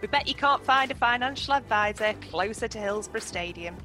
We 0.00 0.08
bet 0.08 0.28
you 0.28 0.34
can't 0.34 0.64
find 0.64 0.90
a 0.90 0.94
financial 0.94 1.54
advisor 1.54 2.14
closer 2.30 2.68
to 2.68 2.78
Hillsborough 2.78 3.20
Stadium. 3.20 3.76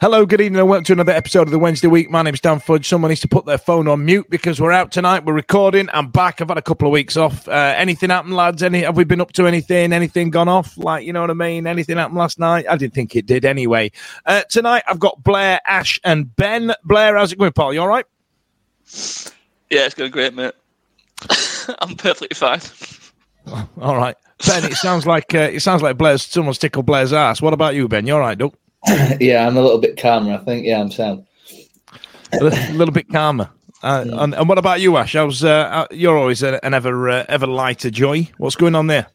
Hello, 0.00 0.26
good 0.26 0.40
evening, 0.40 0.60
and 0.60 0.68
welcome 0.68 0.84
to 0.84 0.92
another 0.92 1.12
episode 1.12 1.42
of 1.42 1.50
the 1.50 1.58
Wednesday 1.58 1.88
Week. 1.88 2.10
My 2.10 2.22
name's 2.22 2.40
Dan 2.40 2.60
Fudge. 2.60 2.86
Someone 2.86 3.08
needs 3.08 3.20
to 3.22 3.28
put 3.28 3.46
their 3.46 3.58
phone 3.58 3.88
on 3.88 4.04
mute 4.04 4.28
because 4.28 4.60
we're 4.60 4.72
out 4.72 4.92
tonight. 4.92 5.24
We're 5.24 5.32
recording. 5.32 5.88
I'm 5.92 6.08
back. 6.10 6.40
I've 6.40 6.48
had 6.48 6.58
a 6.58 6.62
couple 6.62 6.86
of 6.86 6.92
weeks 6.92 7.16
off. 7.16 7.48
Uh, 7.48 7.74
anything 7.76 8.10
happened, 8.10 8.34
lads? 8.36 8.62
Any? 8.62 8.82
Have 8.82 8.96
we 8.96 9.04
been 9.04 9.20
up 9.20 9.32
to 9.32 9.46
anything? 9.46 9.92
Anything 9.92 10.30
gone 10.30 10.48
off? 10.48 10.76
Like, 10.76 11.04
you 11.04 11.12
know 11.12 11.20
what 11.20 11.30
I 11.30 11.34
mean? 11.34 11.66
Anything 11.66 11.96
happened 11.96 12.18
last 12.18 12.38
night? 12.38 12.66
I 12.68 12.76
didn't 12.76 12.94
think 12.94 13.16
it 13.16 13.26
did 13.26 13.44
anyway. 13.44 13.90
Uh, 14.26 14.42
tonight, 14.50 14.82
I've 14.86 15.00
got 15.00 15.22
Blair, 15.24 15.60
Ash, 15.66 15.98
and 16.04 16.34
Ben. 16.36 16.74
Blair, 16.84 17.16
how's 17.16 17.32
it 17.32 17.38
going, 17.38 17.52
Paul? 17.52 17.72
You 17.72 17.80
all 17.80 17.88
right? 17.88 18.06
Yeah, 19.70 19.86
it's 19.86 19.94
going 19.94 20.10
great, 20.10 20.34
mate. 20.34 20.54
I'm 21.80 21.96
perfectly 21.96 22.34
fine. 22.34 22.60
All 23.80 23.96
right, 23.96 24.16
Ben. 24.46 24.64
It 24.64 24.74
sounds 24.74 25.06
like 25.06 25.34
uh, 25.34 25.50
it 25.52 25.60
sounds 25.60 25.82
like 25.82 25.98
Blair's 25.98 26.22
someone's 26.22 26.58
tickled 26.58 26.86
Blair's 26.86 27.12
ass. 27.12 27.42
What 27.42 27.52
about 27.52 27.74
you, 27.74 27.88
Ben? 27.88 28.06
You're 28.06 28.20
all 28.20 28.28
right, 28.28 28.38
Doug? 28.38 28.54
yeah, 29.20 29.46
I'm 29.46 29.56
a 29.56 29.60
little 29.60 29.78
bit 29.78 29.96
calmer. 29.96 30.34
I 30.34 30.38
think. 30.44 30.66
Yeah, 30.66 30.80
I'm 30.80 30.90
sound. 30.90 31.26
a 32.32 32.42
little, 32.42 32.74
little 32.74 32.94
bit 32.94 33.08
calmer. 33.10 33.50
Uh, 33.82 34.04
and, 34.12 34.34
and, 34.34 34.48
what 34.48 34.58
about 34.58 34.80
you, 34.80 34.96
Ash? 34.96 35.12
How's, 35.12 35.44
uh, 35.44 35.86
you're 35.92 36.18
always 36.18 36.42
an 36.42 36.58
ever 36.62 37.08
uh, 37.08 37.24
ever 37.28 37.46
lighter 37.46 37.90
joy. 37.90 38.28
What's 38.38 38.56
going 38.56 38.74
on 38.74 38.88
there? 38.88 39.06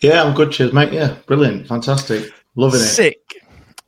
Yeah, 0.00 0.22
I'm 0.22 0.34
good. 0.34 0.52
Cheers, 0.52 0.74
mate. 0.74 0.92
Yeah, 0.92 1.16
brilliant, 1.26 1.66
fantastic, 1.66 2.30
loving 2.54 2.80
it. 2.80 2.84
Sick, 2.84 3.20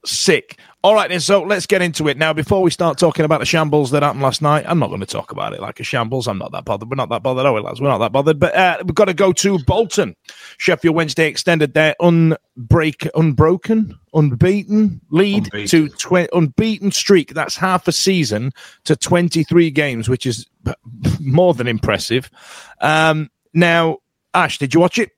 sick. 0.06 0.58
All 0.88 0.94
right, 0.94 1.10
then. 1.10 1.20
So 1.20 1.42
let's 1.42 1.66
get 1.66 1.82
into 1.82 2.08
it 2.08 2.16
now. 2.16 2.32
Before 2.32 2.62
we 2.62 2.70
start 2.70 2.96
talking 2.96 3.26
about 3.26 3.40
the 3.40 3.44
shambles 3.44 3.90
that 3.90 4.02
happened 4.02 4.22
last 4.22 4.40
night, 4.40 4.64
I'm 4.66 4.78
not 4.78 4.88
going 4.88 5.00
to 5.00 5.06
talk 5.06 5.32
about 5.32 5.52
it 5.52 5.60
like 5.60 5.78
a 5.80 5.84
shambles. 5.84 6.26
I'm 6.26 6.38
not 6.38 6.50
that 6.52 6.64
bothered. 6.64 6.88
We're 6.88 6.96
not 6.96 7.10
that 7.10 7.22
bothered, 7.22 7.44
are 7.44 7.52
we, 7.52 7.60
lads? 7.60 7.78
We're 7.78 7.88
not 7.88 7.98
that 7.98 8.10
bothered. 8.10 8.40
But 8.40 8.54
uh, 8.54 8.78
we've 8.82 8.94
got 8.94 9.04
to 9.04 9.12
go 9.12 9.30
to 9.34 9.58
Bolton. 9.66 10.16
Sheffield 10.56 10.96
Wednesday 10.96 11.28
extended 11.28 11.74
their 11.74 11.94
unbreak, 12.00 13.06
unbroken, 13.14 13.98
unbeaten 14.14 15.02
lead 15.10 15.52
unbeaten. 15.52 15.68
to 15.68 15.88
tw- 15.90 16.32
unbeaten 16.32 16.90
streak. 16.90 17.34
That's 17.34 17.54
half 17.54 17.86
a 17.86 17.92
season 17.92 18.52
to 18.84 18.96
23 18.96 19.70
games, 19.70 20.08
which 20.08 20.24
is 20.24 20.46
more 21.20 21.52
than 21.52 21.68
impressive. 21.68 22.30
Um, 22.80 23.28
now, 23.52 23.98
Ash, 24.32 24.56
did 24.56 24.72
you 24.72 24.80
watch 24.80 24.98
it? 24.98 25.10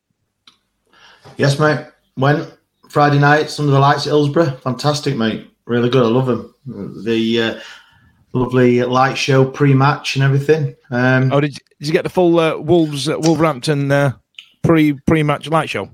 Yes, 1.36 1.60
mate. 1.60 1.86
When 2.16 2.44
Friday 2.88 3.20
night 3.20 3.56
under 3.60 3.70
the 3.70 3.78
lights 3.78 4.08
at 4.08 4.10
Hillsborough. 4.10 4.56
Fantastic, 4.64 5.16
mate 5.16 5.49
really 5.70 5.88
good. 5.88 6.02
I 6.02 6.08
love 6.08 6.26
them. 6.26 6.54
The 7.04 7.42
uh, 7.42 7.60
lovely 8.32 8.82
light 8.82 9.16
show 9.16 9.44
pre-match 9.44 10.16
and 10.16 10.24
everything. 10.24 10.74
Um, 10.90 11.32
oh, 11.32 11.40
did 11.40 11.52
you, 11.52 11.60
did 11.78 11.86
you 11.86 11.92
get 11.92 12.02
the 12.02 12.10
full 12.10 12.38
uh, 12.38 12.58
Wolves 12.58 13.08
uh, 13.08 13.18
Wolverhampton 13.18 13.90
uh, 13.90 14.12
pre 14.62 14.92
pre-match 14.92 15.48
light 15.48 15.70
show? 15.70 15.88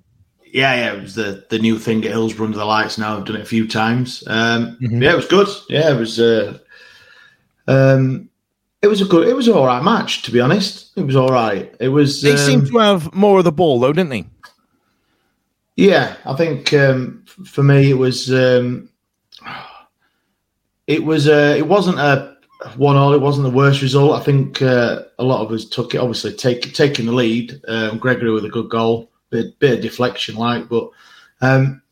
Yeah, 0.44 0.74
yeah, 0.74 0.92
it 0.94 1.02
was 1.02 1.14
the 1.14 1.44
the 1.50 1.58
new 1.58 1.78
thing 1.78 2.04
at 2.04 2.10
Hillsborough 2.10 2.46
under 2.46 2.58
the 2.58 2.64
lights. 2.64 2.96
Now 2.96 3.16
I've 3.16 3.26
done 3.26 3.36
it 3.36 3.42
a 3.42 3.46
few 3.46 3.68
times. 3.68 4.24
Um, 4.26 4.78
mm-hmm. 4.80 5.02
Yeah, 5.02 5.12
it 5.12 5.16
was 5.16 5.28
good. 5.28 5.48
Yeah, 5.68 5.94
it 5.94 5.98
was. 5.98 6.18
Uh, 6.18 6.58
um, 7.68 8.30
it 8.80 8.88
was 8.88 9.02
a 9.02 9.04
good. 9.04 9.28
It 9.28 9.36
was 9.36 9.48
an 9.48 9.54
all 9.54 9.66
right 9.66 9.82
match, 9.82 10.22
to 10.22 10.30
be 10.30 10.40
honest. 10.40 10.96
It 10.96 11.02
was 11.02 11.16
all 11.16 11.28
right. 11.28 11.74
It 11.78 11.88
was. 11.88 12.22
They 12.22 12.32
um, 12.32 12.38
seemed 12.38 12.66
to 12.68 12.78
have 12.78 13.12
more 13.14 13.38
of 13.38 13.44
the 13.44 13.52
ball, 13.52 13.80
though, 13.80 13.92
didn't 13.92 14.10
they? 14.10 14.24
Yeah, 15.76 16.16
I 16.24 16.34
think 16.34 16.72
um, 16.72 17.24
for 17.44 17.62
me 17.62 17.90
it 17.90 17.98
was. 17.98 18.32
Um, 18.32 18.88
it 20.86 21.04
was. 21.04 21.28
Uh, 21.28 21.54
it 21.56 21.66
wasn't 21.66 21.98
a 21.98 22.36
one 22.76 22.96
all. 22.96 23.12
It 23.12 23.20
wasn't 23.20 23.44
the 23.44 23.56
worst 23.56 23.82
result. 23.82 24.20
I 24.20 24.24
think 24.24 24.62
uh, 24.62 25.02
a 25.18 25.24
lot 25.24 25.44
of 25.44 25.52
us 25.52 25.64
took 25.64 25.94
it. 25.94 25.98
Obviously, 25.98 26.32
taking 26.34 27.06
the 27.06 27.12
lead. 27.12 27.60
Um, 27.68 27.98
Gregory 27.98 28.30
with 28.30 28.44
a 28.44 28.50
good 28.50 28.70
goal, 28.70 29.10
bit 29.30 29.58
bit 29.58 29.74
of 29.74 29.82
deflection, 29.82 30.36
like, 30.36 30.68
but 30.68 30.88
um, 31.40 31.82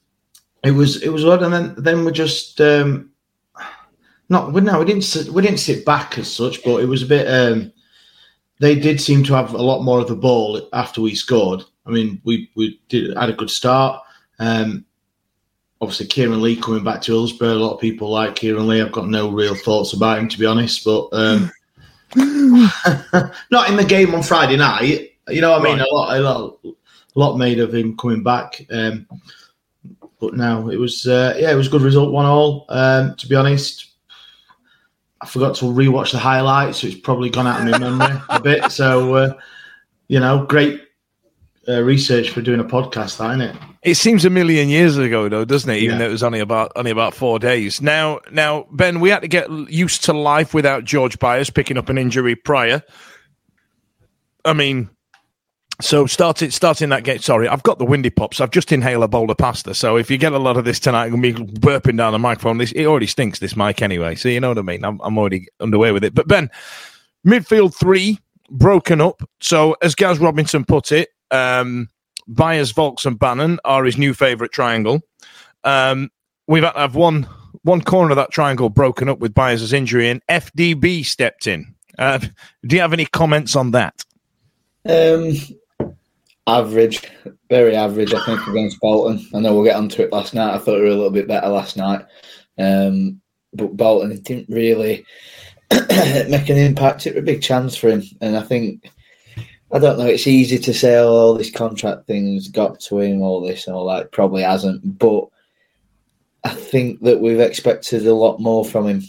it 0.62 0.72
was 0.72 1.02
it 1.02 1.10
was 1.10 1.24
odd. 1.24 1.42
And 1.42 1.52
then 1.52 1.74
then 1.78 2.04
we 2.04 2.12
just 2.12 2.60
um, 2.60 3.10
not. 4.28 4.52
No, 4.52 4.78
we 4.78 4.84
didn't. 4.84 5.28
We 5.32 5.42
didn't 5.42 5.58
sit 5.58 5.84
back 5.84 6.18
as 6.18 6.32
such, 6.32 6.62
but 6.64 6.82
it 6.82 6.86
was 6.86 7.02
a 7.02 7.06
bit. 7.06 7.26
Um, 7.26 7.72
they 8.60 8.78
did 8.78 9.00
seem 9.00 9.24
to 9.24 9.34
have 9.34 9.52
a 9.52 9.62
lot 9.62 9.82
more 9.82 10.00
of 10.00 10.08
the 10.08 10.16
ball 10.16 10.68
after 10.72 11.00
we 11.00 11.14
scored. 11.14 11.62
I 11.86 11.90
mean, 11.90 12.20
we 12.24 12.50
we 12.54 12.80
did 12.88 13.16
had 13.16 13.30
a 13.30 13.34
good 13.34 13.50
start. 13.50 14.02
Um, 14.38 14.86
obviously 15.80 16.06
Kieran 16.06 16.42
Lee 16.42 16.56
coming 16.56 16.84
back 16.84 17.02
to 17.02 17.12
Hillsborough. 17.12 17.54
A 17.54 17.54
lot 17.54 17.74
of 17.74 17.80
people 17.80 18.10
like 18.10 18.36
Kieran 18.36 18.66
Lee. 18.66 18.80
I've 18.80 18.92
got 18.92 19.08
no 19.08 19.30
real 19.30 19.54
thoughts 19.54 19.92
about 19.92 20.18
him 20.18 20.28
to 20.28 20.38
be 20.38 20.46
honest, 20.46 20.84
but 20.84 21.08
um, 21.12 21.50
not 23.50 23.68
in 23.68 23.76
the 23.76 23.86
game 23.86 24.14
on 24.14 24.22
Friday 24.22 24.56
night. 24.56 25.12
You 25.28 25.40
know, 25.40 25.50
what 25.50 25.62
I 25.62 25.64
mean, 25.64 25.78
right. 25.78 25.88
a 25.88 25.94
lot, 25.94 26.16
a 26.16 26.20
lot, 26.20 26.58
a 26.64 27.18
lot 27.18 27.36
made 27.36 27.58
of 27.58 27.74
him 27.74 27.96
coming 27.96 28.22
back. 28.22 28.64
Um, 28.70 29.06
but 30.20 30.34
now 30.34 30.68
it 30.68 30.78
was, 30.78 31.06
uh, 31.06 31.34
yeah, 31.38 31.50
it 31.50 31.56
was 31.56 31.66
a 31.66 31.70
good 31.70 31.82
result, 31.82 32.12
one 32.12 32.26
all. 32.26 32.66
Um, 32.68 33.14
to 33.16 33.26
be 33.26 33.34
honest, 33.34 33.92
I 35.20 35.26
forgot 35.26 35.56
to 35.56 35.64
rewatch 35.64 36.12
the 36.12 36.18
highlights, 36.18 36.80
so 36.80 36.86
it's 36.86 37.00
probably 37.00 37.30
gone 37.30 37.46
out 37.46 37.60
of 37.60 37.66
my 37.66 37.78
memory 37.98 38.20
a 38.28 38.40
bit. 38.40 38.70
So, 38.70 39.14
uh, 39.14 39.34
you 40.08 40.20
know, 40.20 40.44
great 40.44 40.82
uh, 41.66 41.82
research 41.82 42.30
for 42.30 42.42
doing 42.42 42.60
a 42.60 42.64
podcast, 42.64 43.18
that 43.18 43.30
isn't 43.30 43.40
it? 43.40 43.56
It 43.84 43.96
seems 43.96 44.24
a 44.24 44.30
million 44.30 44.70
years 44.70 44.96
ago, 44.96 45.28
though, 45.28 45.44
doesn't 45.44 45.68
it? 45.68 45.76
Even 45.76 45.96
yeah. 45.96 45.98
though 45.98 46.08
it 46.08 46.12
was 46.12 46.22
only 46.22 46.40
about 46.40 46.72
only 46.74 46.90
about 46.90 47.14
four 47.14 47.38
days. 47.38 47.82
Now, 47.82 48.20
now, 48.32 48.66
Ben, 48.72 48.98
we 48.98 49.10
had 49.10 49.20
to 49.20 49.28
get 49.28 49.50
used 49.70 50.04
to 50.04 50.14
life 50.14 50.54
without 50.54 50.84
George 50.84 51.18
Byers 51.18 51.50
picking 51.50 51.76
up 51.76 51.90
an 51.90 51.98
injury 51.98 52.34
prior. 52.34 52.82
I 54.46 54.54
mean, 54.54 54.88
so 55.82 56.06
starting 56.06 56.50
starting 56.50 56.88
that 56.90 57.04
game. 57.04 57.18
Sorry, 57.18 57.46
I've 57.46 57.62
got 57.62 57.78
the 57.78 57.84
windy 57.84 58.08
pops. 58.08 58.40
I've 58.40 58.50
just 58.50 58.72
inhaled 58.72 59.02
a 59.02 59.08
bowl 59.08 59.30
of 59.30 59.36
pasta. 59.36 59.74
So 59.74 59.96
if 59.96 60.10
you 60.10 60.16
get 60.16 60.32
a 60.32 60.38
lot 60.38 60.56
of 60.56 60.64
this 60.64 60.80
tonight, 60.80 61.12
I'm 61.12 61.20
be 61.20 61.34
burping 61.34 61.98
down 61.98 62.12
the 62.12 62.18
microphone. 62.18 62.56
This 62.56 62.72
it 62.72 62.86
already 62.86 63.06
stinks. 63.06 63.38
This 63.38 63.54
mic 63.54 63.82
anyway. 63.82 64.14
So 64.14 64.30
you 64.30 64.40
know 64.40 64.48
what 64.48 64.58
I 64.58 64.62
mean. 64.62 64.82
I'm, 64.84 64.98
I'm 65.02 65.18
already 65.18 65.48
underway 65.60 65.92
with 65.92 66.04
it. 66.04 66.14
But 66.14 66.26
Ben, 66.26 66.50
midfield 67.26 67.74
three 67.74 68.18
broken 68.50 69.02
up. 69.02 69.22
So 69.40 69.76
as 69.82 69.94
Gaz 69.94 70.18
Robinson 70.18 70.64
put 70.64 70.90
it, 70.90 71.10
um, 71.30 71.88
Byers, 72.26 72.72
Vaulks, 72.72 73.06
and 73.06 73.18
Bannan 73.18 73.58
are 73.64 73.84
his 73.84 73.98
new 73.98 74.14
favourite 74.14 74.52
triangle. 74.52 75.02
Um, 75.62 76.10
we've 76.46 76.62
had 76.62 76.76
have 76.76 76.94
one 76.94 77.28
one 77.62 77.80
corner 77.80 78.10
of 78.10 78.16
that 78.16 78.30
triangle 78.30 78.68
broken 78.68 79.08
up 79.08 79.18
with 79.18 79.34
Byers' 79.34 79.72
injury, 79.72 80.08
and 80.08 80.22
FDB 80.28 81.04
stepped 81.04 81.46
in. 81.46 81.74
Uh, 81.98 82.18
do 82.66 82.76
you 82.76 82.82
have 82.82 82.92
any 82.92 83.06
comments 83.06 83.56
on 83.56 83.70
that? 83.72 84.04
Um, 84.86 85.34
average, 86.46 87.02
very 87.48 87.74
average, 87.76 88.12
I 88.12 88.24
think, 88.24 88.46
against 88.46 88.80
Bolton. 88.80 89.26
I 89.34 89.40
know 89.40 89.54
we'll 89.54 89.64
get 89.64 89.76
onto 89.76 90.02
it 90.02 90.12
last 90.12 90.34
night. 90.34 90.54
I 90.54 90.58
thought 90.58 90.76
we 90.76 90.82
were 90.82 90.86
a 90.88 90.94
little 90.94 91.10
bit 91.10 91.28
better 91.28 91.48
last 91.48 91.76
night. 91.76 92.04
Um, 92.58 93.20
but 93.52 93.76
Bolton 93.76 94.20
didn't 94.20 94.48
really 94.48 95.04
make 95.70 96.48
an 96.48 96.58
impact. 96.58 97.06
It 97.06 97.14
was 97.14 97.22
a 97.22 97.26
big 97.26 97.42
chance 97.42 97.76
for 97.76 97.88
him. 97.88 98.02
And 98.20 98.36
I 98.36 98.42
think 98.42 98.90
I 99.74 99.80
don't 99.80 99.98
know. 99.98 100.06
It's 100.06 100.28
easy 100.28 100.56
to 100.56 100.72
say, 100.72 100.96
oh, 100.98 101.08
all 101.08 101.34
this 101.34 101.50
contract 101.50 102.06
things 102.06 102.46
got 102.46 102.78
to 102.82 103.00
him, 103.00 103.22
all 103.22 103.40
this 103.40 103.66
and 103.66 103.74
all 103.74 103.88
that. 103.88 104.12
Probably 104.12 104.42
hasn't, 104.42 104.98
but 105.00 105.26
I 106.44 106.50
think 106.50 107.00
that 107.00 107.20
we've 107.20 107.40
expected 107.40 108.06
a 108.06 108.14
lot 108.14 108.38
more 108.38 108.64
from 108.64 108.86
him, 108.86 109.02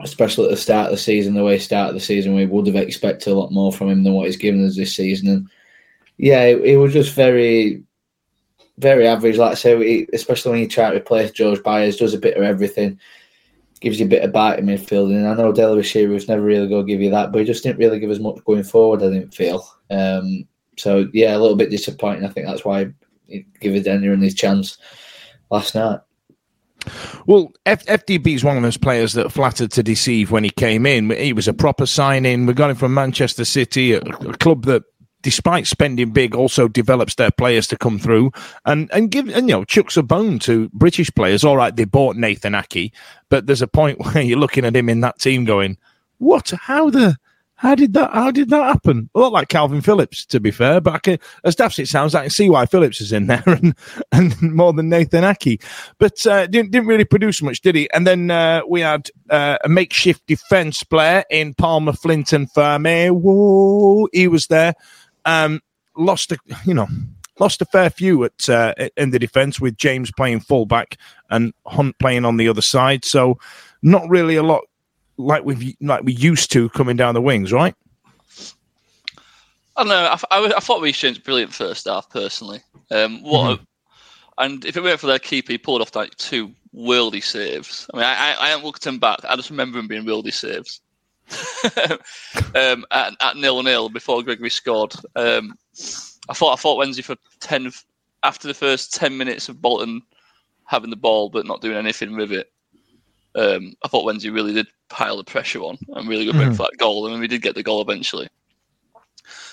especially 0.00 0.44
at 0.44 0.50
the 0.50 0.58
start 0.58 0.88
of 0.88 0.92
the 0.92 0.98
season. 0.98 1.32
The 1.32 1.42
way 1.42 1.54
he 1.54 1.58
started 1.58 1.96
the 1.96 2.00
season, 2.00 2.34
we 2.34 2.44
would 2.44 2.66
have 2.66 2.76
expected 2.76 3.30
a 3.30 3.34
lot 3.34 3.50
more 3.50 3.72
from 3.72 3.88
him 3.88 4.04
than 4.04 4.12
what 4.12 4.26
he's 4.26 4.36
given 4.36 4.66
us 4.66 4.76
this 4.76 4.94
season. 4.94 5.28
And 5.28 5.48
yeah, 6.18 6.54
he 6.54 6.76
was 6.76 6.92
just 6.92 7.14
very, 7.14 7.82
very 8.76 9.06
average. 9.08 9.38
Like 9.38 9.52
I 9.52 9.54
say, 9.54 10.06
especially 10.12 10.50
when 10.50 10.60
you 10.60 10.68
try 10.68 10.90
to 10.90 10.96
replace 10.96 11.30
George 11.30 11.62
Byers, 11.62 11.96
does 11.96 12.12
a 12.12 12.18
bit 12.18 12.36
of 12.36 12.42
everything 12.42 13.00
gives 13.84 14.00
you 14.00 14.06
a 14.06 14.08
bit 14.08 14.22
of 14.22 14.32
bite 14.32 14.58
in 14.58 14.66
midfield. 14.66 15.14
And 15.14 15.28
I 15.28 15.34
know 15.34 15.52
Dele-Bashiru 15.52 16.12
was 16.12 16.28
never 16.28 16.42
really 16.42 16.68
going 16.68 16.86
to 16.86 16.92
give 16.92 17.00
you 17.00 17.10
that, 17.10 17.30
but 17.30 17.38
he 17.38 17.44
just 17.44 17.62
didn't 17.62 17.78
really 17.78 18.00
give 18.00 18.10
us 18.10 18.18
much 18.18 18.42
going 18.44 18.64
forward, 18.64 19.02
I 19.02 19.10
didn't 19.10 19.34
feel. 19.34 19.64
Um, 19.90 20.48
so, 20.76 21.08
yeah, 21.12 21.36
a 21.36 21.38
little 21.38 21.56
bit 21.56 21.70
disappointing. 21.70 22.24
I 22.24 22.28
think 22.28 22.46
that's 22.46 22.64
why 22.64 22.88
he 23.26 23.46
gave 23.60 23.80
Adeniran 23.80 24.22
his 24.22 24.34
chance 24.34 24.78
last 25.50 25.74
night. 25.74 26.00
Well, 27.26 27.52
F- 27.64 27.86
FDB 27.86 28.34
is 28.34 28.44
one 28.44 28.56
of 28.56 28.62
those 28.62 28.76
players 28.76 29.14
that 29.14 29.32
flattered 29.32 29.70
to 29.72 29.82
deceive 29.82 30.30
when 30.30 30.44
he 30.44 30.50
came 30.50 30.84
in. 30.84 31.10
He 31.10 31.32
was 31.32 31.48
a 31.48 31.54
proper 31.54 31.86
signing. 31.86 32.46
We 32.46 32.52
got 32.52 32.70
him 32.70 32.76
from 32.76 32.92
Manchester 32.92 33.44
City, 33.44 33.92
a, 33.92 34.00
a 34.00 34.36
club 34.36 34.64
that 34.66 34.82
despite 35.24 35.66
spending 35.66 36.10
big, 36.10 36.36
also 36.36 36.68
develops 36.68 37.16
their 37.16 37.32
players 37.32 37.66
to 37.66 37.76
come 37.76 37.98
through 37.98 38.30
and 38.64 38.88
and 38.92 39.10
give 39.10 39.28
and 39.28 39.48
you 39.48 39.56
know 39.56 39.64
chucks 39.64 39.96
a 39.96 40.02
bone 40.04 40.38
to 40.40 40.68
British 40.72 41.10
players. 41.12 41.42
All 41.42 41.56
right, 41.56 41.74
they 41.74 41.86
bought 41.86 42.14
Nathan 42.14 42.52
Aké, 42.52 42.92
but 43.30 43.46
there's 43.46 43.62
a 43.62 43.66
point 43.66 43.98
where 44.04 44.22
you're 44.22 44.38
looking 44.38 44.64
at 44.64 44.76
him 44.76 44.88
in 44.88 45.00
that 45.00 45.18
team 45.18 45.44
going, 45.44 45.76
"What? 46.18 46.50
How 46.50 46.90
the?" 46.90 47.16
How 47.56 47.76
did 47.76 47.94
that? 47.94 48.12
How 48.12 48.30
did 48.30 48.50
that 48.50 48.64
happen? 48.64 49.08
A 49.14 49.18
lot 49.20 49.32
like 49.32 49.48
Kalvin 49.48 49.82
Phillips, 49.82 50.26
to 50.26 50.40
be 50.40 50.50
fair. 50.50 50.80
But 50.80 50.94
I 50.94 50.98
can, 50.98 51.18
as 51.44 51.54
daft 51.54 51.78
it 51.78 51.86
sounds, 51.86 52.14
I 52.14 52.22
can 52.22 52.30
see 52.30 52.50
why 52.50 52.66
Phillips 52.66 53.00
is 53.00 53.12
in 53.12 53.28
there, 53.28 53.44
and, 53.46 53.74
and 54.10 54.42
more 54.42 54.72
than 54.72 54.88
Nathan 54.88 55.22
Aké. 55.22 55.62
But 55.98 56.26
uh, 56.26 56.46
didn't 56.48 56.72
didn't 56.72 56.88
really 56.88 57.04
produce 57.04 57.40
much, 57.40 57.60
did 57.60 57.76
he? 57.76 57.88
And 57.92 58.06
then 58.06 58.30
uh, 58.30 58.62
we 58.68 58.80
had 58.80 59.08
uh, 59.30 59.56
a 59.64 59.68
makeshift 59.68 60.26
defence 60.26 60.82
player 60.82 61.24
in 61.30 61.54
Palmer 61.54 61.92
Flint 61.92 62.32
and 62.32 62.50
Fame. 62.50 63.14
Whoa, 63.14 64.08
he 64.12 64.26
was 64.26 64.48
there. 64.48 64.74
Um, 65.24 65.60
lost 65.96 66.32
a, 66.32 66.38
you 66.64 66.74
know, 66.74 66.88
lost 67.38 67.62
a 67.62 67.64
fair 67.64 67.90
few 67.90 68.24
at 68.24 68.48
uh, 68.48 68.74
in 68.96 69.10
the 69.10 69.18
defence 69.18 69.60
with 69.60 69.76
James 69.76 70.10
playing 70.12 70.40
fullback 70.40 70.96
and 71.30 71.52
Hunt 71.66 71.98
playing 71.98 72.24
on 72.24 72.36
the 72.36 72.48
other 72.48 72.62
side. 72.62 73.04
So 73.04 73.38
not 73.82 74.08
really 74.08 74.36
a 74.36 74.42
lot 74.42 74.62
like 75.16 75.44
we 75.44 75.76
like 75.80 76.02
we 76.04 76.12
used 76.12 76.50
to 76.52 76.68
coming 76.70 76.96
down 76.96 77.14
the 77.14 77.22
wings, 77.22 77.52
right? 77.52 77.74
I 79.76 79.82
don't 79.82 79.88
know. 79.88 79.96
I, 79.96 80.18
I, 80.30 80.52
I 80.56 80.60
thought 80.60 80.80
we 80.80 80.92
changed 80.92 81.24
brilliant 81.24 81.52
first 81.52 81.86
half 81.88 82.08
personally. 82.08 82.60
Um, 82.90 83.22
what, 83.22 83.58
mm-hmm. 83.58 83.62
a, 84.38 84.44
and 84.44 84.64
if 84.64 84.76
it 84.76 84.82
weren't 84.82 85.00
for 85.00 85.08
their 85.08 85.18
keeper, 85.18 85.52
he 85.52 85.58
pulled 85.58 85.82
off 85.82 85.96
like 85.96 86.14
two 86.16 86.52
worldy 86.74 87.22
saves. 87.22 87.88
I 87.92 87.96
mean, 87.96 88.06
I, 88.06 88.12
I, 88.12 88.36
I 88.40 88.48
haven't 88.48 88.64
looked 88.64 88.86
him 88.86 88.98
back. 88.98 89.18
I 89.28 89.34
just 89.36 89.50
remember 89.50 89.78
him 89.78 89.88
being 89.88 90.04
worldy 90.04 90.32
saves. 90.32 90.80
um, 92.54 92.84
at, 92.90 93.14
at 93.20 93.36
nil 93.36 93.62
nil 93.62 93.88
before 93.88 94.22
Gregory 94.22 94.50
scored. 94.50 94.94
Um, 95.16 95.56
I 96.28 96.34
thought 96.34 96.52
I 96.52 96.56
thought 96.56 96.78
Wednesday 96.78 97.02
for 97.02 97.16
ten 97.40 97.70
after 98.22 98.48
the 98.48 98.54
first 98.54 98.94
ten 98.94 99.16
minutes 99.16 99.48
of 99.48 99.60
Bolton 99.62 100.02
having 100.66 100.90
the 100.90 100.96
ball 100.96 101.28
but 101.28 101.46
not 101.46 101.60
doing 101.60 101.76
anything 101.76 102.16
with 102.16 102.32
it. 102.32 102.50
Um, 103.34 103.74
I 103.82 103.88
thought 103.88 104.04
Wednesday 104.04 104.30
really 104.30 104.52
did 104.52 104.68
pile 104.88 105.16
the 105.16 105.24
pressure 105.24 105.60
on 105.60 105.76
and 105.94 106.08
really 106.08 106.24
good 106.24 106.36
mm-hmm. 106.36 106.52
for 106.52 106.64
that 106.64 106.78
goal, 106.78 107.08
I 107.08 107.12
and 107.12 107.20
we 107.20 107.28
did 107.28 107.42
get 107.42 107.54
the 107.54 107.62
goal 107.62 107.82
eventually. 107.82 108.28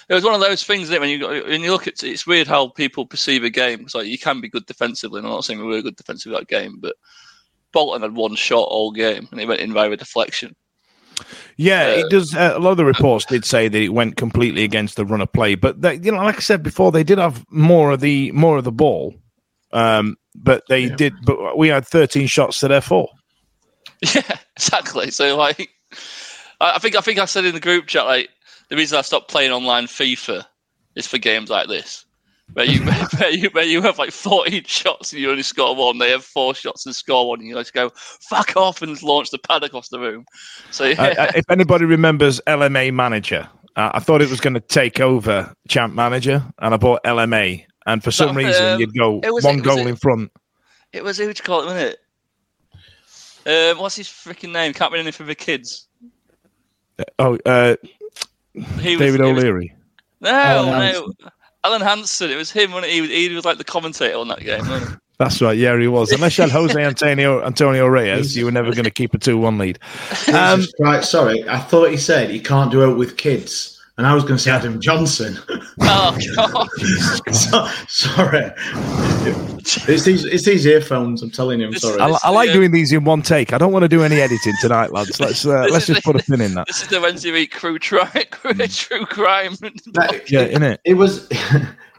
It 0.10 0.14
was 0.14 0.24
one 0.24 0.36
of 0.36 0.42
those 0.42 0.64
things 0.64 0.90
that 0.90 1.00
when 1.00 1.10
you 1.10 1.26
when 1.28 1.62
you 1.62 1.72
look 1.72 1.88
at 1.88 2.04
it's 2.04 2.28
weird 2.28 2.48
how 2.48 2.68
people 2.68 3.06
perceive 3.06 3.44
a 3.44 3.50
game. 3.50 3.82
It's 3.82 3.96
like 3.96 4.08
you 4.08 4.20
can 4.20 4.42
be 4.42 4.50
good 4.50 4.66
defensively, 4.66 5.20
and 5.20 5.28
I'm 5.28 5.34
not 5.34 5.46
saying 5.46 5.60
we 5.60 5.66
were 5.66 5.82
good 5.82 5.96
defensively 5.96 6.38
that 6.38 6.48
game, 6.48 6.80
but 6.80 6.96
Bolton 7.72 8.02
had 8.02 8.14
one 8.14 8.36
shot 8.36 8.68
all 8.70 8.92
game, 8.92 9.28
and 9.32 9.40
it 9.40 9.48
went 9.48 9.62
in 9.62 9.74
via 9.74 9.90
a 9.90 9.98
deflection. 9.98 10.56
Yeah, 11.62 11.84
uh, 11.84 11.90
it 11.90 12.10
does. 12.10 12.36
Uh, 12.36 12.54
a 12.56 12.60
lot 12.60 12.72
of 12.72 12.78
the 12.78 12.86
reports 12.86 13.26
did 13.26 13.46
say 13.46 13.68
that 13.68 13.80
it 13.80 13.90
went 13.90 14.18
completely 14.18 14.64
against 14.64 14.96
the 14.96 15.06
run 15.06 15.22
of 15.22 15.32
play, 15.32 15.54
but 15.54 15.80
they, 15.80 16.00
you 16.00 16.12
know, 16.12 16.18
like 16.18 16.38
I 16.38 16.40
said 16.40 16.64
before, 16.64 16.92
they 16.92 17.04
did 17.04 17.20
have 17.20 17.46
more 17.52 17.92
of 17.92 18.00
the 18.00 18.32
more 18.32 18.58
of 18.58 18.64
the 18.64 18.72
ball, 18.72 19.14
um, 19.72 20.18
but 20.34 20.64
they 20.70 20.86
yeah. 20.86 20.96
did. 20.96 21.14
But 21.24 21.60
we 21.60 21.68
had 21.68 21.86
thirteen 21.86 22.26
shots 22.26 22.60
to 22.62 22.68
their 22.68 22.82
four. 22.82 23.10
Yeah, 24.16 24.38
exactly. 24.58 25.12
So 25.12 25.38
like, 25.38 25.70
I 26.60 26.80
think 26.80 26.96
I 26.96 27.02
think 27.02 27.20
I 27.20 27.26
said 27.26 27.46
in 27.46 27.54
the 27.54 27.60
group 27.60 27.86
chat 27.86 28.06
like 28.06 28.30
the 28.70 28.76
reason 28.76 28.98
I 28.98 29.02
stopped 29.02 29.30
playing 29.30 29.52
online 29.52 29.86
FIFA 29.86 30.44
is 30.96 31.06
for 31.06 31.20
games 31.20 31.52
like 31.52 31.68
this 31.68 32.04
where 32.54 32.66
you 32.66 32.84
where 33.18 33.30
you 33.30 33.50
where 33.50 33.66
you 33.66 33.82
have 33.82 33.98
like 33.98 34.12
14 34.12 34.64
shots 34.66 35.14
and 35.14 35.22
you 35.22 35.30
only 35.30 35.44
score 35.44 35.76
one. 35.76 35.98
They 35.98 36.12
have 36.12 36.24
four 36.24 36.54
shots 36.56 36.86
and 36.86 36.96
score 36.96 37.30
one. 37.30 37.40
And 37.40 37.48
you 37.48 37.56
just 37.56 37.74
go 37.74 37.92
fuck 37.96 38.56
off 38.58 38.82
and 38.82 39.02
launch 39.04 39.32
the 39.32 39.40
pad 39.40 39.64
across 39.64 39.90
the 39.90 40.00
room. 40.00 40.26
So 40.72 40.86
yeah. 40.86 41.02
uh, 41.02 41.32
if 41.36 41.46
anybody 41.50 41.86
remembers 41.86 42.42
LMA 42.48 42.94
Manager, 42.94 43.50
uh, 43.76 43.92
I 43.94 44.00
thought 44.00 44.22
it 44.22 44.30
was 44.30 44.42
going 44.42 44.54
to 44.54 44.60
take 44.60 45.00
over 45.00 45.54
Champ 45.68 45.94
Manager, 45.94 46.44
and 46.60 46.74
I 46.74 46.78
bought 46.78 47.04
LMA. 47.04 47.66
And 47.88 48.04
for 48.04 48.12
some 48.12 48.38
reason, 48.38 48.66
um, 48.66 48.80
you'd 48.80 48.96
go 48.96 49.22
was, 49.24 49.44
one 49.44 49.60
goal 49.60 49.80
it, 49.80 49.88
in 49.88 49.96
front. 49.96 50.32
It 50.94 51.04
was 51.04 51.18
who 51.18 51.28
would 51.28 51.40
you 51.40 51.44
call 51.44 51.62
it, 51.62 51.66
wasn't 51.66 51.98
it? 53.46 53.72
Um, 53.72 53.80
what's 53.80 53.96
his 53.96 54.08
freaking 54.08 54.52
name? 54.52 54.72
Can't 54.74 54.92
remember 54.92 54.98
anything 54.98 55.14
for 55.14 55.24
the 55.24 55.36
kids. 55.36 55.88
Oh, 57.18 57.40
uh, 57.46 57.76
David 58.78 59.22
O'Leary. 59.22 59.74
Was, 60.20 60.32
no, 60.32 61.12
no. 61.18 61.32
Alan 61.64 61.82
Hansen. 61.82 62.32
It 62.32 62.36
was 62.36 62.52
him 62.52 62.72
when 62.72 62.84
he 62.84 63.02
was, 63.02 63.10
he 63.10 63.30
was 63.30 63.46
like 63.46 63.58
the 63.58 63.64
commentator 63.64 64.18
on 64.18 64.28
that 64.30 64.42
game. 64.42 64.64
That's 65.18 65.40
right. 65.40 65.56
Yeah, 65.56 65.78
he 65.78 65.88
was. 65.88 66.12
Unless 66.12 66.40
you 66.40 66.44
had 66.44 66.52
Jose 66.52 66.84
Antonio 66.84 67.44
Antonio 67.44 67.86
Reyes, 67.86 68.36
you 68.36 68.46
were 68.46 68.52
never 68.52 68.72
going 68.72 68.86
to 68.86 68.92
keep 68.92 69.14
a 69.14 69.20
two-one 69.20 69.60
lead. 69.60 69.78
Um, 70.34 70.64
right. 70.80 71.04
Sorry, 71.04 71.48
I 71.48 71.60
thought 71.60 71.92
he 71.92 71.98
said 71.98 72.32
he 72.32 72.40
can't 72.40 72.72
do 72.72 72.90
it 72.90 72.96
with 72.96 73.18
kids. 73.18 73.81
And 74.02 74.08
I 74.08 74.16
was 74.16 74.24
going 74.24 74.36
to 74.36 74.42
say 74.42 74.50
Adam 74.50 74.82
Johnson. 74.82 75.38
Oh 75.84 76.18
God! 76.36 76.70
so, 77.34 77.68
sorry, 77.88 78.52
it's 79.66 80.04
these 80.04 80.26
it's 80.26 80.46
these 80.46 80.66
earphones. 80.66 81.22
I'm 81.22 81.32
telling 81.32 81.60
you, 81.60 81.68
I'm 81.68 81.74
sorry. 81.74 82.00
I, 82.00 82.18
I 82.24 82.30
like 82.30 82.52
doing 82.52 82.72
these 82.72 82.92
in 82.92 83.04
one 83.04 83.22
take. 83.22 83.52
I 83.52 83.58
don't 83.58 83.72
want 83.72 83.84
to 83.84 83.90
do 83.90 84.04
any 84.04 84.20
editing 84.20 84.54
tonight, 84.62 84.92
lads. 84.92 85.20
Let's 85.20 85.46
uh, 85.46 85.68
let's 85.72 85.88
just 85.88 86.04
put 86.04 86.16
a 86.16 86.24
pin 86.24 86.42
in 86.42 86.54
that. 86.56 86.68
This 86.68 86.84
is 86.84 86.88
the 86.90 87.02
Wednesday 87.02 87.32
week 87.32 87.52
crew 87.52 87.80
try 87.80 88.06
true 88.10 89.06
crime. 89.06 89.56
That, 89.94 90.30
yeah, 90.30 90.42
in 90.42 90.64
it. 90.64 90.82
It 90.86 90.96
was 90.96 91.28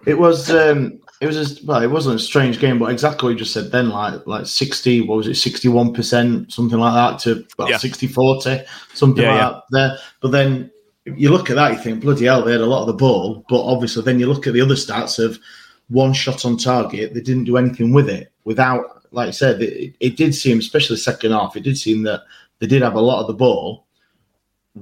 it 0.07 0.19
was 0.19 0.51
um 0.51 1.01
it 1.21 1.27
was 1.27 1.63
a, 1.63 1.67
well, 1.67 1.83
it 1.83 1.91
wasn't 1.91 2.17
a 2.17 2.19
strange 2.19 2.61
game, 2.61 2.79
but 2.79 2.91
exactly 2.91 3.27
what 3.27 3.33
you 3.33 3.39
just 3.39 3.53
said 3.53 3.73
then, 3.73 3.91
like 3.91 4.27
like 4.27 4.47
sixty, 4.47 5.01
what 5.01 5.17
was 5.17 5.29
it, 5.29 5.37
sixty 5.37 5.69
one 5.69 5.93
percent, 5.93 6.53
something 6.53 6.79
like 6.79 6.95
that, 6.95 7.19
to 7.21 7.47
about 7.55 7.71
yeah. 7.71 7.79
60 7.79 8.07
40, 8.07 8.63
something 8.95 9.23
yeah, 9.23 9.31
like 9.31 9.41
yeah. 9.41 9.49
that 9.51 9.63
there. 9.71 9.99
But 10.21 10.33
then 10.33 10.71
you 11.05 11.31
look 11.31 11.51
at 11.51 11.57
that, 11.57 11.73
you 11.73 11.79
think, 11.79 12.01
bloody 12.01 12.27
hell, 12.27 12.45
they 12.45 12.53
had 12.53 12.61
a 12.61 12.67
lot 12.67 12.83
of 12.83 12.87
the 12.87 12.93
ball. 12.95 13.45
But 13.49 13.63
obviously, 13.65 14.03
then 14.03 14.21
you 14.21 14.27
look 14.27 14.47
at 14.47 14.53
the 14.53 14.61
other 14.61 14.75
stats 14.75 15.23
of 15.23 15.39
one 15.89 16.13
shot 16.13 16.45
on 16.45 16.57
target, 16.57 17.15
they 17.15 17.21
didn't 17.21 17.45
do 17.45 17.57
anything 17.57 17.93
with 17.93 18.09
it. 18.09 18.33
Without, 18.45 19.03
like 19.11 19.29
I 19.29 19.33
said, 19.33 19.63
it, 19.63 19.95
it 20.01 20.17
did 20.17 20.35
seem, 20.35 20.59
especially 20.59 20.97
second 20.97 21.33
half, 21.33 21.57
it 21.57 21.63
did 21.63 21.77
seem 21.77 22.03
that 22.05 22.23
they 22.59 22.67
did 22.67 22.83
have 22.83 22.95
a 22.95 23.01
lot 23.01 23.21
of 23.21 23.27
the 23.27 23.35
ball 23.35 23.87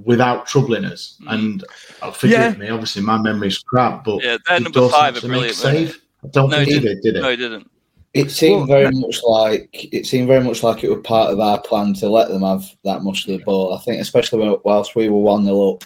without 0.05 0.45
troubling 0.45 0.85
us. 0.85 1.17
Mm. 1.23 1.33
And 1.33 1.63
uh, 2.01 2.11
forgive 2.11 2.39
yeah. 2.39 2.51
me, 2.53 2.69
obviously, 2.69 3.01
my 3.01 3.17
memory's 3.17 3.59
crap, 3.59 4.03
but 4.03 4.23
yeah, 4.23 4.37
they're 4.47 4.59
number 4.59 4.87
five, 4.89 5.17
a 5.17 5.21
brilliant 5.21 5.55
save. 5.55 6.01
I 6.23 6.27
don't 6.27 6.49
no, 6.49 6.57
think 6.57 6.69
he 6.69 6.79
did, 6.79 7.01
did 7.01 7.15
it? 7.17 7.21
No, 7.21 7.29
he 7.31 7.37
didn't. 7.37 7.69
It 8.13 8.29
seemed 8.29 8.67
very 8.67 8.91
much 8.91 9.21
like 9.23 9.93
it 9.93 10.05
seemed 10.05 10.27
very 10.27 10.43
much 10.43 10.63
like 10.63 10.83
it 10.83 10.89
was 10.89 11.01
part 11.01 11.31
of 11.31 11.39
our 11.39 11.61
plan 11.61 11.93
to 11.95 12.09
let 12.09 12.27
them 12.27 12.41
have 12.41 12.65
that 12.83 13.03
much 13.03 13.25
of 13.25 13.37
the 13.37 13.43
ball. 13.45 13.73
I 13.73 13.79
think, 13.79 14.01
especially 14.01 14.57
whilst 14.65 14.97
we 14.97 15.07
were 15.07 15.19
one 15.19 15.45
0 15.45 15.75
up, 15.75 15.85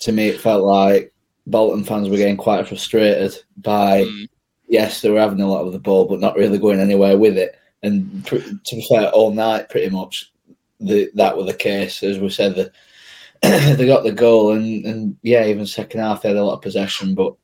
to 0.00 0.12
me, 0.12 0.28
it 0.28 0.40
felt 0.40 0.64
like 0.64 1.12
Bolton 1.46 1.84
fans 1.84 2.08
were 2.08 2.16
getting 2.16 2.36
quite 2.36 2.66
frustrated 2.66 3.36
by, 3.58 4.04
mm. 4.04 4.28
yes, 4.66 5.00
they 5.00 5.10
were 5.10 5.20
having 5.20 5.40
a 5.40 5.48
lot 5.48 5.66
of 5.66 5.72
the 5.72 5.78
ball, 5.78 6.06
but 6.06 6.20
not 6.20 6.36
really 6.36 6.58
going 6.58 6.80
anywhere 6.80 7.16
with 7.16 7.36
it. 7.36 7.56
And 7.82 8.24
to 8.26 8.76
be 8.76 8.86
fair, 8.88 9.10
all 9.10 9.30
night, 9.30 9.68
pretty 9.68 9.90
much, 9.90 10.32
the, 10.80 11.10
that 11.14 11.36
was 11.36 11.46
the 11.46 11.54
case. 11.54 12.02
As 12.02 12.18
we 12.18 12.30
said, 12.30 12.54
the, 12.54 12.72
they 13.76 13.86
got 13.86 14.04
the 14.04 14.12
goal, 14.12 14.52
and, 14.52 14.84
and 14.84 15.16
yeah, 15.22 15.46
even 15.46 15.66
second 15.66 16.00
half, 16.00 16.22
they 16.22 16.28
had 16.28 16.38
a 16.38 16.44
lot 16.44 16.54
of 16.54 16.62
possession, 16.62 17.14
but 17.14 17.34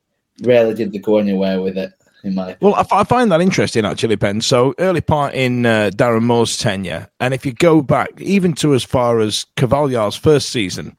rarely 0.42 0.74
did 0.74 0.92
they 0.92 0.98
go 0.98 1.18
anywhere 1.18 1.60
with 1.60 1.78
it. 1.78 1.92
In 2.24 2.34
my 2.34 2.56
well, 2.60 2.74
I, 2.74 2.84
I 2.90 3.04
find 3.04 3.30
that 3.30 3.40
interesting 3.40 3.84
actually, 3.84 4.16
Ben. 4.16 4.40
So 4.40 4.74
early 4.78 5.02
part 5.02 5.34
in 5.34 5.64
uh, 5.64 5.90
Darren 5.94 6.24
Moore's 6.24 6.56
tenure, 6.56 7.08
and 7.20 7.32
if 7.32 7.46
you 7.46 7.52
go 7.52 7.82
back 7.82 8.08
even 8.18 8.52
to 8.54 8.74
as 8.74 8.82
far 8.82 9.20
as 9.20 9.44
Carvalhal's 9.56 10.16
first 10.16 10.48
season, 10.48 10.96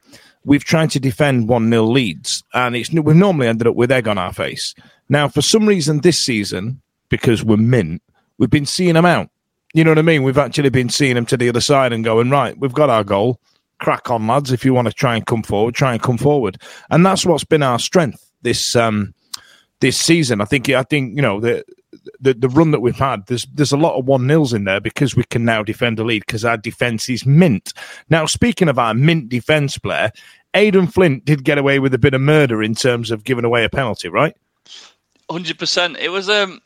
we've 0.47 0.63
tried 0.63 0.89
to 0.91 0.99
defend 0.99 1.49
1 1.49 1.69
0 1.69 1.83
leads, 1.83 2.43
and 2.53 2.75
it's 2.75 2.89
we've 2.91 3.15
normally 3.15 3.47
ended 3.47 3.67
up 3.67 3.75
with 3.75 3.91
egg 3.91 4.07
on 4.07 4.17
our 4.17 4.33
face. 4.33 4.73
Now, 5.09 5.27
for 5.27 5.41
some 5.41 5.67
reason, 5.67 5.99
this 5.99 6.19
season, 6.19 6.81
because 7.09 7.43
we're 7.43 7.57
mint, 7.57 8.01
we've 8.37 8.49
been 8.49 8.65
seeing 8.65 8.93
them 8.93 9.05
out. 9.05 9.29
You 9.73 9.83
know 9.83 9.91
what 9.91 9.99
I 9.99 10.03
mean? 10.03 10.23
We've 10.23 10.37
actually 10.37 10.69
been 10.69 10.89
seeing 10.89 11.15
them 11.15 11.25
to 11.27 11.37
the 11.37 11.49
other 11.49 11.61
side 11.61 11.93
and 11.93 12.03
going, 12.03 12.29
right, 12.29 12.57
we've 12.57 12.73
got 12.73 12.89
our 12.89 13.03
goal. 13.03 13.39
Crack 13.79 14.09
on, 14.09 14.25
lads. 14.25 14.51
If 14.51 14.65
you 14.65 14.73
want 14.73 14.87
to 14.87 14.93
try 14.93 15.15
and 15.15 15.25
come 15.25 15.43
forward, 15.43 15.75
try 15.75 15.93
and 15.93 16.01
come 16.01 16.17
forward. 16.17 16.59
And 16.89 17.05
that's 17.05 17.25
what's 17.25 17.43
been 17.43 17.61
our 17.61 17.77
strength 17.77 18.31
this 18.41 18.75
um, 18.75 19.13
this 19.81 19.99
season. 19.99 20.41
I 20.41 20.45
think 20.45 20.69
I 20.69 20.83
think 20.83 21.15
you 21.15 21.21
know 21.21 21.39
the 21.39 21.63
the, 22.19 22.33
the 22.33 22.49
run 22.49 22.71
that 22.71 22.81
we've 22.81 22.95
had, 22.95 23.25
there's 23.27 23.45
there's 23.53 23.71
a 23.71 23.77
lot 23.77 23.97
of 23.97 24.05
one 24.05 24.27
nils 24.27 24.53
in 24.53 24.65
there 24.65 24.79
because 24.79 25.15
we 25.15 25.23
can 25.23 25.45
now 25.45 25.63
defend 25.63 25.99
a 25.99 26.03
lead 26.03 26.23
because 26.25 26.45
our 26.45 26.57
defence 26.57 27.09
is 27.09 27.25
mint. 27.25 27.73
Now, 28.09 28.25
speaking 28.25 28.69
of 28.69 28.77
our 28.77 28.93
mint 28.93 29.29
defence 29.29 29.77
player, 29.77 30.11
Aden 30.53 30.87
Flint 30.87 31.25
did 31.25 31.43
get 31.43 31.57
away 31.57 31.79
with 31.79 31.93
a 31.93 31.99
bit 31.99 32.13
of 32.13 32.21
murder 32.21 32.61
in 32.63 32.75
terms 32.75 33.11
of 33.11 33.23
giving 33.23 33.45
away 33.45 33.63
a 33.63 33.69
penalty, 33.69 34.09
right? 34.09 34.35
Hundred 35.29 35.59
percent. 35.59 35.97
It 35.97 36.09
was 36.09 36.29
um, 36.29 36.61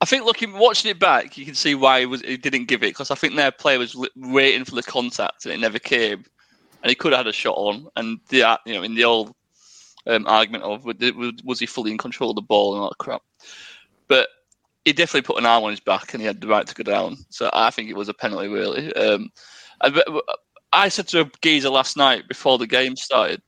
I 0.00 0.04
think 0.06 0.24
looking 0.24 0.52
watching 0.52 0.90
it 0.90 0.98
back, 0.98 1.36
you 1.36 1.44
can 1.44 1.54
see 1.54 1.74
why 1.74 2.00
he 2.00 2.06
was 2.06 2.22
he 2.22 2.36
didn't 2.36 2.66
give 2.66 2.82
it 2.82 2.90
because 2.90 3.10
I 3.10 3.14
think 3.14 3.36
their 3.36 3.50
player 3.50 3.78
was 3.78 3.96
waiting 4.16 4.64
for 4.64 4.74
the 4.74 4.82
contact 4.82 5.44
and 5.44 5.54
it 5.54 5.60
never 5.60 5.78
came, 5.78 6.24
and 6.82 6.90
he 6.90 6.94
could 6.94 7.12
have 7.12 7.20
had 7.20 7.26
a 7.26 7.32
shot 7.32 7.56
on. 7.56 7.86
And 7.96 8.18
the 8.30 8.58
you 8.64 8.74
know 8.74 8.82
in 8.82 8.94
the 8.94 9.04
old 9.04 9.34
um, 10.06 10.26
argument 10.26 10.64
of 10.64 10.84
was 11.44 11.58
he 11.58 11.66
fully 11.66 11.90
in 11.90 11.98
control 11.98 12.30
of 12.30 12.36
the 12.36 12.42
ball 12.42 12.74
and 12.74 12.82
all 12.82 12.88
that 12.88 12.98
crap, 12.98 13.22
but 14.08 14.28
he 14.84 14.92
definitely 14.92 15.22
put 15.22 15.38
an 15.38 15.46
arm 15.46 15.64
on 15.64 15.70
his 15.70 15.80
back 15.80 16.12
and 16.12 16.20
he 16.20 16.26
had 16.26 16.40
the 16.40 16.46
right 16.46 16.66
to 16.66 16.74
go 16.74 16.82
down. 16.82 17.16
So 17.30 17.50
I 17.52 17.70
think 17.70 17.88
it 17.88 17.96
was 17.96 18.08
a 18.08 18.14
penalty, 18.14 18.48
really. 18.48 18.92
Um, 18.94 19.30
I 20.72 20.88
said 20.88 21.08
to 21.08 21.22
a 21.22 21.30
Geezer 21.40 21.70
last 21.70 21.96
night 21.96 22.28
before 22.28 22.58
the 22.58 22.66
game 22.66 22.96
started 22.96 23.40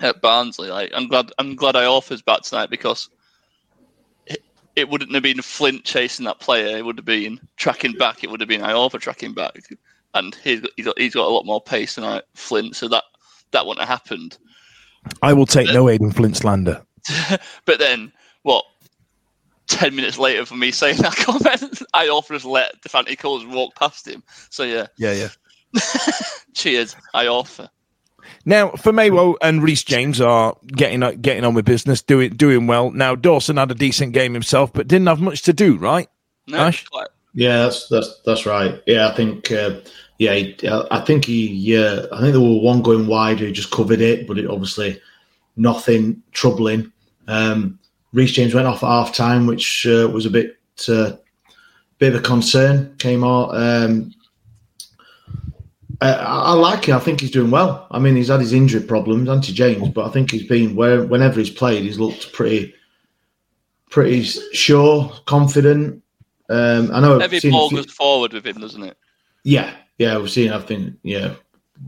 at 0.00 0.20
Barnsley, 0.20 0.68
like 0.68 0.90
I'm 0.94 1.06
glad 1.06 1.30
I'm 1.38 1.54
glad 1.54 1.74
Iorfa's 1.74 2.22
back 2.22 2.42
tonight 2.42 2.70
because 2.70 3.08
it, 4.26 4.42
it, 4.74 4.88
wouldn't 4.88 5.14
have 5.14 5.22
been 5.22 5.40
Flint 5.40 5.84
chasing 5.84 6.24
that 6.26 6.40
player. 6.40 6.76
It 6.76 6.84
would 6.84 6.98
have 6.98 7.04
been 7.04 7.40
tracking 7.56 7.92
back. 7.92 8.24
It 8.24 8.30
would 8.30 8.40
have 8.40 8.48
been 8.48 8.62
I 8.62 8.72
Iorfa 8.72 9.00
tracking 9.00 9.34
back, 9.34 9.56
and 10.14 10.34
he's 10.42 10.60
got, 10.60 10.70
he's 10.76 10.86
got, 10.86 10.98
he's 10.98 11.14
got 11.14 11.28
a 11.28 11.34
lot 11.34 11.46
more 11.46 11.60
pace 11.60 11.94
than 11.94 12.04
I, 12.04 12.22
Flint, 12.34 12.74
so 12.74 12.88
that 12.88 13.04
that 13.52 13.64
wouldn't 13.64 13.86
have 13.86 14.00
happened. 14.00 14.38
I 15.22 15.32
will 15.32 15.46
take 15.46 15.68
but, 15.68 15.74
no 15.74 15.88
Aden 15.88 16.12
Flint 16.12 16.36
slander. 16.36 16.84
but 17.64 17.78
then 17.78 18.12
what? 18.42 18.64
10 19.72 19.94
minutes 19.94 20.18
later 20.18 20.44
for 20.44 20.54
me 20.54 20.70
saying 20.70 20.98
that 20.98 21.16
comment, 21.16 21.82
Iorfa 21.94 22.28
just 22.28 22.44
let 22.44 22.80
Devante 22.82 23.18
Coles 23.18 23.44
walk 23.46 23.74
past 23.74 24.06
him. 24.06 24.22
So, 24.50 24.62
yeah. 24.62 24.86
Yeah, 24.98 25.12
yeah. 25.12 25.80
Cheers. 26.54 26.96
Iorfa. 27.14 27.68
Now, 28.44 28.70
Famewo 28.70 29.36
and 29.40 29.62
Reece 29.62 29.84
James 29.84 30.20
are 30.20 30.56
getting 30.66 31.02
uh, 31.02 31.12
getting 31.12 31.44
on 31.44 31.54
with 31.54 31.64
business, 31.64 32.02
doing 32.02 32.30
doing 32.30 32.66
well. 32.66 32.90
Now, 32.90 33.14
Dawson 33.14 33.56
had 33.56 33.70
a 33.70 33.74
decent 33.74 34.12
game 34.12 34.32
himself, 34.34 34.72
but 34.72 34.88
didn't 34.88 35.06
have 35.06 35.20
much 35.20 35.42
to 35.42 35.52
do, 35.52 35.76
right? 35.76 36.08
No, 36.48 36.58
Ash? 36.58 36.84
Yeah, 37.34 37.62
that's 37.62 37.88
that's 37.88 38.20
that's 38.24 38.46
right. 38.46 38.82
Yeah, 38.86 39.08
I 39.08 39.14
think 39.14 39.50
uh, 39.50 39.80
yeah, 40.18 40.34
he, 40.34 40.56
I 40.90 41.00
think 41.00 41.24
he 41.24 41.48
yeah, 41.48 42.06
I 42.12 42.20
think 42.20 42.32
there 42.32 42.40
were 42.40 42.60
one 42.60 42.82
going 42.82 43.06
wide 43.06 43.40
who 43.40 43.50
just 43.52 43.70
covered 43.70 44.00
it, 44.00 44.26
but 44.26 44.38
it 44.38 44.48
obviously 44.48 45.00
nothing 45.56 46.22
troubling. 46.32 46.92
Um, 47.28 47.78
Reece 48.12 48.32
James 48.32 48.54
went 48.54 48.66
off 48.66 48.82
at 48.82 48.88
half 48.88 49.14
time, 49.14 49.46
which 49.46 49.86
uh, 49.86 50.08
was 50.12 50.26
a 50.26 50.30
bit 50.30 50.58
uh, 50.88 51.12
bit 51.98 52.14
of 52.14 52.20
a 52.20 52.22
concern. 52.22 52.94
Came 52.98 53.24
out. 53.24 53.56
Um, 53.56 54.12
I, 56.00 56.12
I, 56.14 56.52
like 56.54 56.86
him. 56.86 56.96
I 56.96 57.00
think 57.00 57.20
he's 57.20 57.30
doing 57.30 57.50
well. 57.50 57.86
I 57.90 58.00
mean, 58.00 58.16
he's 58.16 58.28
had 58.28 58.40
his 58.40 58.52
injury 58.52 58.82
problems, 58.82 59.28
anti 59.28 59.52
James, 59.52 59.88
but 59.90 60.06
I 60.06 60.10
think 60.10 60.32
he's 60.32 60.46
been 60.46 60.74
where 60.74 61.04
whenever 61.04 61.38
he's 61.38 61.50
played, 61.50 61.84
he's 61.84 61.98
looked 61.98 62.32
pretty, 62.32 62.74
pretty 63.88 64.22
sure, 64.24 65.12
confident. 65.26 66.02
Um, 66.50 66.90
I 66.92 67.00
know 67.00 67.18
every 67.18 67.38
ball 67.50 67.70
goes 67.70 67.90
forward 67.90 68.32
with 68.32 68.46
him, 68.46 68.60
doesn't 68.60 68.82
it? 68.82 68.98
Yeah, 69.44 69.72
yeah. 69.98 70.18
We've 70.18 70.30
seen. 70.30 70.50
I 70.50 70.58
think 70.58 70.96
yeah, 71.04 71.34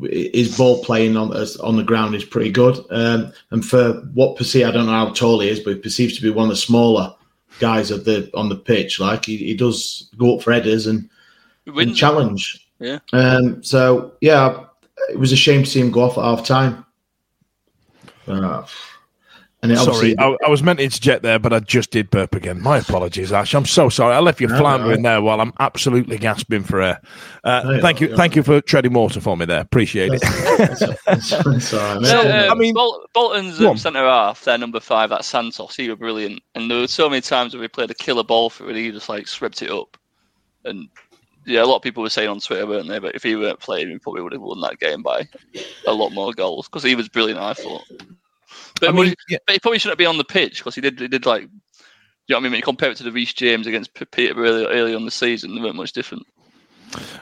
his 0.02 0.56
ball 0.56 0.82
playing 0.84 1.16
on 1.16 1.32
on 1.60 1.76
the 1.76 1.82
ground 1.82 2.14
is 2.14 2.24
pretty 2.24 2.50
good. 2.50 2.84
Um, 2.90 3.32
and 3.50 3.64
for 3.64 3.94
what 4.14 4.36
perceive, 4.36 4.66
I 4.66 4.70
don't 4.70 4.86
know 4.86 4.92
how 4.92 5.10
tall 5.10 5.40
he 5.40 5.48
is, 5.48 5.60
but 5.60 5.74
he 5.74 5.80
perceives 5.80 6.16
to 6.16 6.22
be 6.22 6.30
one 6.30 6.44
of 6.44 6.50
the 6.50 6.56
smaller 6.56 7.14
guys 7.60 7.90
of 7.90 8.04
the 8.04 8.30
on 8.34 8.48
the 8.48 8.56
pitch. 8.56 8.98
Like 8.98 9.24
he, 9.24 9.36
he 9.36 9.54
does 9.54 10.10
go 10.16 10.36
up 10.36 10.42
for 10.42 10.52
headers 10.52 10.86
and, 10.86 11.08
and 11.66 11.96
challenge. 11.96 12.68
Yeah. 12.80 12.98
Um, 13.12 13.62
so 13.62 14.14
yeah, 14.20 14.64
it 15.10 15.18
was 15.18 15.32
a 15.32 15.36
shame 15.36 15.64
to 15.64 15.70
see 15.70 15.80
him 15.80 15.90
go 15.90 16.02
off 16.02 16.18
at 16.18 16.24
half 16.24 16.46
time. 16.46 16.84
Uh, 18.26 18.66
and 19.70 19.78
sorry, 19.78 20.18
I, 20.18 20.36
I, 20.44 20.48
was 20.48 20.62
meant 20.62 20.78
to 20.78 20.84
interject 20.84 21.22
there, 21.22 21.38
but 21.38 21.52
I 21.52 21.60
just 21.60 21.90
did 21.90 22.10
burp 22.10 22.34
again. 22.34 22.60
My 22.60 22.78
apologies, 22.78 23.32
Ash. 23.32 23.54
I'm 23.54 23.64
so 23.64 23.88
sorry. 23.88 24.14
I 24.14 24.20
left 24.20 24.40
you 24.40 24.48
no, 24.48 24.58
floundering 24.58 25.02
no. 25.02 25.08
there 25.08 25.22
while 25.22 25.40
I'm 25.40 25.52
absolutely 25.58 26.18
gasping 26.18 26.62
for 26.62 26.82
air. 26.82 27.00
Uh, 27.44 27.62
no, 27.64 27.80
thank 27.80 28.00
you, 28.00 28.16
thank 28.16 28.36
you 28.36 28.42
for 28.42 28.60
treading 28.60 28.92
water 28.92 29.20
for 29.20 29.36
me 29.36 29.46
there. 29.46 29.60
Appreciate 29.60 30.12
it. 30.12 31.22
so, 31.62 31.80
I 31.80 32.54
mean, 32.54 32.74
Bolton's 32.74 33.60
um, 33.60 33.76
centre 33.76 34.00
half, 34.00 34.44
their 34.44 34.58
number 34.58 34.80
five, 34.80 35.10
that 35.10 35.24
Santos, 35.24 35.76
he 35.76 35.88
was 35.88 35.98
brilliant. 35.98 36.42
And 36.54 36.70
there 36.70 36.80
were 36.80 36.86
so 36.86 37.08
many 37.08 37.22
times 37.22 37.54
where 37.54 37.60
we 37.60 37.68
played 37.68 37.90
a 37.90 37.94
killer 37.94 38.24
ball 38.24 38.50
for 38.50 38.68
it, 38.70 38.76
he 38.76 38.90
just 38.90 39.08
like 39.08 39.26
swept 39.26 39.62
it 39.62 39.70
up. 39.70 39.96
And 40.64 40.88
yeah, 41.46 41.62
a 41.62 41.66
lot 41.66 41.76
of 41.76 41.82
people 41.82 42.02
were 42.02 42.10
saying 42.10 42.28
on 42.28 42.40
Twitter, 42.40 42.66
weren't 42.66 42.88
they? 42.88 42.98
But 42.98 43.14
if 43.14 43.22
he 43.22 43.36
weren't 43.36 43.60
playing, 43.60 43.90
we 43.90 43.98
probably 43.98 44.22
would 44.22 44.32
have 44.32 44.42
won 44.42 44.60
that 44.62 44.78
game 44.78 45.02
by 45.02 45.28
a 45.86 45.92
lot 45.92 46.12
more 46.12 46.32
goals 46.32 46.68
because 46.68 46.82
he 46.82 46.94
was 46.94 47.08
brilliant. 47.08 47.40
I 47.40 47.54
thought. 47.54 47.82
But, 48.86 48.94
I 48.94 48.96
mean, 48.96 49.06
he, 49.06 49.14
yeah. 49.30 49.38
but 49.46 49.52
he 49.54 49.58
probably 49.58 49.78
shouldn't 49.78 49.98
be 49.98 50.06
on 50.06 50.18
the 50.18 50.24
pitch 50.24 50.58
because 50.58 50.74
he 50.74 50.80
did. 50.80 50.98
He 50.98 51.08
did 51.08 51.26
like, 51.26 51.42
you 51.42 51.48
know 52.28 52.36
what 52.36 52.38
I 52.38 52.40
mean? 52.40 52.52
When 52.52 52.58
you 52.58 52.62
compare 52.62 52.90
it 52.90 52.96
to 52.98 53.02
the 53.02 53.12
Reece 53.12 53.34
James 53.34 53.66
against 53.66 53.92
Peter 54.12 54.34
early, 54.36 54.66
early 54.66 54.94
on 54.94 55.04
the 55.04 55.10
season, 55.10 55.54
they 55.54 55.60
weren't 55.60 55.76
much 55.76 55.92
different. 55.92 56.26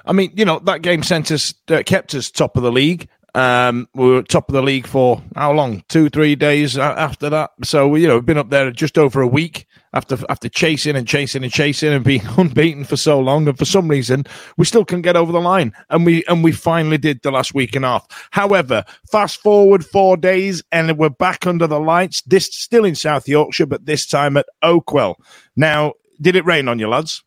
I 0.05 0.13
mean, 0.13 0.33
you 0.37 0.45
know, 0.45 0.59
that 0.61 0.83
game 0.83 1.03
sent 1.03 1.31
us, 1.31 1.55
uh, 1.69 1.83
kept 1.85 2.15
us 2.15 2.31
top 2.31 2.57
of 2.57 2.63
the 2.63 2.73
league. 2.73 3.09
Um, 3.35 3.89
we 3.95 4.09
were 4.09 4.23
top 4.23 4.49
of 4.49 4.53
the 4.53 4.63
league 4.63 4.87
for 4.87 5.23
how 5.35 5.53
long? 5.53 5.83
Two, 5.89 6.11
three 6.11 6.35
days 6.35 6.77
after 6.77 7.31
that. 7.31 7.51
So 7.65 7.95
you 7.95 8.07
know, 8.07 8.17
we've 8.17 8.27
been 8.27 8.39
up 8.39 8.51
there 8.51 8.71
just 8.71 8.99
over 8.99 9.23
a 9.23 9.27
week 9.27 9.67
after 9.95 10.19
after 10.29 10.49
chasing 10.49 10.97
and 10.97 11.09
chasing 11.09 11.43
and 11.43 11.53
chasing 11.53 11.93
and 11.93 12.05
being 12.05 12.23
unbeaten 12.37 12.85
for 12.85 12.97
so 12.97 13.19
long, 13.21 13.49
and 13.49 13.59
for 13.59 13.65
some 13.65 13.89
reason 13.89 14.25
we 14.57 14.65
still 14.65 14.85
can 14.85 15.01
get 15.01 15.17
over 15.17 15.33
the 15.33 15.41
line, 15.41 15.73
and 15.89 16.05
we 16.05 16.25
and 16.27 16.45
we 16.45 16.53
finally 16.53 16.99
did 16.99 17.23
the 17.23 17.31
last 17.31 17.55
week 17.55 17.75
and 17.75 17.85
a 17.85 17.89
half. 17.89 18.29
However, 18.33 18.85
fast 19.11 19.41
forward 19.41 19.85
four 19.85 20.17
days, 20.17 20.63
and 20.71 20.99
we're 20.99 21.09
back 21.09 21.47
under 21.47 21.67
the 21.67 21.81
lights. 21.81 22.23
This 22.23 22.47
still 22.47 22.85
in 22.85 22.95
South 22.95 23.27
Yorkshire, 23.27 23.67
but 23.67 23.87
this 23.87 24.07
time 24.07 24.37
at 24.37 24.47
Oakwell. 24.63 25.15
Now, 25.57 25.95
did 26.21 26.37
it 26.37 26.45
rain 26.45 26.69
on 26.69 26.79
you, 26.79 26.89
lads? 26.89 27.25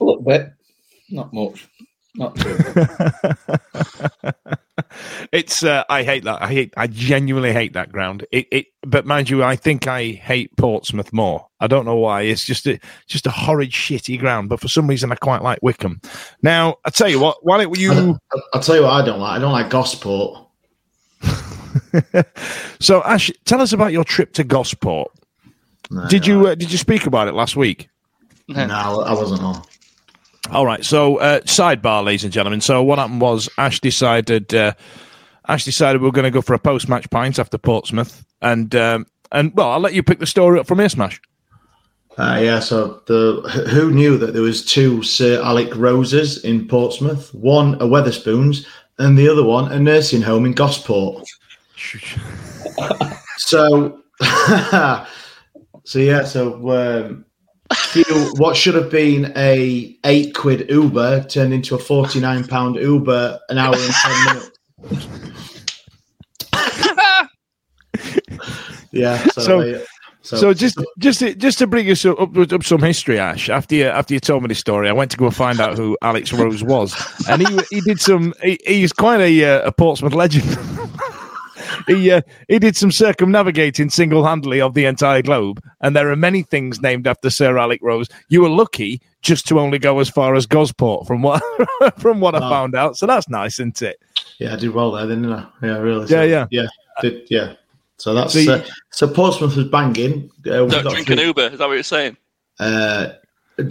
A 0.00 0.04
little 0.04 0.22
bit, 0.22 0.52
not 1.10 1.32
much. 1.34 1.68
Not 2.14 2.36
it's 5.32 5.62
uh, 5.62 5.84
I 5.88 6.02
hate 6.02 6.24
that. 6.24 6.42
I 6.42 6.48
hate. 6.48 6.74
I 6.76 6.88
genuinely 6.88 7.52
hate 7.52 7.72
that 7.74 7.92
ground. 7.92 8.26
It, 8.32 8.48
it. 8.50 8.66
But 8.82 9.06
mind 9.06 9.30
you, 9.30 9.44
I 9.44 9.54
think 9.54 9.86
I 9.86 10.08
hate 10.10 10.56
Portsmouth 10.56 11.12
more. 11.12 11.46
I 11.60 11.66
don't 11.66 11.84
know 11.84 11.96
why. 11.96 12.22
It's 12.22 12.44
just 12.44 12.66
a 12.66 12.80
just 13.06 13.26
a 13.26 13.30
horrid, 13.30 13.70
shitty 13.70 14.18
ground. 14.18 14.48
But 14.48 14.60
for 14.60 14.68
some 14.68 14.88
reason, 14.88 15.12
I 15.12 15.14
quite 15.14 15.42
like 15.42 15.60
Wycombe. 15.62 16.00
Now, 16.42 16.78
I 16.84 16.90
tell 16.90 17.08
you 17.08 17.20
what. 17.20 17.44
Why 17.44 17.62
don't 17.62 17.78
you? 17.78 17.92
I'll, 17.92 18.20
I'll 18.54 18.60
tell 18.60 18.76
you 18.76 18.82
what. 18.82 18.92
I 18.92 19.04
don't 19.04 19.20
like. 19.20 19.36
I 19.36 19.38
don't 19.38 19.52
like 19.52 19.70
Gosport. 19.70 20.46
so, 22.80 23.02
Ash, 23.04 23.30
tell 23.44 23.60
us 23.60 23.72
about 23.72 23.92
your 23.92 24.04
trip 24.04 24.32
to 24.34 24.44
Gosport. 24.44 25.12
No, 25.90 26.08
did 26.08 26.26
you 26.26 26.48
uh, 26.48 26.54
did 26.54 26.72
you 26.72 26.78
speak 26.78 27.06
about 27.06 27.28
it 27.28 27.34
last 27.34 27.56
week? 27.56 27.88
No, 28.48 28.64
I 28.64 29.12
wasn't 29.12 29.42
on. 29.42 29.62
All 30.48 30.64
right. 30.64 30.84
So, 30.84 31.18
uh, 31.18 31.40
sidebar, 31.40 32.04
ladies 32.04 32.24
and 32.24 32.32
gentlemen. 32.32 32.60
So, 32.60 32.82
what 32.82 32.98
happened 32.98 33.20
was 33.20 33.48
Ash 33.58 33.78
decided. 33.78 34.54
Uh, 34.54 34.72
Ash 35.46 35.64
decided 35.64 36.00
we 36.00 36.08
are 36.08 36.12
going 36.12 36.24
to 36.24 36.30
go 36.30 36.42
for 36.42 36.54
a 36.54 36.58
post-match 36.58 37.10
pint 37.10 37.38
after 37.38 37.58
Portsmouth, 37.58 38.24
and 38.40 38.74
um, 38.74 39.06
and 39.32 39.54
well, 39.54 39.70
I'll 39.70 39.80
let 39.80 39.92
you 39.92 40.02
pick 40.02 40.18
the 40.18 40.26
story 40.26 40.58
up 40.58 40.66
from 40.66 40.78
here, 40.78 40.88
Smash. 40.88 41.20
Uh, 42.16 42.40
yeah. 42.42 42.58
So, 42.58 43.02
the 43.06 43.42
who 43.70 43.90
knew 43.90 44.16
that 44.16 44.32
there 44.32 44.42
was 44.42 44.64
two 44.64 45.02
Sir 45.02 45.42
Alec 45.42 45.74
Roses 45.76 46.42
in 46.42 46.66
Portsmouth? 46.66 47.32
One 47.34 47.74
a 47.74 47.84
Wetherspoons, 47.84 48.66
and 48.98 49.18
the 49.18 49.28
other 49.28 49.44
one 49.44 49.70
a 49.70 49.78
nursing 49.78 50.22
home 50.22 50.46
in 50.46 50.52
Gosport. 50.52 51.28
so, 53.36 54.00
so 55.84 55.98
yeah. 55.98 56.24
So. 56.24 56.70
Um, 56.70 57.26
what 58.36 58.56
should 58.56 58.74
have 58.74 58.90
been 58.90 59.32
a 59.36 59.96
eight 60.04 60.34
quid 60.34 60.68
Uber 60.70 61.24
turned 61.24 61.52
into 61.52 61.74
a 61.74 61.78
forty 61.78 62.20
nine 62.20 62.44
pound 62.44 62.76
Uber 62.76 63.38
an 63.48 63.58
hour 63.58 63.74
and 63.76 63.94
ten 63.94 64.24
minutes. 64.24 64.50
yeah. 68.92 69.22
So, 69.34 69.40
so, 69.42 69.84
so, 70.22 70.36
so, 70.36 70.54
just 70.54 70.78
just 70.98 71.20
to, 71.20 71.34
just 71.34 71.58
to 71.58 71.66
bring 71.66 71.90
us 71.90 72.04
up, 72.04 72.20
up, 72.20 72.52
up, 72.52 72.62
some 72.64 72.82
history, 72.82 73.18
Ash. 73.18 73.48
After 73.48 73.74
you 73.74 73.86
after 73.86 74.14
you 74.14 74.20
told 74.20 74.42
me 74.42 74.48
this 74.48 74.58
story, 74.58 74.88
I 74.88 74.92
went 74.92 75.10
to 75.12 75.16
go 75.16 75.30
find 75.30 75.60
out 75.60 75.78
who 75.78 75.96
Alec 76.02 76.30
Rose 76.32 76.62
was, 76.62 76.94
and 77.28 77.46
he 77.46 77.58
he 77.70 77.80
did 77.80 78.00
some. 78.00 78.34
He, 78.42 78.58
he's 78.66 78.92
quite 78.92 79.20
a 79.20 79.44
uh, 79.44 79.68
a 79.68 79.72
Portsmouth 79.72 80.14
legend. 80.14 80.44
he 81.86 82.10
uh, 82.10 82.20
he 82.48 82.58
did 82.58 82.76
some 82.76 82.90
circumnavigating 82.90 83.90
single 83.90 84.24
handedly 84.24 84.60
of 84.60 84.74
the 84.74 84.84
entire 84.86 85.22
globe, 85.22 85.62
and 85.80 85.94
there 85.94 86.10
are 86.10 86.16
many 86.16 86.42
things 86.42 86.80
named 86.80 87.06
after 87.06 87.30
Sir 87.30 87.58
Alec 87.58 87.80
Rose. 87.82 88.08
You 88.28 88.42
were 88.42 88.48
lucky 88.48 89.00
just 89.22 89.46
to 89.48 89.60
only 89.60 89.78
go 89.78 89.98
as 90.00 90.08
far 90.08 90.34
as 90.34 90.46
Gosport, 90.46 91.06
from 91.06 91.22
what 91.22 91.42
from 91.98 92.20
what 92.20 92.34
I 92.34 92.40
found 92.40 92.74
out. 92.74 92.96
So 92.96 93.06
that's 93.06 93.28
nice, 93.28 93.54
isn't 93.54 93.82
it? 93.82 94.00
Yeah, 94.38 94.54
I 94.54 94.56
did 94.56 94.70
well 94.70 94.92
there, 94.92 95.06
didn't 95.06 95.32
I? 95.32 95.46
Yeah, 95.62 95.78
really. 95.78 96.06
So, 96.06 96.22
yeah, 96.22 96.46
yeah, 96.50 96.62
yeah. 96.62 96.68
Did 97.02 97.26
yeah. 97.30 97.54
So 97.98 98.14
that's 98.14 98.32
So 98.32 98.54
uh, 98.54 98.64
so 98.90 99.08
Portsmouth 99.08 99.56
was 99.56 99.68
banging. 99.68 100.30
Uh, 100.46 100.64
we 100.64 100.70
Don't 100.70 100.84
got 100.84 100.92
drink 100.92 101.06
through- 101.06 101.18
an 101.18 101.26
Uber. 101.26 101.42
Is 101.52 101.58
that 101.58 101.68
what 101.68 101.74
you're 101.74 101.82
saying? 101.82 102.16
uh, 102.58 103.08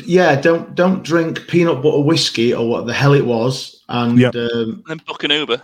yeah, 0.06 0.40
don't 0.40 0.76
don't 0.76 1.02
drink 1.04 1.48
peanut 1.48 1.82
butter 1.82 2.04
whiskey 2.04 2.54
or 2.54 2.70
what 2.70 2.86
the 2.86 2.94
hell 2.94 3.14
it 3.14 3.26
was, 3.26 3.84
and 3.90 4.20
Yep. 4.20 4.36
um, 4.36 4.42
And 4.52 4.84
then 4.88 5.02
book 5.08 5.24
an 5.24 5.32
Uber. 5.32 5.60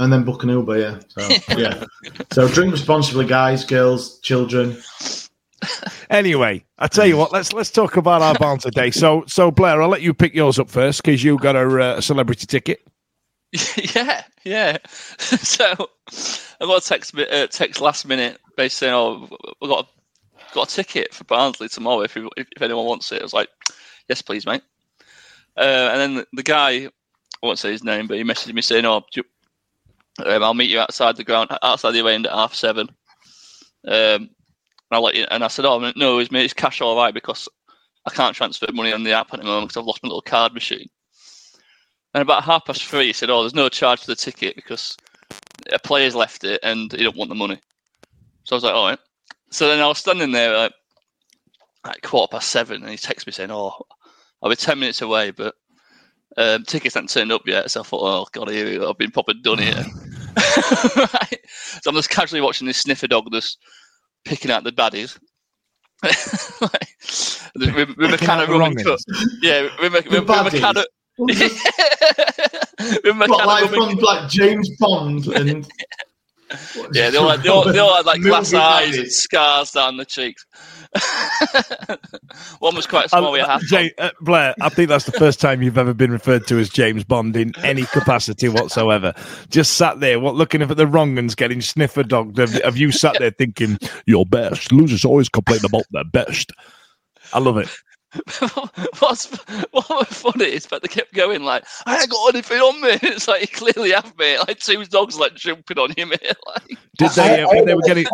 And 0.00 0.10
then 0.10 0.24
book 0.24 0.42
an 0.42 0.48
Uber. 0.48 0.78
Yeah, 0.78 0.98
so 1.08 1.28
yeah. 1.58 1.84
So 2.32 2.48
drink 2.48 2.72
responsibly, 2.72 3.26
guys, 3.26 3.64
girls, 3.64 4.18
children. 4.20 4.76
Anyway, 6.08 6.64
I 6.78 6.88
tell 6.88 7.06
you 7.06 7.18
what, 7.18 7.32
let's 7.32 7.52
let's 7.52 7.70
talk 7.70 7.96
about 7.96 8.22
our 8.22 8.34
barn 8.34 8.58
today. 8.58 8.90
So, 8.90 9.24
so 9.26 9.50
Blair, 9.50 9.80
I'll 9.82 9.90
let 9.90 10.00
you 10.00 10.14
pick 10.14 10.34
yours 10.34 10.58
up 10.58 10.70
first 10.70 11.02
because 11.02 11.22
you 11.22 11.38
got 11.38 11.54
a, 11.54 11.82
uh, 11.82 12.00
celebrity 12.00 12.46
ticket. 12.46 12.80
yeah, 13.94 14.24
yeah. 14.42 14.78
so 15.18 15.66
I 16.10 16.64
got 16.64 16.82
a 16.82 16.86
text 16.86 17.16
uh, 17.18 17.46
text 17.48 17.80
last 17.80 18.06
minute 18.06 18.40
basically 18.56 18.86
saying, 18.88 18.94
"Oh, 18.94 19.28
we 19.60 19.68
got 19.68 19.86
a, 19.86 20.54
got 20.54 20.72
a 20.72 20.74
ticket 20.74 21.12
for 21.12 21.24
Barnsley 21.24 21.68
tomorrow. 21.68 22.00
If, 22.00 22.16
you, 22.16 22.30
if 22.38 22.48
if 22.56 22.62
anyone 22.62 22.86
wants 22.86 23.12
it." 23.12 23.20
I 23.20 23.24
was 23.24 23.34
like, 23.34 23.50
"Yes, 24.08 24.22
please, 24.22 24.46
mate." 24.46 24.62
Uh, 25.58 25.90
and 25.92 26.00
then 26.00 26.14
the, 26.14 26.26
the 26.32 26.42
guy, 26.42 26.86
I 26.86 26.90
won't 27.42 27.58
say 27.58 27.70
his 27.70 27.84
name, 27.84 28.06
but 28.06 28.16
he 28.16 28.24
messaged 28.24 28.54
me 28.54 28.62
saying, 28.62 28.86
"Oh, 28.86 29.00
do 29.12 29.20
you- 29.20 29.24
um, 30.18 30.42
I'll 30.42 30.54
meet 30.54 30.70
you 30.70 30.80
outside 30.80 31.16
the 31.16 31.24
ground, 31.24 31.56
outside 31.62 31.92
the 31.92 32.06
end 32.06 32.26
at 32.26 32.32
half 32.32 32.54
seven. 32.54 32.88
Um, 33.86 34.30
and 34.90 34.96
I'll 34.96 35.02
let 35.02 35.14
you. 35.14 35.26
And 35.30 35.44
I 35.44 35.48
said, 35.48 35.64
"Oh 35.64 35.92
no, 35.96 36.18
is 36.18 36.52
cash 36.52 36.80
all 36.80 36.96
right 36.96 37.14
because 37.14 37.48
I 38.06 38.10
can't 38.10 38.36
transfer 38.36 38.66
money 38.72 38.92
on 38.92 39.04
the 39.04 39.12
app 39.12 39.32
at 39.32 39.40
the 39.40 39.46
moment 39.46 39.68
because 39.68 39.80
I've 39.80 39.86
lost 39.86 40.02
my 40.02 40.08
little 40.08 40.22
card 40.22 40.52
machine." 40.52 40.88
And 42.12 42.22
about 42.22 42.44
half 42.44 42.64
past 42.64 42.84
three, 42.84 43.06
he 43.06 43.12
said, 43.12 43.30
"Oh, 43.30 43.42
there's 43.42 43.54
no 43.54 43.68
charge 43.68 44.00
for 44.00 44.06
the 44.06 44.16
ticket 44.16 44.56
because 44.56 44.96
a 45.72 45.78
player's 45.78 46.16
left 46.16 46.44
it 46.44 46.60
and 46.62 46.90
he 46.92 47.04
don't 47.04 47.16
want 47.16 47.28
the 47.28 47.36
money." 47.36 47.60
So 48.44 48.54
I 48.54 48.56
was 48.56 48.64
like, 48.64 48.74
"All 48.74 48.88
right." 48.88 48.98
So 49.50 49.68
then 49.68 49.80
I 49.80 49.86
was 49.86 49.98
standing 49.98 50.32
there 50.32 50.56
like, 50.56 50.72
at 51.86 52.02
quarter 52.02 52.30
past 52.32 52.50
seven, 52.50 52.82
and 52.82 52.90
he 52.90 52.96
texted 52.96 53.26
me 53.26 53.32
saying, 53.32 53.50
"Oh, 53.52 53.86
I'll 54.42 54.50
be 54.50 54.56
ten 54.56 54.80
minutes 54.80 55.02
away, 55.02 55.30
but 55.30 55.54
um, 56.36 56.64
tickets 56.64 56.94
haven't 56.94 57.10
turned 57.10 57.32
up 57.32 57.42
yet." 57.46 57.70
So 57.70 57.80
I 57.80 57.84
thought, 57.84 58.02
"Oh 58.02 58.26
God, 58.32 58.50
here. 58.50 58.82
I've 58.84 58.98
been 58.98 59.10
proper 59.10 59.32
done 59.34 59.58
here." 59.58 59.84
Right. 60.96 61.38
So 61.82 61.90
I'm 61.90 61.94
just 61.96 62.10
casually 62.10 62.40
watching 62.40 62.66
this 62.66 62.78
sniffer 62.78 63.06
dog 63.08 63.30
just 63.32 63.58
picking 64.24 64.50
out 64.50 64.64
the 64.64 64.72
baddies. 64.72 65.18
like, 66.62 66.88
with, 67.76 67.96
with 67.96 68.14
a 68.14 68.18
Picking 68.18 68.26
can 68.26 68.40
of 68.40 68.48
the 68.48 68.58
rum 68.58 68.72
and 68.72 68.78
wrongins. 68.78 68.84
cut. 68.84 69.00
Yeah, 69.42 69.62
with, 69.80 69.92
with, 69.92 70.06
with, 70.06 70.28
with 70.28 70.54
a 70.54 70.58
can 70.58 70.76
of. 70.78 70.86
with 73.04 73.16
my 73.16 73.26
What, 73.26 73.46
like 73.46 73.64
of 73.64 73.70
from 73.70 73.88
and- 73.90 74.02
like 74.02 74.28
James 74.30 74.70
Bond 74.78 75.26
and 75.28 75.66
yeah, 76.92 77.10
they 77.10 77.16
all, 77.18 77.28
had, 77.28 77.42
they, 77.42 77.48
all, 77.48 77.64
they 77.72 77.78
all 77.78 77.94
had 77.96 78.06
like 78.06 78.20
glass 78.22 78.52
eyes 78.52 78.96
and 78.96 79.10
scars 79.10 79.70
down 79.70 79.96
the 79.96 80.04
cheeks. 80.04 80.44
One 82.58 82.74
was 82.74 82.86
quite 82.86 83.10
small. 83.10 83.32
We 83.32 83.40
Uh, 83.40 83.58
had 83.58 83.62
Ja- 83.70 83.88
uh, 84.04 84.10
Blair, 84.20 84.54
I 84.60 84.68
think 84.68 84.88
that's 84.88 85.04
the 85.04 85.12
first 85.12 85.40
time 85.40 85.62
you've 85.62 85.78
ever 85.78 85.94
been 85.94 86.10
referred 86.10 86.46
to 86.48 86.58
as 86.58 86.68
James 86.68 87.04
Bond 87.04 87.36
in 87.36 87.52
any 87.64 87.84
capacity 87.84 88.48
whatsoever. 88.48 89.12
Just 89.48 89.74
sat 89.74 90.00
there, 90.00 90.18
what 90.18 90.34
looking 90.34 90.62
at 90.62 90.76
the 90.76 90.86
wrong 90.86 91.16
uns 91.18 91.34
getting 91.34 91.60
sniffer 91.60 92.02
dogged. 92.02 92.38
Have, 92.38 92.52
have 92.62 92.76
you 92.76 92.90
sat 92.92 93.16
there 93.18 93.30
thinking, 93.30 93.78
your 94.06 94.26
best? 94.26 94.72
Losers 94.72 95.04
always 95.04 95.28
complain 95.28 95.60
about 95.64 95.84
their 95.90 96.04
best. 96.04 96.52
I 97.32 97.38
love 97.38 97.56
it. 97.58 97.68
What's 98.98 99.26
what 99.70 99.88
was 99.88 100.06
funny 100.08 100.46
is 100.46 100.66
that 100.66 100.82
they 100.82 100.88
kept 100.88 101.14
going 101.14 101.42
like, 101.44 101.64
I 101.86 102.00
ain't 102.00 102.10
got 102.10 102.34
anything 102.34 102.58
on 102.58 102.80
me. 102.80 102.98
It's 103.02 103.28
like 103.28 103.42
you 103.42 103.48
clearly 103.48 103.92
have, 103.92 104.16
mate. 104.18 104.38
Like 104.38 104.58
two 104.58 104.84
dogs 104.86 105.18
like 105.18 105.34
jumping 105.34 105.78
on 105.78 105.92
you, 105.96 106.06
mate. 106.06 106.20
Like, 106.46 106.78
Did 106.98 107.10
they, 107.12 107.42
uh, 107.42 107.48
when 107.48 107.66
they 107.66 107.74
were 107.74 107.82
getting. 107.82 108.06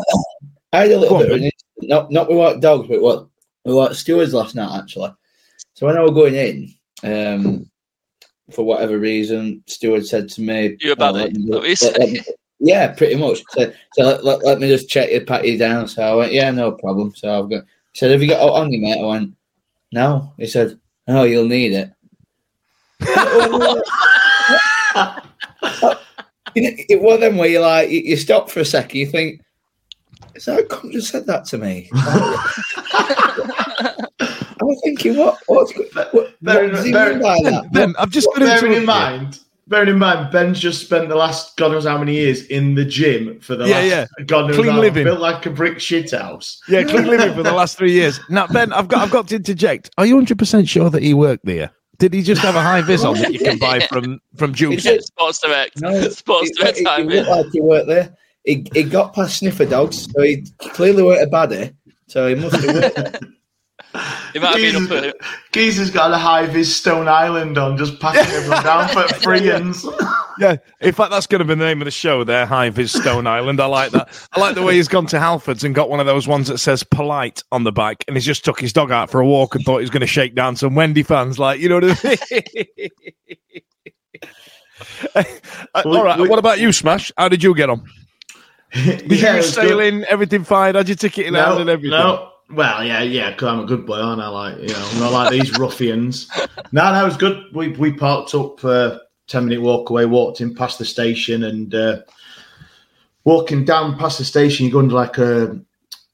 I 0.73 0.81
had 0.81 0.91
a 0.91 0.99
little 0.99 1.19
bit 1.19 1.33
of 1.33 1.43
an, 1.43 1.50
not 1.83 2.11
not 2.11 2.29
with 2.29 2.37
what 2.38 2.61
dogs, 2.61 2.88
but 2.88 3.00
what 3.00 3.26
with 3.65 3.75
what 3.75 3.97
stewards 3.97 4.35
last 4.35 4.55
night 4.55 4.79
actually. 4.79 5.12
So 5.75 5.87
when 5.87 5.97
I 5.97 6.03
was 6.03 6.12
going 6.12 6.35
in, 6.35 6.75
um, 7.03 7.71
for 8.52 8.65
whatever 8.65 8.99
reason, 8.99 9.63
steward 9.67 10.06
said 10.06 10.28
to 10.30 10.41
me, 10.43 10.76
You 10.80 10.93
about 10.93 11.15
"Oh, 11.17 11.19
it? 11.19 11.32
let 11.49 11.63
me- 11.63 11.69
Is 11.71 11.80
that 11.80 11.93
what 11.93 11.99
you 11.99 11.99
let- 11.99 12.00
let 12.00 12.11
me- 12.26 12.35
yeah, 12.59 12.89
pretty 12.93 13.17
much. 13.17 13.43
So, 13.50 13.73
so 13.95 14.02
let, 14.02 14.25
let, 14.25 14.45
let 14.45 14.61
me 14.61 14.69
just 14.69 14.89
check 14.89 15.11
your 15.11 15.25
pat 15.25 15.47
you 15.47 15.59
down. 15.59 15.89
So 15.89 16.02
I 16.02 16.15
went, 16.15 16.32
yeah, 16.32 16.50
no 16.50 16.73
problem. 16.73 17.15
So 17.15 17.39
I've 17.43 17.50
got. 17.50 17.65
He 17.93 17.99
said, 17.99 18.11
have 18.11 18.23
you 18.23 18.28
got 18.28 18.47
it 18.47 18.50
on 18.52 18.73
you, 18.73 18.80
mate? 18.80 19.00
I 19.00 19.06
went, 19.06 19.35
no. 19.93 20.33
He 20.39 20.47
said, 20.47 20.79
oh, 21.09 21.25
you'll 21.25 21.49
need 21.49 21.73
it. 21.73 21.91
It 26.59 27.03
was 27.03 27.21
them 27.21 27.37
where 27.37 27.51
you 27.51 27.61
like 27.61 27.91
you, 27.91 28.01
you 28.01 28.17
stop 28.17 28.49
for 28.49 28.61
a 28.61 28.65
second, 28.65 28.99
you 28.99 29.05
think, 29.07 29.43
"Is 30.35 30.47
that 30.47 30.69
come 30.71 30.91
just 30.91 31.11
said 31.11 31.27
that 31.27 31.45
to 31.47 31.59
me?" 31.59 31.91
I 31.93 32.47
was 34.63 34.81
thinking, 34.83 35.17
what? 35.19 35.39
What's 35.49 35.77
what, 35.77 36.15
what 36.15 36.35
Bearing- 36.41 36.71
does 36.73 36.85
he 36.85 36.93
bearing- 36.93 37.19
mean 37.19 37.45
by 37.45 37.51
that? 37.51 37.71
Ben, 37.73 37.95
I've 37.99 38.09
just 38.11 38.27
got 38.29 38.39
bearing 38.41 38.73
into 38.73 38.79
in 38.81 38.87
mind, 38.87 39.41
bearing 39.69 39.89
in 39.89 39.99
mind, 39.99 40.31
Ben's 40.33 40.61
just 40.61 40.85
spent 40.85 41.09
the 41.09 41.17
last 41.17 41.57
God 41.57 41.73
knows 41.73 41.85
how 41.87 41.99
many 41.99 42.15
years 42.15 42.43
in 42.47 42.75
the 42.75 42.85
gym 42.85 43.41
for 43.41 43.57
the 43.57 43.67
Yeah, 43.67 43.75
last 43.79 43.87
yeah. 44.19 44.25
God 44.26 44.47
knows 44.49 44.57
Clean 44.57 44.71
how 44.73 44.81
living. 44.81 45.05
built 45.05 45.21
like 45.21 45.45
a 45.47 45.50
brick 45.50 45.81
shit 45.81 46.11
house. 46.13 46.61
Yeah, 46.69 46.83
clean 46.85 47.07
living 47.07 47.35
for 47.35 47.43
the 47.43 47.52
last 47.52 47.76
three 47.76 47.93
years. 47.93 48.21
Now, 48.29 48.47
Ben, 48.47 48.73
I've 48.73 48.89
got 48.89 49.02
I've 49.02 49.11
got 49.11 49.29
to 49.29 49.37
interject. 49.37 49.91
Are 49.99 50.07
you 50.07 50.15
hundred 50.15 50.39
percent 50.39 50.69
sure 50.69 50.91
that 50.91 51.02
he 51.02 51.15
worked 51.15 51.45
there? 51.45 51.71
Did 51.99 52.13
he 52.13 52.23
just 52.23 52.43
have 52.43 52.55
a 52.57 52.61
high 52.61 52.83
vis 52.83 53.05
on 53.05 53.15
that 53.19 53.33
you 53.33 53.39
can 53.39 53.59
buy 53.59 53.81
from 53.81 54.21
from 54.37 54.52
Juice? 54.55 54.85
Is 54.87 55.07
Sports 55.07 55.41
Direct. 55.41 55.81
No, 55.81 56.00
Sports 56.11 56.50
it, 56.50 56.59
Direct 56.59 56.79
it- 56.79 56.81
it 56.83 56.85
time, 56.85 57.07
looked 57.09 57.29
mate. 57.29 57.37
like 57.37 57.47
he 57.52 57.61
worked 57.61 57.89
there. 57.89 58.15
He, 58.45 58.65
he 58.75 58.85
got 58.85 59.13
past 59.15 59.39
sniffer 59.39 59.65
dogs, 59.65 60.07
so 60.13 60.23
he 60.23 60.47
clearly 60.61 61.02
weren't 61.02 61.23
a 61.23 61.26
baddie. 61.26 61.75
So 62.07 62.29
he 62.29 62.35
must 62.37 62.55
have 62.57 62.75
worked. 62.75 63.25
there. 63.97 64.30
He 64.32 64.39
might 64.39 64.49
have 64.49 64.56
been 64.56 64.76
up 64.76 64.82
Jesus. 64.91 65.04
at 65.21 65.52
Geezer's 65.52 65.91
got 65.91 66.13
a 66.13 66.19
high 66.19 66.47
vis 66.47 66.75
Stone 66.75 67.09
Island 67.09 67.59
on, 67.59 67.76
just 67.76 67.99
packing 68.00 68.21
everyone 68.35 68.63
down 68.65 68.89
for 68.89 69.09
free 69.15 69.50
ends. 69.50 69.87
Yeah, 70.39 70.56
in 70.82 70.93
fact, 70.93 71.11
that's 71.13 71.26
going 71.26 71.39
to 71.39 71.47
be 71.47 71.54
the 71.54 71.65
name 71.65 71.80
of 71.80 71.87
the 71.87 71.91
show. 71.91 72.23
There, 72.23 72.45
High 72.45 72.69
Vis 72.69 72.93
Stone 72.93 73.26
Island. 73.26 73.59
I 73.59 73.65
like 73.65 73.93
that. 73.93 74.11
I 74.35 74.39
like 74.41 74.54
the 74.54 74.61
way 74.63 74.75
he's 74.75 74.87
gone 74.87 75.06
to 75.06 75.17
Halfords 75.17 75.65
and 75.65 75.75
got 75.75 75.89
one 75.89 75.99
of 75.99 76.04
those 76.04 76.28
ones 76.28 76.49
that 76.49 76.59
says 76.59 76.82
"polite" 76.85 77.43
on 77.52 77.65
the 77.65 77.73
back, 77.73 78.04
and 78.06 78.19
he's 78.19 78.26
just 78.26 78.45
took 78.45 78.61
his 78.61 78.71
dog 78.75 78.91
out 78.91 79.09
for 79.09 79.19
a 79.23 79.26
walk 79.26 79.54
and 79.54 79.65
thought 79.65 79.78
he 79.78 79.85
was 79.85 79.89
going 79.89 80.02
to 80.02 80.06
shake 80.06 80.35
down 80.35 80.54
some 80.54 80.75
Wendy 80.75 81.02
fans. 81.02 81.39
Like, 81.39 81.59
you 81.59 81.71
know 81.71 81.80
what 81.80 81.99
I 82.04 82.19
mean? 82.30 82.89
Uh, 85.15 85.82
All 85.87 86.04
right. 86.04 86.21
we- 86.21 86.28
what 86.28 86.39
about 86.39 86.59
you, 86.61 86.71
Smash? 86.71 87.11
How 87.17 87.28
did 87.30 87.43
you 87.43 87.54
get 87.54 87.71
on? 87.71 87.87
Did 88.75 89.11
Yeah, 89.11 89.30
you 89.32 89.35
it 89.35 89.37
was 89.39 89.56
good. 89.56 89.69
sailing? 89.69 90.04
Everything 90.04 90.45
fine? 90.45 90.75
Had 90.75 90.87
your 90.89 90.97
ticket 90.97 91.25
in 91.26 91.32
hand 91.32 91.61
and 91.61 91.71
everything? 91.71 91.99
No. 91.99 92.30
Well, 92.50 92.85
yeah, 92.85 93.02
yeah, 93.02 93.30
because 93.30 93.49
I'm 93.49 93.61
a 93.61 93.67
good 93.67 93.87
boy, 93.87 93.97
aren't 93.99 94.23
I? 94.23 94.28
Like, 94.28 94.59
you 94.59 94.69
know, 94.69 94.91
not 95.00 95.13
like 95.13 95.30
these 95.32 95.59
ruffians. 95.59 96.30
No, 96.73 96.93
no, 96.93 97.02
it 97.02 97.04
was 97.04 97.17
good. 97.17 97.45
We 97.52 97.69
we 97.71 97.93
parked 97.93 98.35
up, 98.35 98.65
uh, 98.65 98.99
10 99.26 99.47
minute 99.47 99.61
walk 99.61 99.91
away, 99.91 100.06
walked 100.06 100.41
in 100.41 100.54
past 100.54 100.78
the 100.78 100.85
station, 100.85 101.43
and 101.45 101.75
uh, 101.75 102.02
walking 103.25 103.65
down 103.65 103.99
past 103.99 104.19
the 104.19 104.25
station, 104.25 104.67
you 104.67 104.73
go 104.73 104.78
under 104.78 104.95
like 104.95 105.19
a 105.19 105.61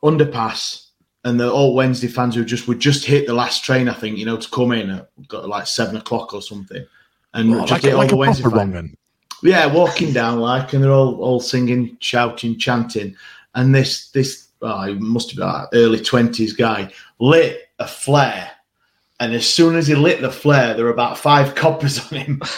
underpass, 0.03 0.87
and 1.25 1.39
the 1.39 1.51
all 1.51 1.75
Wednesday 1.75 2.09
fans 2.09 2.35
who 2.35 2.45
just 2.45 2.67
would 2.67 2.81
just 2.81 3.05
hit 3.05 3.27
the 3.27 3.35
last 3.35 3.65
train, 3.65 3.89
I 3.89 3.95
think, 3.95 4.19
you 4.19 4.25
know, 4.25 4.37
to 4.39 4.49
come 4.49 4.73
in 4.73 4.91
at 4.91 5.11
got 5.29 5.49
like 5.49 5.67
seven 5.67 5.97
o'clock 5.97 6.33
or 6.33 6.43
something. 6.43 6.85
And 7.35 7.55
Oh, 7.55 7.61
just 7.61 7.73
like, 7.73 7.83
hit 7.83 7.95
all 7.95 8.07
the 8.07 8.17
Wednesday 8.17 8.49
fans. 8.49 8.95
Yeah, 9.43 9.67
walking 9.67 10.13
down 10.13 10.39
like, 10.39 10.73
and 10.73 10.83
they're 10.83 10.93
all 10.93 11.21
all 11.21 11.41
singing, 11.41 11.97
shouting, 12.01 12.59
chanting, 12.59 13.17
and 13.55 13.75
this 13.75 14.11
this 14.11 14.42
oh, 14.63 14.83
he 14.85 14.95
must 14.95 15.31
have 15.31 15.71
been 15.71 15.81
early 15.81 16.01
twenties 16.01 16.53
guy 16.53 16.93
lit 17.19 17.69
a 17.79 17.87
flare, 17.87 18.51
and 19.21 19.35
as 19.35 19.47
soon 19.47 19.77
as 19.77 19.87
he 19.87 19.95
lit 19.95 20.21
the 20.21 20.31
flare, 20.31 20.75
there 20.75 20.85
were 20.85 20.91
about 20.91 21.19
five 21.19 21.55
coppers 21.57 21.99
on 22.11 22.19
him. 22.19 22.43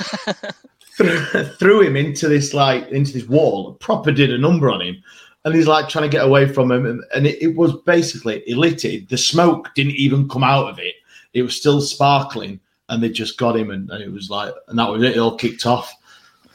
threw, 0.97 1.45
threw 1.59 1.81
him 1.83 1.97
into 1.97 2.29
this 2.29 2.55
like 2.55 2.89
into 2.89 3.13
this 3.13 3.29
wall, 3.29 3.75
proper 3.75 4.13
did 4.13 4.33
a 4.33 4.39
number 4.39 4.71
on 4.71 4.81
him, 4.81 5.03
and 5.45 5.55
he's 5.55 5.67
like 5.67 5.89
trying 5.89 6.09
to 6.09 6.15
get 6.17 6.25
away 6.25 6.47
from 6.49 6.71
him, 6.71 6.87
and, 6.87 7.03
and 7.15 7.27
it, 7.27 7.43
it 7.43 7.57
was 7.57 7.73
basically 7.83 8.43
he 8.47 8.55
lit 8.55 8.85
it. 8.85 9.09
The 9.09 9.19
smoke 9.19 9.75
didn't 9.75 9.97
even 9.97 10.29
come 10.29 10.45
out 10.45 10.69
of 10.69 10.79
it; 10.79 10.95
it 11.33 11.43
was 11.43 11.57
still 11.57 11.81
sparkling, 11.81 12.61
and 12.89 13.03
they 13.03 13.09
just 13.09 13.39
got 13.39 13.57
him, 13.57 13.71
and, 13.71 13.91
and 13.91 14.03
it 14.03 14.13
was 14.13 14.31
like, 14.31 14.55
and 14.69 14.79
that 14.79 14.91
was 14.91 15.03
it. 15.03 15.17
It 15.17 15.19
all 15.19 15.37
kicked 15.37 15.67
off. 15.67 15.95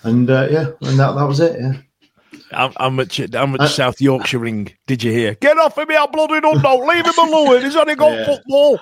And 0.03 0.29
uh, 0.29 0.47
yeah, 0.49 0.71
and 0.81 0.97
that, 0.97 1.15
that 1.15 1.27
was 1.27 1.39
it. 1.39 1.59
Yeah, 1.59 1.73
How, 2.51 2.71
how 2.77 2.89
much? 2.89 3.21
How 3.33 3.45
much 3.45 3.61
Uh, 3.61 3.67
South 3.67 4.01
Yorkshire 4.01 4.39
ring 4.39 4.71
did 4.87 5.03
you 5.03 5.11
hear? 5.11 5.35
Get 5.35 5.57
off 5.57 5.77
of 5.77 5.87
me! 5.87 5.95
I'm 5.95 6.09
bloody 6.11 6.35
unknown. 6.37 6.87
Leave 6.87 7.05
him 7.05 7.13
alone. 7.17 7.61
He's 7.61 7.75
only 7.75 7.95
got 7.95 8.17
Yeah. 8.17 8.25
football. 8.25 8.79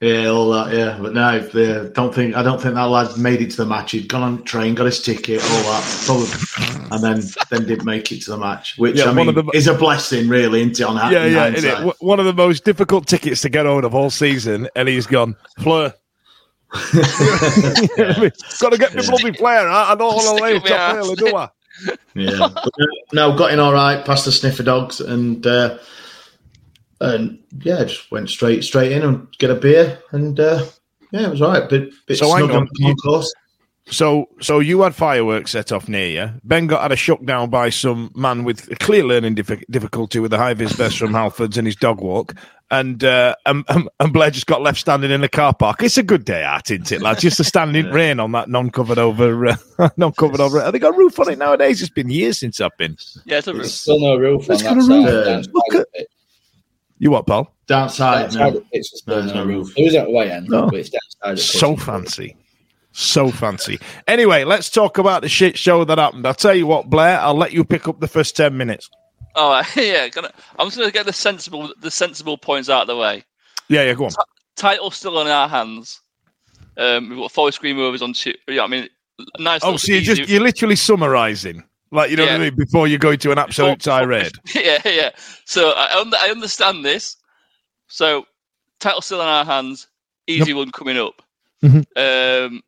yeah, 0.00 0.26
all 0.28 0.50
that. 0.52 0.74
Yeah, 0.74 0.96
but 0.98 1.12
no, 1.12 1.34
if 1.36 1.52
they, 1.52 1.90
don't 1.94 2.14
think 2.14 2.34
I 2.34 2.42
don't 2.42 2.58
think 2.60 2.74
that 2.76 2.84
lad 2.84 3.18
made 3.18 3.42
it 3.42 3.50
to 3.50 3.56
the 3.58 3.66
match. 3.66 3.90
He'd 3.92 4.08
gone 4.08 4.22
on 4.22 4.36
the 4.38 4.42
train, 4.44 4.74
got 4.74 4.86
his 4.86 5.02
ticket, 5.02 5.42
all 5.42 5.62
that, 5.64 6.02
probably, 6.06 6.88
and 6.90 7.04
then 7.04 7.22
then 7.50 7.66
didn't 7.68 7.84
make 7.84 8.10
it 8.10 8.22
to 8.22 8.30
the 8.30 8.38
match, 8.38 8.78
which 8.78 8.96
Yeah, 8.96 9.10
I 9.10 9.12
mean 9.12 9.34
the- 9.34 9.44
is 9.52 9.66
a 9.66 9.74
blessing, 9.74 10.26
really, 10.28 10.60
isn't 10.62 10.80
it? 10.80 10.84
On 10.84 10.96
Yeah, 11.12 11.26
yeah. 11.26 11.40
hindsight? 11.40 11.64
innit? 11.64 11.74
W- 11.74 11.92
One 12.00 12.20
of 12.20 12.24
the 12.26 12.32
most 12.32 12.64
difficult 12.64 13.06
tickets 13.06 13.42
to 13.42 13.50
get 13.50 13.66
hold 13.66 13.84
of 13.84 13.94
all 13.94 14.08
season, 14.08 14.66
and 14.74 14.88
he's 14.88 15.06
gone. 15.06 15.36
Fleur. 15.58 15.92
Got 16.72 16.92
to 18.72 18.76
get 18.78 18.94
me 18.94 19.02
bloody 19.06 19.32
Flair. 19.32 19.68
I, 19.68 19.92
I 19.92 19.94
don't 19.96 20.14
want 20.14 20.38
to 20.38 20.44
leave 20.44 20.56
up 20.58 20.62
my 20.64 20.68
top 20.70 20.94
early, 20.96 21.14
do 21.16 21.36
I? 21.36 21.48
Yeah. 22.14 22.48
But, 22.54 22.72
no, 23.12 23.36
got 23.36 23.52
in 23.52 23.58
all 23.60 23.72
right 23.72 24.04
past 24.04 24.24
the 24.24 24.32
sniffer 24.32 24.62
dogs, 24.62 25.00
and 25.00 25.46
uh, 25.46 25.78
and 27.00 27.38
yeah, 27.62 27.84
just 27.84 28.10
went 28.10 28.28
straight 28.30 28.64
straight 28.64 28.92
in 28.92 29.02
and 29.02 29.26
get 29.38 29.50
a 29.50 29.54
beer, 29.54 29.98
and 30.12 30.38
uh, 30.38 30.64
yeah, 31.12 31.26
it 31.26 31.30
was 31.30 31.42
all 31.42 31.50
right. 31.52 31.68
Bit, 31.68 31.92
bit 32.06 32.18
So 32.18 32.26
snug 32.36 32.50
on, 32.50 32.64
the 32.64 32.70
you- 32.78 32.86
concourse. 32.94 33.32
So, 33.90 34.28
so 34.40 34.60
you 34.60 34.82
had 34.82 34.94
fireworks 34.94 35.50
set 35.50 35.72
off 35.72 35.88
near 35.88 36.06
you. 36.06 36.30
Ben 36.44 36.68
got 36.68 36.82
had 36.82 36.92
a 36.92 36.96
shock 36.96 37.24
down 37.24 37.50
by 37.50 37.70
some 37.70 38.12
man 38.14 38.44
with 38.44 38.70
a 38.70 38.76
clear 38.76 39.02
learning 39.04 39.34
diffi- 39.34 39.64
difficulty 39.68 40.20
with 40.20 40.32
a 40.32 40.38
high 40.38 40.54
vis 40.54 40.72
vest 40.72 40.98
from 40.98 41.10
Halfords 41.12 41.56
and 41.56 41.66
his 41.66 41.74
dog 41.74 42.00
walk, 42.00 42.34
and 42.70 43.02
uh, 43.02 43.34
and, 43.46 43.64
and 43.68 43.88
and 43.98 44.12
Blair 44.12 44.30
just 44.30 44.46
got 44.46 44.62
left 44.62 44.78
standing 44.78 45.10
in 45.10 45.22
the 45.22 45.28
car 45.28 45.52
park. 45.52 45.82
It's 45.82 45.98
a 45.98 46.04
good 46.04 46.24
day 46.24 46.44
out, 46.44 46.70
isn't 46.70 46.92
it, 46.92 47.02
lad? 47.02 47.18
Just 47.18 47.40
a 47.40 47.44
standing 47.44 47.90
rain 47.90 48.20
on 48.20 48.30
that 48.32 48.48
non-covered 48.48 48.98
over, 48.98 49.46
uh, 49.48 49.88
non-covered 49.96 50.40
over. 50.40 50.60
Have 50.62 50.72
they 50.72 50.78
got 50.78 50.94
a 50.94 50.96
roof 50.96 51.18
on 51.18 51.28
it 51.28 51.38
nowadays? 51.38 51.82
It's 51.82 51.90
been 51.90 52.10
years 52.10 52.38
since 52.38 52.60
I've 52.60 52.76
been. 52.76 52.96
Yeah, 53.24 53.38
it's 53.38 53.48
a 53.48 53.52
There's 53.52 53.74
still 53.74 53.98
no 53.98 54.16
roof 54.16 54.48
on 54.48 54.54
It's 54.54 54.62
that 54.62 54.68
got 54.76 54.84
a 54.84 54.86
roof. 54.88 55.24
Downside 55.26 55.52
Look 55.52 55.74
at- 55.74 55.86
it. 55.94 56.08
You 56.98 57.10
what, 57.10 57.26
Paul? 57.26 57.52
Downside, 57.66 58.26
Downside 58.30 58.54
no. 58.54 58.62
it's 58.70 58.98
still 59.00 59.16
There's 59.20 59.34
no 59.34 59.42
no 59.42 59.46
roof. 59.46 59.66
roof. 59.68 59.74
There 59.76 59.86
is 59.86 59.94
at 59.96 60.04
the 60.04 60.10
way 60.12 60.30
end, 60.30 60.48
No. 60.48 60.66
but 60.66 60.74
it's 60.78 60.90
downside. 60.90 61.38
So 61.40 61.70
pushing. 61.74 61.84
fancy. 61.86 62.36
So 62.92 63.30
fancy. 63.30 63.78
Anyway, 64.08 64.44
let's 64.44 64.68
talk 64.68 64.98
about 64.98 65.22
the 65.22 65.28
shit 65.28 65.56
show 65.56 65.84
that 65.84 65.98
happened. 65.98 66.26
I'll 66.26 66.34
tell 66.34 66.54
you 66.54 66.66
what, 66.66 66.90
Blair, 66.90 67.20
I'll 67.20 67.34
let 67.36 67.52
you 67.52 67.64
pick 67.64 67.86
up 67.86 68.00
the 68.00 68.08
first 68.08 68.36
10 68.36 68.56
minutes. 68.56 68.90
All 69.36 69.50
right, 69.50 69.66
yeah. 69.76 70.08
Gonna, 70.08 70.32
I'm 70.58 70.66
just 70.66 70.76
gonna 70.78 70.90
get 70.90 71.06
the 71.06 71.12
sensible, 71.12 71.72
the 71.80 71.90
sensible 71.90 72.36
points 72.36 72.68
out 72.68 72.82
of 72.82 72.86
the 72.88 72.96
way. 72.96 73.24
Yeah, 73.68 73.84
yeah, 73.84 73.94
go 73.94 74.06
on. 74.06 74.10
Title 74.56 74.90
still 74.90 75.20
in 75.20 75.28
our 75.28 75.48
hands. 75.48 76.00
Um, 76.76 77.08
we've 77.10 77.18
got 77.18 77.30
Forest 77.30 77.60
Green 77.60 77.76
Rovers 77.78 78.02
on 78.02 78.12
two. 78.12 78.34
Yeah, 78.48 78.64
I 78.64 78.66
mean, 78.66 78.88
nice. 79.38 79.60
Oh, 79.62 79.76
so 79.76 79.92
you're 79.92 80.00
easy- 80.02 80.14
just 80.16 80.28
you're 80.30 80.42
literally 80.42 80.74
summarising, 80.74 81.62
like 81.92 82.10
you 82.10 82.16
know 82.16 82.24
what 82.26 82.32
I 82.34 82.38
mean, 82.38 82.56
before 82.56 82.88
you 82.88 82.98
go 82.98 83.14
to 83.14 83.30
an 83.30 83.38
absolute 83.38 83.80
tirade. 83.80 84.32
yeah, 84.54 84.78
yeah. 84.84 85.10
So 85.44 85.70
I, 85.76 86.00
un- 86.00 86.12
I 86.18 86.30
understand 86.30 86.84
this. 86.84 87.16
So 87.86 88.26
title 88.80 89.00
still 89.00 89.20
in 89.20 89.28
our 89.28 89.44
hands. 89.44 89.86
Easy 90.26 90.52
one 90.54 90.72
coming 90.72 90.96
up. 90.98 91.22
Mhm. 91.62 91.84
Um, 91.96 92.62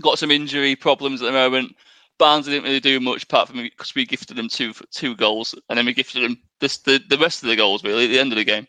got 0.00 0.18
some 0.18 0.30
injury 0.30 0.76
problems 0.76 1.22
at 1.22 1.26
the 1.26 1.32
moment. 1.32 1.74
Barnes 2.18 2.46
didn't 2.46 2.64
really 2.64 2.80
do 2.80 3.00
much 3.00 3.24
apart 3.24 3.48
from 3.48 3.62
because 3.62 3.94
we 3.94 4.06
gifted 4.06 4.36
them 4.36 4.48
two 4.48 4.72
two 4.92 5.16
goals, 5.16 5.54
and 5.68 5.76
then 5.76 5.86
we 5.86 5.92
gifted 5.92 6.22
them 6.22 6.38
this 6.60 6.78
the, 6.78 7.00
the 7.08 7.18
rest 7.18 7.42
of 7.42 7.48
the 7.48 7.56
goals 7.56 7.82
really 7.82 8.04
at 8.04 8.08
the 8.08 8.20
end 8.20 8.32
of 8.32 8.36
the 8.36 8.44
game. 8.44 8.66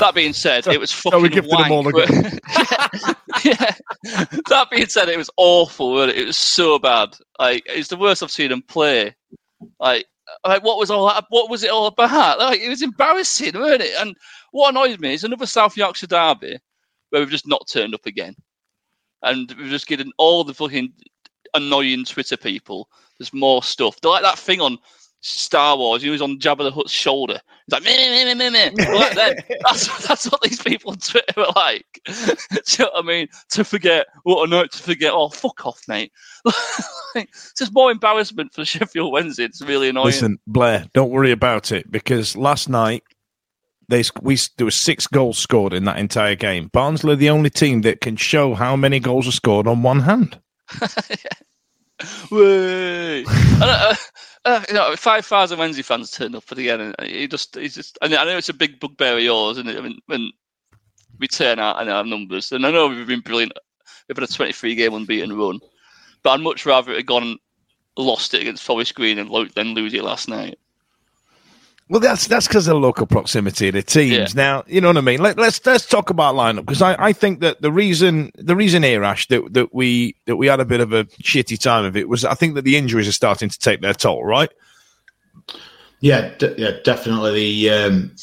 That 0.00 0.14
being 0.14 0.32
said, 0.32 0.66
it 0.66 0.80
was 0.80 0.90
fucking 0.90 1.22
we 1.22 1.28
gifted 1.28 1.52
them 1.52 1.70
all 1.70 1.84
wank. 1.84 1.96
yeah. 3.44 3.74
That 4.48 4.68
being 4.70 4.86
said, 4.86 5.08
it 5.08 5.18
was 5.18 5.30
awful. 5.36 5.92
Wasn't 5.92 6.16
it? 6.16 6.26
was 6.26 6.38
so 6.38 6.78
bad. 6.78 7.10
Like 7.38 7.62
it's 7.66 7.88
the 7.88 7.96
worst 7.96 8.22
I've 8.22 8.30
seen 8.30 8.48
them 8.48 8.62
play. 8.62 9.14
Like, 9.78 10.06
like 10.46 10.64
what 10.64 10.78
was 10.78 10.90
all 10.90 11.06
that? 11.08 11.26
What 11.28 11.50
was 11.50 11.62
it 11.62 11.70
all 11.70 11.86
about? 11.86 12.38
Like 12.38 12.60
it 12.60 12.68
was 12.68 12.82
embarrassing, 12.82 13.54
weren't 13.54 13.82
it? 13.82 13.94
And 13.98 14.16
what 14.50 14.70
annoys 14.70 14.98
me 14.98 15.14
is 15.14 15.24
another 15.24 15.46
South 15.46 15.76
Yorkshire 15.76 16.06
derby 16.06 16.58
where 17.10 17.20
we've 17.20 17.30
just 17.30 17.46
not 17.46 17.68
turned 17.68 17.94
up 17.94 18.06
again, 18.06 18.34
and 19.22 19.54
we've 19.58 19.70
just 19.70 19.86
getting 19.86 20.12
all 20.18 20.44
the 20.44 20.54
fucking 20.54 20.92
annoying 21.54 22.04
Twitter 22.04 22.36
people. 22.36 22.88
There's 23.18 23.32
more 23.32 23.62
stuff. 23.62 24.00
They're 24.00 24.10
like 24.10 24.22
that 24.22 24.38
thing 24.38 24.60
on 24.60 24.78
Star 25.22 25.76
Wars. 25.76 26.02
He 26.02 26.10
was 26.10 26.20
on 26.20 26.38
Jabba 26.38 26.64
the 26.64 26.70
Hutt's 26.70 26.90
shoulder. 26.90 27.40
He's 27.66 27.72
like, 27.72 27.84
meh, 27.84 27.96
meh, 27.96 28.34
meh, 28.34 28.50
meh, 28.50 28.70
meh. 28.74 28.92
Like 28.92 29.14
them. 29.14 29.34
That's, 29.64 30.08
that's 30.08 30.30
what 30.30 30.40
these 30.40 30.60
people 30.60 30.90
on 30.90 30.98
Twitter 30.98 31.40
are 31.40 31.52
like. 31.54 32.00
Do 32.06 32.12
you 32.12 32.84
know 32.84 32.90
what 32.92 33.04
I 33.04 33.06
mean? 33.06 33.28
To 33.50 33.64
forget, 33.64 34.06
what 34.24 34.48
a 34.48 34.50
night 34.50 34.72
to 34.72 34.82
forget. 34.82 35.12
Oh, 35.12 35.28
fuck 35.28 35.64
off, 35.64 35.80
mate. 35.86 36.12
it's 37.14 37.52
just 37.56 37.72
more 37.72 37.92
embarrassment 37.92 38.52
for 38.52 38.64
Sheffield 38.64 39.12
Wednesday. 39.12 39.44
It's 39.44 39.62
really 39.62 39.90
annoying. 39.90 40.06
Listen, 40.06 40.38
Blair, 40.48 40.86
don't 40.92 41.10
worry 41.10 41.30
about 41.30 41.70
it 41.70 41.90
because 41.90 42.36
last 42.36 42.68
night 42.68 43.04
they 43.92 44.02
we 44.22 44.38
there 44.56 44.64
was 44.64 44.74
six 44.74 45.06
goals 45.06 45.38
scored 45.38 45.74
in 45.74 45.84
that 45.84 45.98
entire 45.98 46.34
game. 46.34 46.68
Barnsley 46.72 47.12
are 47.12 47.16
the 47.16 47.30
only 47.30 47.50
team 47.50 47.82
that 47.82 48.00
can 48.00 48.16
show 48.16 48.54
how 48.54 48.74
many 48.74 48.98
goals 48.98 49.28
are 49.28 49.32
scored 49.32 49.66
on 49.66 49.82
one 49.82 50.00
hand. 50.00 50.40
Way. 52.30 53.24
And, 53.62 53.70
uh, 53.70 53.94
uh, 54.44 54.64
you 54.66 54.74
know, 54.74 54.96
five 54.96 55.24
thousand 55.24 55.60
Wednesday 55.60 55.82
fans 55.82 56.10
turned 56.10 56.34
up 56.34 56.42
for 56.42 56.56
the 56.56 56.68
end, 56.68 56.82
and 56.98 57.08
he 57.08 57.28
just, 57.28 57.54
he's 57.54 57.76
just. 57.76 57.96
I 58.02 58.08
know 58.08 58.16
I 58.16 58.24
know 58.24 58.36
it's 58.38 58.48
a 58.48 58.54
big 58.54 58.80
bugbear 58.80 59.16
of 59.16 59.22
yours, 59.22 59.56
isn't 59.58 59.68
it? 59.68 59.78
I 59.78 59.82
mean, 59.82 60.00
when 60.06 60.32
we 61.20 61.28
turn 61.28 61.60
out 61.60 61.80
and 61.80 61.88
our 61.88 62.02
numbers, 62.02 62.50
and 62.50 62.66
I 62.66 62.72
know 62.72 62.88
we've 62.88 63.06
been 63.06 63.20
brilliant. 63.20 63.52
We've 64.08 64.16
had 64.16 64.28
a 64.28 64.32
twenty-three 64.32 64.74
game 64.74 64.94
unbeaten 64.94 65.38
run, 65.38 65.60
but 66.24 66.30
I'd 66.30 66.40
much 66.40 66.66
rather 66.66 66.90
it 66.90 66.96
had 66.96 67.06
gone 67.06 67.22
and 67.22 67.38
lost 67.96 68.34
it 68.34 68.40
against 68.40 68.64
Forest 68.64 68.96
Green 68.96 69.18
and 69.18 69.30
lo- 69.30 69.44
than 69.44 69.74
lose 69.74 69.94
it 69.94 70.02
last 70.02 70.28
night. 70.28 70.58
Well, 71.92 72.00
that's 72.00 72.26
that's 72.26 72.48
because 72.48 72.66
of 72.68 72.72
the 72.72 72.80
local 72.80 73.06
proximity 73.06 73.68
of 73.68 73.74
the 73.74 73.82
teams. 73.82 74.12
Yeah. 74.12 74.26
Now, 74.34 74.64
you 74.66 74.80
know 74.80 74.88
what 74.88 74.96
I 74.96 75.02
mean. 75.02 75.20
Let, 75.20 75.36
let's 75.36 75.60
let's 75.66 75.84
talk 75.84 76.08
about 76.08 76.34
lineup 76.34 76.64
because 76.64 76.80
I, 76.80 76.96
I 76.98 77.12
think 77.12 77.40
that 77.40 77.60
the 77.60 77.70
reason 77.70 78.32
the 78.34 78.56
reason 78.56 78.82
here, 78.82 79.04
Ash, 79.04 79.28
that 79.28 79.52
that 79.52 79.74
we 79.74 80.16
that 80.24 80.36
we 80.36 80.46
had 80.46 80.58
a 80.58 80.64
bit 80.64 80.80
of 80.80 80.94
a 80.94 81.04
shitty 81.04 81.60
time 81.60 81.84
of 81.84 81.94
it 81.94 82.08
was 82.08 82.24
I 82.24 82.32
think 82.32 82.54
that 82.54 82.62
the 82.62 82.78
injuries 82.78 83.08
are 83.08 83.12
starting 83.12 83.50
to 83.50 83.58
take 83.58 83.82
their 83.82 83.92
toll. 83.92 84.24
Right? 84.24 84.50
Yeah, 86.00 86.32
d- 86.38 86.54
yeah, 86.56 86.78
definitely. 86.82 87.34
The 87.34 87.70
um, 87.70 88.16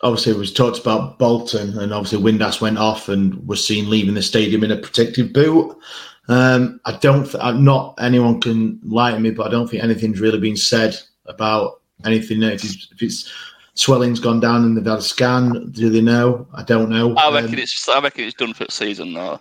obviously 0.00 0.32
it 0.32 0.38
was 0.38 0.52
talked 0.52 0.80
about 0.80 1.20
Bolton, 1.20 1.78
and 1.78 1.94
obviously 1.94 2.18
Windass 2.18 2.60
went 2.60 2.78
off 2.78 3.08
and 3.08 3.46
was 3.46 3.64
seen 3.64 3.88
leaving 3.88 4.14
the 4.14 4.22
stadium 4.22 4.64
in 4.64 4.72
a 4.72 4.76
protective 4.76 5.32
boot. 5.32 5.78
Um, 6.26 6.80
I 6.86 6.96
don't, 6.96 7.22
th- 7.22 7.36
I'm 7.40 7.62
not 7.62 7.94
anyone 8.00 8.40
can 8.40 8.80
lie 8.82 9.12
to 9.12 9.20
me, 9.20 9.30
but 9.30 9.46
I 9.46 9.50
don't 9.50 9.70
think 9.70 9.84
anything's 9.84 10.18
really 10.18 10.40
been 10.40 10.56
said 10.56 10.98
about 11.26 11.81
anything. 12.04 12.42
If 12.42 12.64
it's, 12.64 12.88
if 12.92 13.02
it's 13.02 13.32
swelling's 13.74 14.20
gone 14.20 14.40
down 14.40 14.64
and 14.64 14.76
they've 14.76 14.84
had 14.84 14.98
a 14.98 15.02
scan, 15.02 15.70
do 15.70 15.88
they 15.90 16.00
know? 16.00 16.46
I 16.54 16.62
don't 16.62 16.90
know. 16.90 17.14
I 17.16 17.28
Um, 17.28 17.34
reckon 17.34 17.58
it's. 17.58 17.88
I 17.88 18.00
reckon 18.00 18.24
it's 18.24 18.36
done 18.36 18.54
for 18.54 18.64
the 18.66 18.72
season 18.72 19.12
now. 19.12 19.40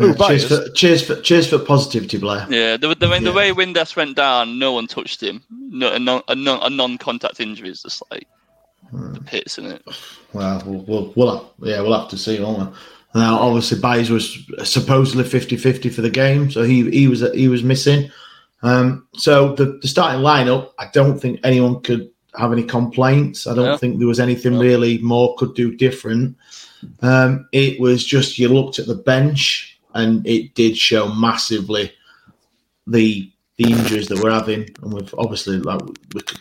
uh, 0.00 0.04
Ooh, 0.06 0.14
cheers, 0.14 0.48
for, 0.48 0.68
cheers 0.70 1.02
for 1.06 1.20
cheers 1.20 1.48
for 1.48 1.58
positivity, 1.58 2.18
Blair. 2.18 2.46
Yeah, 2.50 2.76
the, 2.76 2.88
the, 2.88 3.06
the 3.06 3.20
Yeah. 3.20 3.34
way 3.34 3.52
Windass 3.52 3.94
went 3.94 4.16
down, 4.16 4.58
no 4.58 4.72
one 4.72 4.86
touched 4.88 5.22
him. 5.22 5.42
No, 5.50 5.92
a, 5.92 5.98
non, 5.98 6.22
a, 6.28 6.34
non, 6.34 6.60
a 6.62 6.70
non-contact 6.70 7.38
injury 7.40 7.68
is 7.70 7.82
just 7.82 8.02
like 8.10 8.26
the 8.92 9.20
pits 9.20 9.58
in 9.58 9.66
it. 9.66 9.82
Well, 10.32 10.62
we'll, 10.66 10.82
we'll, 10.82 11.12
we'll 11.16 11.36
have, 11.38 11.46
yeah, 11.60 11.80
we'll 11.80 11.98
have 11.98 12.08
to 12.10 12.18
see, 12.18 12.40
won't 12.40 12.58
we? 12.58 12.76
Now, 13.20 13.38
obviously, 13.38 13.78
Byers 13.78 14.10
was 14.10 14.36
supposedly 14.64 15.22
50-50 15.22 15.92
for 15.94 16.00
the 16.00 16.10
game, 16.10 16.50
so 16.50 16.64
he 16.64 16.90
he 16.90 17.06
was 17.06 17.20
he 17.32 17.46
was 17.46 17.62
missing. 17.62 18.10
Um, 18.64 19.06
so 19.14 19.54
the, 19.54 19.78
the 19.82 19.88
starting 19.88 20.22
lineup, 20.22 20.70
I 20.78 20.88
don't 20.92 21.18
think 21.20 21.38
anyone 21.44 21.82
could 21.82 22.10
have 22.36 22.50
any 22.50 22.64
complaints. 22.64 23.46
I 23.46 23.54
don't 23.54 23.66
No. 23.66 23.76
think 23.76 23.98
there 23.98 24.08
was 24.08 24.18
anything 24.18 24.54
No. 24.54 24.60
really 24.60 24.98
more 24.98 25.36
could 25.36 25.54
do 25.54 25.76
different. 25.76 26.36
Um, 27.02 27.46
it 27.52 27.78
was 27.78 28.04
just 28.04 28.38
you 28.38 28.48
looked 28.48 28.78
at 28.78 28.86
the 28.86 28.94
bench, 28.94 29.78
and 29.94 30.26
it 30.26 30.54
did 30.54 30.76
show 30.76 31.12
massively 31.14 31.92
the 32.86 33.30
the 33.56 33.70
injuries 33.70 34.08
that 34.08 34.18
we're 34.20 34.32
having, 34.32 34.68
and 34.82 34.92
we've 34.92 35.14
obviously 35.16 35.58
like 35.58 35.80
we 36.14 36.20
could, 36.22 36.40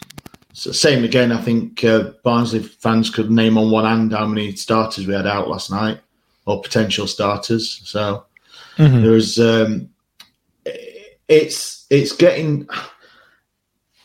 so 0.53 0.71
same 0.71 1.03
again. 1.03 1.31
I 1.31 1.41
think 1.41 1.83
uh, 1.83 2.11
Barnsley 2.23 2.63
fans 2.63 3.09
could 3.09 3.29
name 3.29 3.57
on 3.57 3.69
one 3.69 3.85
hand 3.85 4.13
how 4.13 4.25
many 4.25 4.55
starters 4.55 5.05
we 5.05 5.13
had 5.13 5.27
out 5.27 5.47
last 5.49 5.69
night, 5.69 5.99
or 6.45 6.61
potential 6.61 7.05
starters. 7.05 7.81
So 7.83 8.25
there 8.77 9.11
was. 9.11 9.37
Um, 9.39 9.89
it's 11.29 11.82
it's 11.93 12.11
getting 12.11 12.67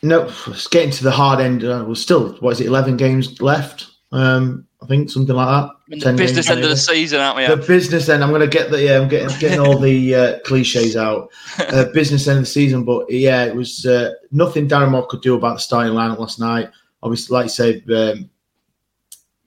no, 0.03 0.31
it's 0.47 0.69
getting 0.69 0.91
to 0.91 1.05
the 1.05 1.11
hard 1.11 1.41
end. 1.41 1.65
Uh, 1.65 1.85
we're 1.87 1.95
still 1.95 2.35
what 2.35 2.53
is 2.53 2.61
it? 2.61 2.67
Eleven 2.67 2.97
games 2.97 3.41
left. 3.41 3.87
Um, 4.13 4.67
I 4.81 4.87
think 4.87 5.11
something 5.11 5.35
like 5.35 5.49
that. 5.49 6.01
The 6.01 6.13
business 6.13 6.49
end 6.49 6.63
of 6.63 6.71
the 6.71 6.77
season, 6.77 7.21
aren't 7.21 7.37
we? 7.37 7.47
The 7.47 7.57
business 7.67 8.09
end. 8.09 8.23
I'm 8.23 8.31
going 8.31 8.43
to 8.43 8.47
get 8.47 8.71
the 8.71 8.83
yeah. 8.83 9.01
I'm 9.01 9.09
getting 9.09 9.37
getting 9.39 9.59
all 9.59 9.79
the 9.79 10.15
uh, 10.15 10.39
cliches 10.41 10.97
out. 10.97 11.31
Uh, 11.59 11.87
business 11.93 12.29
end 12.29 12.39
of 12.39 12.45
the 12.45 12.51
season, 12.51 12.85
but 12.85 13.11
yeah, 13.11 13.45
it 13.45 13.55
was 13.55 13.85
uh, 13.85 14.13
nothing 14.31 14.69
Darren 14.69 14.91
Moore 14.91 15.07
could 15.07 15.21
do 15.21 15.35
about 15.35 15.55
the 15.55 15.61
starting 15.61 15.93
lineup 15.93 16.19
last 16.19 16.39
night. 16.39 16.71
Obviously, 17.03 17.35
like 17.35 17.45
you 17.47 17.51
said, 17.51 17.83
um, 17.91 18.31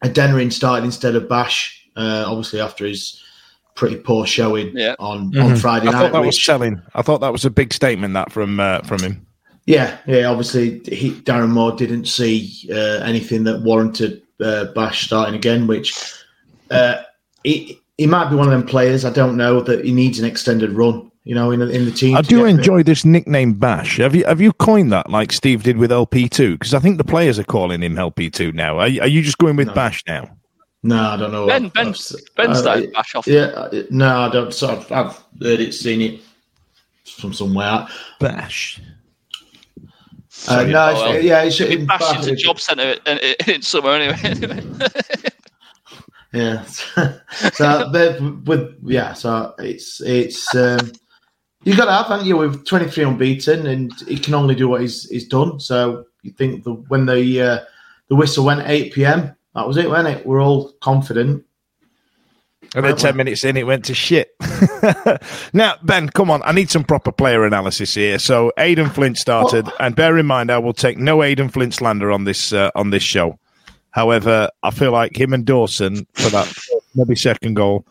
Adeniran 0.03 0.51
started 0.51 0.83
instead 0.83 1.15
of 1.15 1.29
Bash. 1.29 1.89
Uh, 1.95 2.25
obviously, 2.27 2.59
after 2.59 2.85
his 2.85 3.20
pretty 3.75 3.95
poor 3.97 4.25
showing 4.25 4.71
Yeah. 4.75 4.95
on 4.99 5.31
Mhm. 5.31 5.43
on 5.43 5.55
Friday 5.55 5.85
night. 5.85 5.95
I 5.95 5.99
thought 5.99 6.11
that 6.13 6.19
was 6.19 6.35
which- 6.35 6.45
selling. 6.45 6.81
I 6.95 7.01
thought 7.01 7.21
that 7.21 7.31
was 7.31 7.45
a 7.45 7.49
big 7.49 7.73
statement 7.73 8.13
that 8.13 8.31
from 8.31 8.59
uh, 8.59 8.79
from 8.81 8.99
him. 9.01 9.25
Yeah, 9.67 9.97
yeah. 10.07 10.25
Obviously, 10.25 10.81
he, 10.91 11.11
Darren 11.11 11.49
Moore 11.49 11.71
didn't 11.73 12.05
see 12.07 12.67
uh, 12.71 13.03
anything 13.03 13.43
that 13.45 13.61
warranted 13.61 14.21
uh, 14.43 14.65
Bash 14.75 15.05
starting 15.05 15.35
again. 15.35 15.67
Which 15.67 15.93
uh, 16.71 16.95
he 17.43 17.79
he 17.97 18.07
might 18.07 18.29
be 18.29 18.35
one 18.35 18.47
of 18.47 18.51
them 18.51 18.65
players. 18.65 19.05
I 19.05 19.11
don't 19.11 19.37
know 19.37 19.61
that 19.61 19.85
he 19.85 19.91
needs 19.93 20.19
an 20.19 20.25
extended 20.25 20.71
run. 20.73 21.07
You 21.23 21.35
know, 21.35 21.51
in 21.51 21.59
the, 21.59 21.69
in 21.69 21.85
the 21.85 21.91
team. 21.91 22.17
I 22.17 22.23
do 22.23 22.37
get 22.37 22.45
fit. 22.45 22.55
enjoy 22.55 22.81
this 22.81 23.05
nickname 23.05 23.53
Bash. 23.53 23.97
Have 23.97 24.15
you 24.15 24.25
have 24.25 24.41
you 24.41 24.51
coined 24.53 24.91
that 24.91 25.11
like 25.11 25.31
Steve 25.31 25.61
did 25.61 25.77
with 25.77 25.91
LP 25.91 26.27
two? 26.27 26.53
Because 26.57 26.73
I 26.73 26.79
think 26.79 26.97
the 26.97 27.03
players 27.03 27.37
are 27.37 27.43
calling 27.43 27.83
him 27.83 27.95
LP 27.99 28.31
two 28.31 28.51
now. 28.53 28.79
Are, 28.79 28.87
you- 28.87 29.01
are 29.01 29.07
you 29.07 29.21
just 29.21 29.37
going 29.37 29.55
with 29.55 29.67
No. 29.67 29.73
Bash 29.75 30.03
now? 30.07 30.27
No, 30.83 30.99
I 30.99 31.17
don't 31.17 31.31
know. 31.31 31.47
Ben, 31.47 31.65
I've- 31.65 31.71
Ben, 31.75 31.87
I've- 31.89 32.15
Ben 32.35 32.49
uh, 32.49 32.53
started 32.55 32.93
bash 32.93 33.15
off. 33.15 33.27
Yeah, 33.27 33.41
uh, 33.55 33.83
no, 33.91 34.21
I 34.21 34.29
don't. 34.29 34.53
So 34.53 34.69
I've, 34.69 34.91
I've 34.91 35.15
heard 35.41 35.59
it, 35.59 35.73
seen 35.73 36.01
it. 36.01 36.19
from 37.05 37.33
somewhere. 37.33 37.87
Bash. 38.19 38.81
Uh, 40.47 40.63
no, 40.63 40.85
Oh, 40.85 40.89
it's, 40.91 40.99
well. 41.01 41.19
yeah, 41.21 41.43
it's 41.43 41.59
It 41.61 41.71
in 41.71 41.85
bashed 41.85 42.15
into 42.15 42.29
Bath- 42.31 42.39
job 42.39 42.59
centre 42.59 42.95
in, 43.05 43.17
in, 43.19 43.35
in 43.55 43.61
summer 43.61 43.89
anyway. 43.91 44.61
Yeah. 46.33 46.63
so 47.53 47.89
but 47.91 48.21
with 48.45 48.75
yeah, 48.83 49.13
so 49.13 49.53
it's 49.59 49.99
it's 50.01 50.55
um 50.55 50.91
you 51.63 51.75
got 51.75 51.85
to 51.85 51.91
have, 51.91 52.07
haven't 52.07 52.25
you? 52.25 52.37
With 52.37 52.65
twenty 52.65 52.87
three 52.89 53.03
unbeaten, 53.03 53.67
and 53.67 53.91
he 54.07 54.17
can 54.17 54.33
only 54.33 54.55
do 54.55 54.67
what 54.69 54.81
he's 54.81 55.07
he's 55.09 55.27
done. 55.27 55.59
So 55.59 56.05
you 56.23 56.31
think 56.31 56.63
the 56.63 56.71
when 56.73 57.05
the 57.05 57.41
uh, 57.41 57.59
the 58.07 58.15
whistle 58.15 58.45
went 58.45 58.67
eight 58.67 58.93
p.m. 58.93 59.35
That 59.55 59.67
was 59.67 59.77
it, 59.77 59.89
wasn't 59.89 60.19
it? 60.19 60.25
We're 60.25 60.41
all 60.41 60.71
confident. 60.81 61.45
And 62.73 62.85
then 62.85 62.95
10 62.95 63.17
minutes 63.17 63.43
in, 63.43 63.57
it 63.57 63.67
went 63.67 63.83
to 63.85 63.93
shit. 63.93 64.33
now, 65.53 65.75
Ben, 65.83 66.07
come 66.09 66.31
on. 66.31 66.41
I 66.43 66.53
need 66.53 66.69
some 66.69 66.85
proper 66.85 67.11
player 67.11 67.43
analysis 67.43 67.93
here. 67.95 68.17
So, 68.17 68.53
Aden 68.57 68.89
Flint 68.91 69.17
started, 69.17 69.67
and 69.81 69.93
bear 69.93 70.17
in 70.17 70.25
mind, 70.25 70.51
I 70.51 70.57
will 70.57 70.73
take 70.73 70.97
no 70.97 71.21
Aden 71.21 71.49
Flint 71.49 71.73
slander 71.73 72.11
on 72.11 72.23
this 72.23 72.53
uh, 72.53 72.71
on 72.75 72.91
this 72.91 73.03
show. 73.03 73.37
However, 73.89 74.49
I 74.63 74.71
feel 74.71 74.93
like 74.93 75.19
him 75.19 75.33
and 75.33 75.43
Dawson 75.45 76.07
for 76.13 76.29
that 76.29 76.53
maybe 76.95 77.15
second 77.15 77.55
goal, 77.55 77.85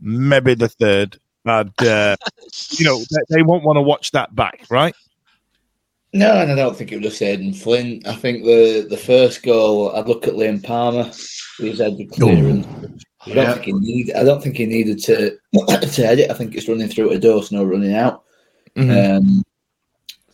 maybe 0.00 0.54
the 0.54 0.68
third, 0.68 1.18
had, 1.46 1.72
uh, 1.80 2.16
you 2.72 2.84
know, 2.84 2.98
they, 2.98 3.36
they 3.36 3.42
won't 3.42 3.64
want 3.64 3.76
to 3.78 3.82
watch 3.82 4.10
that 4.10 4.34
back, 4.34 4.66
right? 4.68 4.94
No, 6.18 6.32
and 6.40 6.50
I 6.50 6.54
don't 6.54 6.76
think 6.76 6.92
it 6.92 6.96
was 6.96 7.04
just 7.10 7.22
Aden 7.22 7.52
Flint. 7.54 8.06
I 8.06 8.14
think 8.14 8.44
the 8.44 8.86
the 8.88 8.96
first 8.96 9.42
goal, 9.42 9.94
I'd 9.94 10.08
look 10.08 10.26
at 10.26 10.34
Liam 10.34 10.62
Palmer, 10.62 11.04
his 11.58 11.78
head 11.78 11.96
clearance. 12.12 12.66
I 13.26 13.34
don't 13.34 13.36
Yeah. 13.44 13.52
think 13.54 13.64
he 13.66 13.72
need. 13.72 14.12
I 14.14 14.22
don't 14.24 14.42
think 14.42 14.56
he 14.56 14.66
needed 14.66 14.98
to 15.04 15.36
to 15.90 16.06
head 16.06 16.18
it. 16.20 16.30
I 16.30 16.34
think 16.34 16.54
it's 16.54 16.68
running 16.68 16.88
through 16.88 17.10
a 17.10 17.18
Dawson 17.18 17.58
no 17.58 17.64
running 17.64 17.94
out. 17.94 18.22
Mm-hmm. 18.76 19.16
Um, 19.16 19.42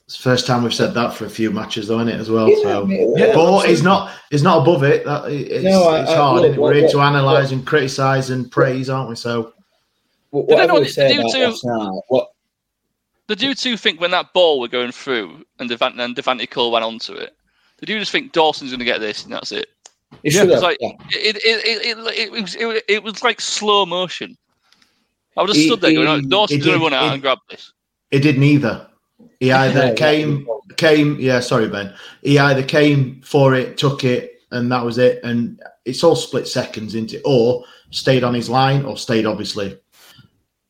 It's 0.04 0.16
first 0.16 0.46
time 0.46 0.62
we've 0.62 0.74
said 0.74 0.92
that 0.94 1.14
for 1.14 1.24
a 1.24 1.30
few 1.30 1.50
matches, 1.50 1.88
though, 1.88 2.00
isn't 2.00 2.08
it? 2.08 2.20
As 2.20 2.28
well. 2.30 2.48
yeah, 2.50 2.56
I 2.58 2.62
so. 2.62 2.86
mean, 2.86 3.16
Yeah, 3.16 3.26
but 3.26 3.40
absolutely. 3.40 3.68
he's 3.70 3.82
not. 3.82 4.10
He's 4.30 4.42
not 4.42 4.62
above 4.62 4.82
it. 4.84 5.04
That, 5.06 5.30
it's 5.30 5.64
No, 5.64 5.84
I- 5.84 6.02
it's 6.02 6.10
I- 6.10 6.16
hard. 6.16 6.42
look. 6.42 6.56
We're 6.56 6.74
here 6.74 6.88
to 6.88 6.98
analyse 7.00 7.50
and 7.52 7.64
criticise 7.66 8.30
and 8.30 8.50
praise, 8.50 8.90
aren't 8.90 9.08
we? 9.10 9.16
So 9.16 9.52
Wh- 10.32 10.36
Did 10.36 10.48
Whatever 10.48 10.62
anyone 10.62 10.82
we 10.82 10.88
say 10.88 11.12
do 11.14 11.20
about 11.20 11.32
too- 11.32 11.44
last 11.44 11.64
night, 11.64 12.00
what 12.08 12.28
Did 13.28 13.40
you 13.42 13.54
two 13.54 13.76
think 13.76 14.00
when 14.00 14.10
that 14.10 14.32
ball 14.32 14.60
were 14.60 14.68
going 14.68 14.92
through 14.92 15.44
and 15.58 15.68
Devant 15.68 15.98
and 16.00 16.14
Devante 16.16 16.50
Cole 16.50 16.72
went 16.72 16.84
onto 16.84 17.14
it? 17.14 17.34
Did 17.78 17.88
you 17.88 17.98
just 17.98 18.12
think 18.12 18.32
Dawson's 18.32 18.70
going 18.70 18.78
to 18.80 18.84
get 18.84 19.00
this 19.00 19.24
and 19.24 19.32
that's 19.32 19.52
it? 19.52 19.66
he 20.22 20.30
Yeah, 20.30 20.42
should 20.42 20.50
like 20.60 20.78
yeah. 20.80 20.90
it, 21.10 21.36
it, 21.36 21.64
it, 21.64 21.98
it, 21.98 22.18
it, 22.18 22.32
was 22.32 22.54
it, 22.54 22.84
it 22.88 23.02
was 23.02 23.22
like 23.22 23.40
slow 23.40 23.86
motion. 23.86 24.36
I 25.36 25.40
would 25.40 25.48
have 25.48 25.56
stood 25.56 25.80
there 25.80 25.92
going, 25.92 26.06
oh, 26.08 26.20
Dawson's 26.28 26.64
going 26.64 26.78
to 26.78 26.84
run 26.84 26.92
out 26.92 27.04
he- 27.08 27.14
and 27.14 27.22
grab 27.22 27.38
this. 27.48 27.72
It 28.10 28.20
didn't 28.20 28.42
either. 28.42 28.88
He 29.40 29.50
either 29.52 29.86
Yeah, 29.88 29.94
came 29.94 30.46
came 30.76 31.18
yeah, 31.18 31.40
sorry 31.40 31.68
Ben. 31.68 31.94
He 32.22 32.38
either 32.38 32.62
came 32.62 33.20
for 33.22 33.54
it, 33.54 33.78
took 33.78 34.04
it, 34.04 34.42
and 34.50 34.70
that 34.70 34.84
was 34.84 34.98
it. 34.98 35.22
And 35.24 35.60
it's 35.84 36.04
all 36.04 36.14
split 36.16 36.46
seconds 36.46 36.94
into 36.94 37.16
it, 37.16 37.22
or 37.24 37.64
stayed 37.90 38.24
on 38.24 38.34
his 38.34 38.50
line, 38.50 38.84
or 38.84 38.96
stayed 38.96 39.26
obviously 39.26 39.78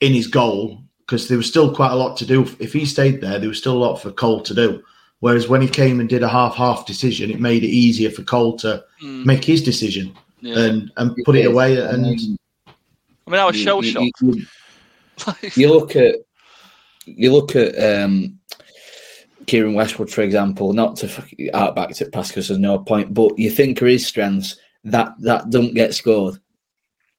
in 0.00 0.12
his 0.14 0.28
goal, 0.28 0.78
because 1.12 1.28
there 1.28 1.36
was 1.36 1.46
still 1.46 1.74
quite 1.74 1.92
a 1.92 1.94
lot 1.96 2.16
to 2.16 2.24
do. 2.24 2.42
If 2.58 2.72
he 2.72 2.86
stayed 2.86 3.20
there, 3.20 3.38
there 3.38 3.50
was 3.50 3.58
still 3.58 3.76
a 3.76 3.84
lot 3.84 3.96
for 4.00 4.10
Cole 4.10 4.40
to 4.40 4.54
do. 4.54 4.82
Whereas 5.20 5.46
when 5.46 5.60
he 5.60 5.68
came 5.68 6.00
and 6.00 6.08
did 6.08 6.22
a 6.22 6.28
half 6.28 6.54
half 6.54 6.86
decision, 6.86 7.30
it 7.30 7.38
made 7.38 7.62
it 7.62 7.68
easier 7.68 8.10
for 8.10 8.22
Cole 8.22 8.56
to 8.58 8.82
Mm, 9.02 9.26
make 9.26 9.44
his 9.44 9.62
decision 9.62 10.16
yeah. 10.40 10.58
and, 10.58 10.90
and 10.96 11.14
put 11.24 11.36
it 11.36 11.44
away. 11.46 11.76
And 11.76 12.06
I 12.06 13.30
mean, 13.30 13.40
I 13.40 13.44
was 13.44 13.56
you- 13.58 13.62
shell 13.62 13.84
you- 13.84 13.90
shocked. 13.92 14.22
you- 14.22 14.46
you 15.54 15.68
look 15.68 15.96
at 15.96 16.14
you 17.04 17.30
look 17.32 17.54
at 17.56 17.74
um, 17.78 18.38
Keiren 19.44 19.74
Westwood, 19.74 20.10
for 20.10 20.22
example, 20.22 20.72
not 20.72 20.96
to 20.96 21.08
fuck- 21.08 21.28
out 21.52 21.74
back 21.76 21.90
to 21.90 22.06
pass 22.06 22.28
because 22.28 22.48
there's 22.48 22.58
no 22.60 22.78
point, 22.78 23.12
but 23.12 23.38
you 23.38 23.50
think 23.50 23.82
of 23.82 23.88
his 23.88 24.06
strengths 24.06 24.56
that 24.84 25.12
that 25.20 25.50
don't 25.50 25.74
get 25.74 25.92
scored. 25.94 26.38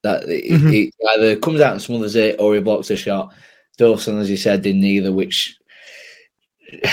That 0.01 0.23
it, 0.27 0.45
Mhm. 0.51 0.73
it 0.87 0.93
either 1.15 1.35
comes 1.37 1.61
out 1.61 1.73
and 1.73 1.81
smothers 1.81 2.15
it 2.15 2.37
or 2.39 2.55
he 2.55 2.59
blocks 2.61 2.89
a 2.89 2.95
shot. 2.97 3.33
Dawson, 3.77 4.19
as 4.19 4.29
you 4.29 4.37
said, 4.37 4.61
didn't 4.61 4.83
either, 4.83 5.11
which 5.11 5.57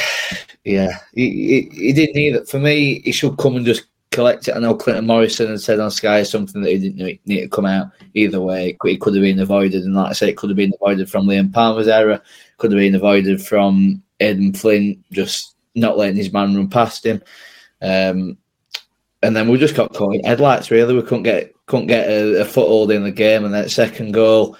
yeah, 0.65 0.99
he, 1.15 1.69
he, 1.71 1.87
he 1.87 1.93
did 1.93 2.11
neither. 2.15 2.45
For 2.45 2.59
me, 2.59 3.01
he 3.01 3.13
should 3.13 3.39
come 3.39 3.57
and 3.57 3.67
just 3.67 3.85
collect 4.11 4.49
it. 4.49 4.57
I 4.57 4.59
know 4.59 4.75
Clinton 4.75 5.07
Morrison 5.07 5.49
had 5.49 5.61
said 5.61 5.81
on 5.81 5.91
Sky 5.91 6.23
something 6.23 6.63
that 6.63 6.71
he 6.73 6.79
didn't 6.79 7.21
need- 7.27 7.43
to 7.43 7.49
come 7.49 7.67
out 7.67 7.91
either 8.15 8.41
way. 8.41 8.71
It 8.71 9.01
could- 9.01 9.15
have 9.15 9.23
been 9.23 9.41
avoided, 9.41 9.85
and 9.85 9.95
like 9.95 10.11
I 10.11 10.13
say, 10.13 10.29
it 10.29 10.37
could 10.37 10.51
have 10.51 10.57
been 10.57 10.75
avoided 10.81 11.11
from 11.11 11.27
Liam 11.27 11.53
Palmer's 11.53 11.89
error. 11.89 12.21
Could 12.59 12.73
have 12.73 12.81
been 12.81 12.95
avoided 12.95 13.43
from 13.43 14.03
Aden 14.21 14.55
Flint 14.55 14.99
just 15.13 15.55
not 15.75 15.97
letting 15.97 16.17
his 16.17 16.33
man 16.33 16.57
run 16.57 16.69
past 16.69 17.07
him. 17.07 17.23
Um, 17.81 18.37
and 19.23 19.37
then 19.37 19.49
we 19.49 19.59
just 19.59 19.75
got 19.75 19.93
caught 19.95 20.15
in 20.15 20.25
headlights. 20.25 20.71
Really, 20.71 20.95
we 20.95 21.03
couldn't 21.03 21.23
get 21.25 21.53
couldn't 21.67 21.87
get 21.87 22.09
a, 22.09 22.43
a 22.43 22.45
foothold 22.45 22.91
in 22.91 23.05
the 23.05 23.11
game. 23.11 23.45
And 23.45 23.55
that 23.55 23.71
second 23.71 24.13
goal, 24.13 24.57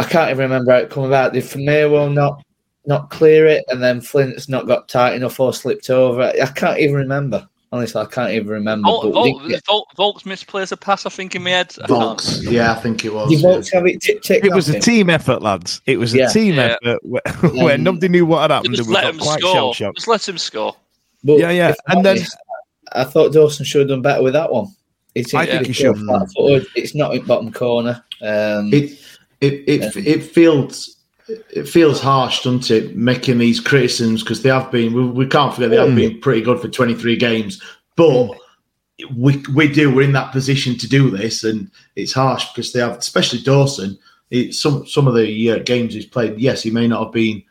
I 0.00 0.04
can't 0.04 0.30
even 0.30 0.42
remember 0.42 0.72
how 0.72 0.78
it 0.78 0.90
come 0.90 1.04
about. 1.04 1.32
Did 1.32 1.44
Famewo 1.44 2.12
not 2.12 2.42
not 2.86 3.10
clear 3.10 3.46
it, 3.46 3.64
and 3.68 3.82
then 3.82 4.00
Flint's 4.00 4.48
not 4.48 4.66
got 4.66 4.88
tight 4.88 5.14
enough 5.14 5.38
or 5.38 5.52
slipped 5.52 5.90
over? 5.90 6.22
I 6.40 6.46
can't 6.46 6.78
even 6.78 6.94
remember. 6.96 7.46
Honestly, 7.72 8.00
I 8.02 8.06
can't 8.06 8.32
even 8.32 8.48
remember. 8.48 8.86
Volt, 8.88 9.02
but 9.04 9.12
Volt, 9.12 9.48
did, 9.48 9.62
Volt, 9.64 9.86
Vaulks 9.96 10.22
misplays 10.24 10.72
a 10.72 10.76
pass, 10.76 11.06
I 11.06 11.10
think, 11.10 11.36
in 11.36 11.44
my 11.44 11.50
head. 11.50 11.72
I 11.84 11.86
can't- 11.86 12.18
Vaulks, 12.18 12.50
yeah, 12.50 12.72
I 12.72 12.74
think 12.74 13.04
it 13.04 13.14
was. 13.14 13.30
did 13.30 13.44
Vaulks 13.44 13.72
have 13.72 13.86
it 13.86 14.00
tick 14.00 14.22
tick 14.22 14.44
It 14.44 14.52
was 14.52 14.68
a 14.70 14.72
him? 14.74 14.80
team 14.80 15.08
effort, 15.08 15.40
lads. 15.40 15.80
It 15.86 15.96
was 15.98 16.12
a 16.12 16.18
Yeah. 16.18 16.28
team 16.30 16.54
Yeah. 16.54 16.76
effort 16.82 16.98
where, 17.04 17.22
where 17.64 17.74
Um, 17.76 17.84
nobody 17.84 18.08
knew 18.08 18.26
what 18.26 18.40
had 18.42 18.50
happened. 18.50 18.74
Just 18.74 18.88
and 18.88 18.88
we 18.88 18.94
let 18.94 19.02
got 19.04 19.14
him 19.14 19.20
quite 19.20 19.38
score. 19.40 19.52
shell-shocked. 19.52 19.96
Just 19.98 20.08
let 20.08 20.28
him 20.28 20.38
score. 20.38 20.74
But 21.22 21.38
Yeah, 21.38 21.50
yeah. 21.50 21.66
And 21.68 21.98
I'm 21.98 22.02
then- 22.02 22.16
honest, 22.16 22.36
I 22.92 23.04
thought 23.04 23.32
Dawson 23.32 23.64
should 23.64 23.82
have 23.82 23.88
done 23.90 24.02
better 24.02 24.22
with 24.24 24.32
that 24.32 24.50
one. 24.52 24.66
It's 25.14 25.32
I 25.32 25.46
think 25.46 25.66
he 25.68 25.72
should. 25.72 25.96
flat-footed. 25.96 26.66
It's 26.74 26.96
not 26.96 27.14
in 27.14 27.24
bottom 27.24 27.52
corner. 27.52 28.02
Um, 28.20 28.72
it 28.74 28.98
it 29.40 29.64
it, 29.66 29.96
it 29.96 30.22
feels 30.22 30.96
it 31.28 31.68
feels 31.68 32.00
harsh, 32.00 32.42
doesn't 32.42 32.70
it? 32.70 32.96
Making 32.96 33.38
these 33.38 33.60
criticisms 33.60 34.22
because 34.22 34.42
they 34.42 34.48
have 34.48 34.70
been. 34.70 34.92
We, 34.92 35.04
we 35.04 35.26
can't 35.26 35.54
forget 35.54 35.70
they 35.70 35.76
have 35.76 35.88
Mm. 35.90 35.96
been 35.96 36.20
pretty 36.20 36.42
good 36.42 36.60
for 36.60 36.68
twenty 36.68 36.94
three 36.94 37.16
games, 37.16 37.62
but 37.96 38.30
we 39.16 39.42
we 39.54 39.68
do. 39.72 39.94
We're 39.94 40.02
in 40.02 40.12
that 40.12 40.32
position 40.32 40.76
to 40.78 40.88
do 40.88 41.10
this, 41.10 41.44
and 41.44 41.70
it's 41.96 42.12
harsh 42.12 42.46
because 42.48 42.72
they 42.72 42.80
have, 42.80 42.98
especially 42.98 43.40
Dawson. 43.42 43.98
It, 44.30 44.54
some 44.54 44.86
some 44.86 45.06
of 45.08 45.14
the 45.14 45.50
uh, 45.50 45.58
games 45.60 45.94
he's 45.94 46.06
played, 46.06 46.38
yes, 46.38 46.62
he 46.62 46.70
may 46.70 46.86
not 46.86 47.04
have 47.04 47.12
been 47.12 47.42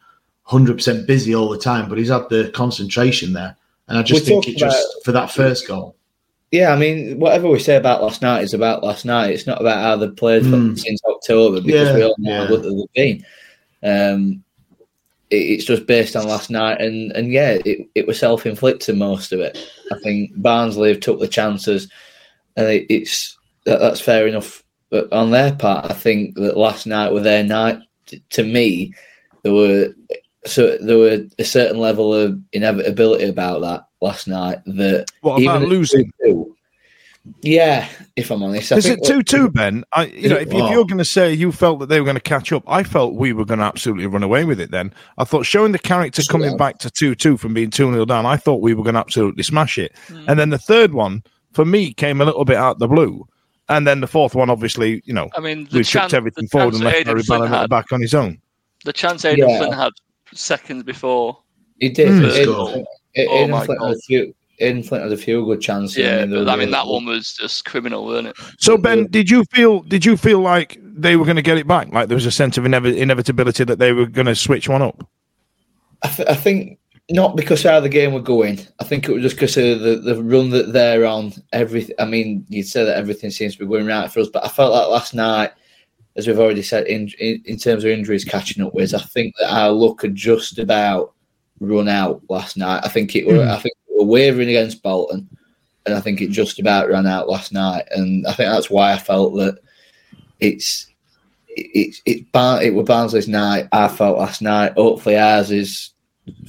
hundred 0.43 0.75
percent 0.75 1.07
busy 1.07 1.35
all 1.35 1.49
the 1.49 1.57
time, 1.57 1.89
but 1.89 1.97
he's 1.97 2.09
had 2.09 2.29
the 2.29 2.51
concentration 2.53 3.33
there, 3.33 3.55
and 3.87 3.97
I 3.97 4.03
just 4.03 4.21
We 4.21 4.25
think 4.27 4.45
talked 4.45 4.55
it 4.55 4.59
just 4.59 5.05
for 5.05 5.11
that 5.11 5.31
first 5.31 5.67
goal. 5.67 5.95
Yeah, 6.51 6.73
I 6.73 6.77
mean, 6.77 7.19
whatever 7.19 7.47
we 7.49 7.59
say 7.59 7.75
about 7.75 8.01
last 8.01 8.21
night 8.21 8.43
is 8.43 8.53
about 8.53 8.83
last 8.83 9.05
night. 9.05 9.31
It's 9.31 9.45
not 9.47 9.61
about 9.61 9.81
how 9.83 9.95
they've 9.95 10.15
played 10.15 10.43
Mm. 10.43 10.77
since 10.79 10.99
October 11.05 11.61
because 11.61 11.89
Yeah, 11.89 11.95
we 11.95 12.03
all 12.03 12.15
know 12.17 12.43
yeah. 12.43 12.51
what 12.51 12.63
they've 12.63 12.93
been. 12.95 13.25
Um, 13.83 14.43
it, 15.29 15.35
it's 15.37 15.65
just 15.65 15.85
based 15.85 16.15
on 16.15 16.27
last 16.27 16.49
night, 16.49 16.81
and 16.81 17.11
and 17.13 17.31
yeah, 17.31 17.59
it, 17.65 17.87
it 17.95 18.07
was 18.07 18.17
self 18.19 18.45
inflicted 18.45 18.97
most 18.97 19.31
of 19.31 19.39
it. 19.39 19.57
I 19.91 19.99
think 19.99 20.31
Barnsley 20.35 20.89
have 20.89 20.99
took 21.01 21.19
the 21.19 21.27
chances, 21.27 21.89
and 22.55 22.67
it, 22.67 22.87
it's 22.89 23.37
that, 23.65 23.79
that's 23.79 24.01
fair 24.01 24.27
enough. 24.27 24.63
But 24.89 25.11
on 25.13 25.29
their 25.29 25.53
part, 25.55 25.85
I 25.91 25.93
think 25.93 26.33
that 26.35 26.57
last 26.57 26.87
night 26.87 27.11
was 27.11 27.23
their 27.23 27.43
night. 27.43 27.79
T- 28.07 28.23
To 28.31 28.43
me, 28.43 28.93
there 29.43 29.53
were 29.53 29.93
so 30.45 30.77
there 30.79 30.97
were 30.97 31.25
a 31.37 31.43
certain 31.43 31.77
level 31.77 32.11
of 32.13 32.39
inevitability 32.53 33.25
about 33.25 33.61
that 33.61 33.83
last 34.01 34.27
night 34.27 34.59
that 34.65 35.05
What 35.21 35.41
about 35.41 35.63
losing? 35.63 36.11
2-2 36.25 36.53
yeah, 37.41 37.87
if 38.15 38.31
I'm 38.31 38.41
honest, 38.43 38.71
I 38.71 38.77
Is 38.77 38.85
it 38.85 39.03
two 39.05 39.23
two, 39.23 39.49
Ben? 39.49 39.83
I, 39.93 40.05
you 40.05 40.29
know, 40.29 40.37
if, 40.37 40.47
if 40.47 40.53
you're 40.53 40.85
going 40.85 40.97
to 40.97 41.05
say 41.05 41.33
you 41.33 41.51
felt 41.51 41.79
that 41.79 41.87
they 41.87 41.99
were 41.99 42.05
going 42.05 42.15
to 42.15 42.21
catch 42.21 42.51
up, 42.51 42.63
I 42.65 42.83
felt 42.83 43.15
we 43.15 43.33
were 43.33 43.45
going 43.45 43.59
to 43.59 43.65
absolutely 43.65 44.07
run 44.07 44.23
away 44.23 44.45
with 44.45 44.59
it. 44.59 44.71
Then 44.71 44.93
I 45.17 45.25
thought 45.25 45.45
showing 45.45 45.71
the 45.71 45.79
character 45.79 46.21
Sure. 46.21 46.31
coming 46.31 46.57
back 46.57 46.79
to 46.79 46.89
two 46.89 47.15
two 47.15 47.37
from 47.37 47.53
being 47.53 47.69
two 47.69 47.91
0 47.91 48.05
down, 48.05 48.25
I 48.25 48.37
thought 48.37 48.61
we 48.61 48.73
were 48.73 48.83
going 48.83 48.95
to 48.95 49.01
absolutely 49.01 49.43
smash 49.43 49.77
it. 49.77 49.95
And 50.27 50.39
then 50.39 50.49
the 50.49 50.57
third 50.57 50.93
one 50.93 51.23
for 51.51 51.65
me 51.65 51.93
came 51.93 52.21
a 52.21 52.25
little 52.25 52.45
bit 52.45 52.57
out 52.57 52.73
of 52.75 52.79
the 52.79 52.87
blue, 52.87 53.27
and 53.67 53.85
then 53.85 54.01
the 54.01 54.07
fourth 54.07 54.33
one, 54.33 54.49
obviously, 54.49 55.01
you 55.05 55.13
know, 55.13 55.29
I 55.35 55.39
mean, 55.39 55.67
we 55.71 55.79
chance, 55.79 55.89
chucked 55.89 56.13
everything 56.13 56.45
the 56.45 56.49
forward 56.49 56.73
and 56.75 56.83
left 56.83 56.97
Aden 56.97 57.13
Barry 57.13 57.23
Flint 57.23 57.41
Bannan 57.43 57.53
at 57.53 57.57
the 57.57 57.61
had, 57.61 57.69
back 57.69 57.91
on 57.91 58.01
his 58.01 58.13
own. 58.13 58.41
the 58.85 58.93
chance 58.93 59.25
Aden 59.25 59.47
Yeah. 59.47 59.57
Flint 59.59 59.75
had 59.75 59.91
seconds 60.33 60.83
before. 60.83 61.37
He 61.79 61.89
did. 61.89 62.09
Mm. 62.09 62.85
Aden 63.15 63.31
Oh 63.31 63.37
Aden 63.37 63.51
my 63.51 63.65
Flint 63.65 63.81
had 63.81 63.87
God. 63.87 63.95
a 63.95 63.99
few. 63.99 64.35
Aden 64.59 64.83
Flint 64.83 65.03
had 65.03 65.13
a 65.13 65.17
few 65.17 65.45
good 65.45 65.61
chances. 65.61 65.97
Yeah, 65.97 66.19
and 66.19 66.33
they 66.33 66.37
but 66.37 66.49
I 66.49 66.55
mean 66.55 66.71
that 66.71 66.87
one 66.87 67.05
was 67.05 67.33
just 67.33 67.65
criminal, 67.65 68.05
wasn't 68.05 68.29
it? 68.29 68.37
So 68.57 68.77
Ben, 68.77 69.07
did 69.07 69.29
you 69.29 69.43
feel 69.45 69.81
did 69.81 70.05
you 70.05 70.17
feel 70.17 70.39
like 70.39 70.77
they 70.81 71.15
were 71.15 71.25
going 71.25 71.37
to 71.37 71.41
get 71.41 71.57
it 71.57 71.67
back? 71.67 71.91
Like 71.93 72.07
there 72.07 72.15
was 72.15 72.25
a 72.25 72.31
sense 72.31 72.57
of 72.57 72.65
inev- 72.65 72.97
inevitability 72.97 73.63
that 73.63 73.79
they 73.79 73.93
were 73.93 74.05
going 74.05 74.27
to 74.27 74.35
switch 74.35 74.67
one 74.67 74.81
up? 74.81 75.07
I, 76.03 76.07
th- 76.09 76.29
I 76.29 76.35
think 76.35 76.79
not 77.09 77.35
because 77.35 77.63
of 77.65 77.71
how 77.71 77.79
the 77.79 77.89
game 77.89 78.13
were 78.13 78.21
going. 78.21 78.59
I 78.79 78.83
think 78.83 79.07
it 79.07 79.13
was 79.13 79.23
just 79.23 79.35
because 79.35 79.57
of 79.57 79.79
the, 79.79 79.95
the 79.95 80.21
run 80.21 80.49
that 80.51 80.73
they're 80.73 81.05
on. 81.05 81.33
Everything. 81.53 81.95
I 81.99 82.05
mean, 82.05 82.45
you'd 82.49 82.67
say 82.67 82.83
that 82.83 82.97
everything 82.97 83.31
seems 83.31 83.53
to 83.53 83.59
be 83.59 83.65
going 83.65 83.87
right 83.87 84.11
for 84.11 84.19
us, 84.19 84.29
but 84.31 84.45
I 84.45 84.49
felt 84.49 84.73
like 84.73 84.89
last 84.89 85.13
night 85.13 85.51
as 86.15 86.27
we've 86.27 86.39
already 86.39 86.61
said, 86.61 86.85
in, 86.87 87.09
in, 87.19 87.41
in 87.45 87.57
terms 87.57 87.83
of 87.83 87.91
injuries 87.91 88.25
catching 88.25 88.63
up 88.63 88.73
with, 88.73 88.93
I 88.93 88.99
think 88.99 89.35
that 89.39 89.53
our 89.53 89.71
luck 89.71 90.01
had 90.01 90.15
just 90.15 90.59
about 90.59 91.13
run 91.59 91.87
out 91.87 92.21
last 92.29 92.57
night. 92.57 92.81
I 92.83 92.89
think 92.89 93.15
it 93.15 93.25
were, 93.25 93.43
I 93.47 93.57
think 93.57 93.75
we 93.89 93.99
were 93.99 94.11
wavering 94.11 94.49
against 94.49 94.83
Bolton, 94.83 95.27
and 95.85 95.95
I 95.95 96.01
think 96.01 96.21
it 96.21 96.29
just 96.29 96.59
about 96.59 96.89
ran 96.89 97.07
out 97.07 97.29
last 97.29 97.51
night. 97.51 97.85
And 97.91 98.25
I 98.27 98.33
think 98.33 98.51
that's 98.51 98.69
why 98.69 98.93
I 98.93 98.97
felt 98.97 99.35
that 99.35 99.59
it's 100.39 100.87
it, 101.49 101.67
it, 101.73 102.01
it, 102.05 102.31
Bar- 102.31 102.63
it 102.63 102.73
were 102.73 102.83
Barnsley's 102.83 103.27
night. 103.27 103.67
I 103.71 103.87
felt 103.87 104.17
last 104.17 104.41
night. 104.41 104.73
Hopefully, 104.73 105.17
ours 105.17 105.51
is 105.51 105.91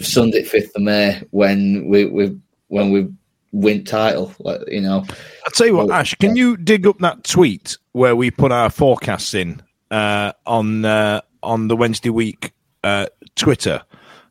Sunday, 0.00 0.44
fifth 0.44 0.76
of 0.76 0.82
May, 0.82 1.22
when 1.30 1.88
we, 1.88 2.04
we 2.06 2.38
when 2.68 2.90
we 2.90 3.08
win 3.52 3.84
title. 3.84 4.32
Like, 4.38 4.60
you 4.68 4.80
know, 4.80 5.04
I'll 5.44 5.52
tell 5.52 5.66
you 5.66 5.76
what, 5.76 5.90
Ash, 5.90 6.14
can 6.14 6.36
you 6.36 6.56
dig 6.56 6.86
up 6.86 6.98
that 6.98 7.24
tweet 7.24 7.76
where 7.92 8.14
we 8.14 8.30
put 8.30 8.52
our 8.52 8.70
forecasts 8.70 9.34
in 9.34 9.62
uh, 9.90 10.32
on 10.46 10.84
uh, 10.84 11.22
on 11.42 11.68
the 11.68 11.76
Wednesday 11.76 12.10
week 12.10 12.52
uh, 12.84 13.06
Twitter? 13.34 13.82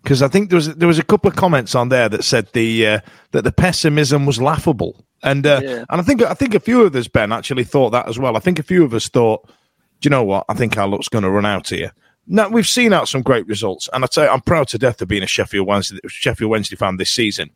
Because 0.03 0.21
I 0.21 0.27
think 0.29 0.49
there 0.49 0.55
was 0.57 0.73
there 0.75 0.87
was 0.87 0.99
a 0.99 1.03
couple 1.03 1.29
of 1.29 1.35
comments 1.35 1.75
on 1.75 1.89
there 1.89 2.07
that 2.09 2.23
said 2.23 2.47
the 2.53 2.87
uh, 2.87 2.99
that 3.31 3.43
the 3.43 3.51
pessimism 3.51 4.25
was 4.25 4.41
laughable, 4.41 5.05
and 5.23 5.45
uh, 5.45 5.59
Yeah. 5.63 5.85
and 5.89 5.99
I 5.99 6.03
think 6.03 6.21
I 6.21 6.33
think 6.33 6.55
a 6.55 6.59
few 6.59 6.81
of 6.81 6.95
us, 6.95 7.07
Ben, 7.07 7.31
actually 7.31 7.65
thought 7.65 7.89
that 7.91 8.07
as 8.07 8.17
well. 8.17 8.37
I 8.37 8.39
think 8.39 8.59
a 8.59 8.63
few 8.63 8.83
of 8.85 8.93
us 8.93 9.09
thought, 9.09 9.45
do 9.47 10.07
you 10.07 10.09
know 10.09 10.23
what? 10.23 10.45
I 10.47 10.53
think 10.53 10.77
our 10.77 10.87
luck's 10.87 11.09
going 11.09 11.23
to 11.25 11.29
run 11.29 11.45
out 11.45 11.67
here. 11.69 11.91
Now 12.31 12.47
we've 12.47 12.67
seen 12.67 12.93
out 12.93 13.07
some 13.09 13.23
great 13.23 13.47
results, 13.47 13.89
and 13.91 14.03
I 14.03 14.07
tell 14.07 14.23
you, 14.25 14.29
I'm 14.29 14.41
proud 14.41 14.67
to 14.69 14.77
death 14.77 15.01
of 15.01 15.07
being 15.07 15.23
a 15.23 15.27
Sheffield 15.27 15.67
Wednesday 15.67 15.99
Sheffield 16.07 16.51
Wednesday 16.51 16.75
fan 16.77 16.95
this 16.97 17.09
season. 17.11 17.49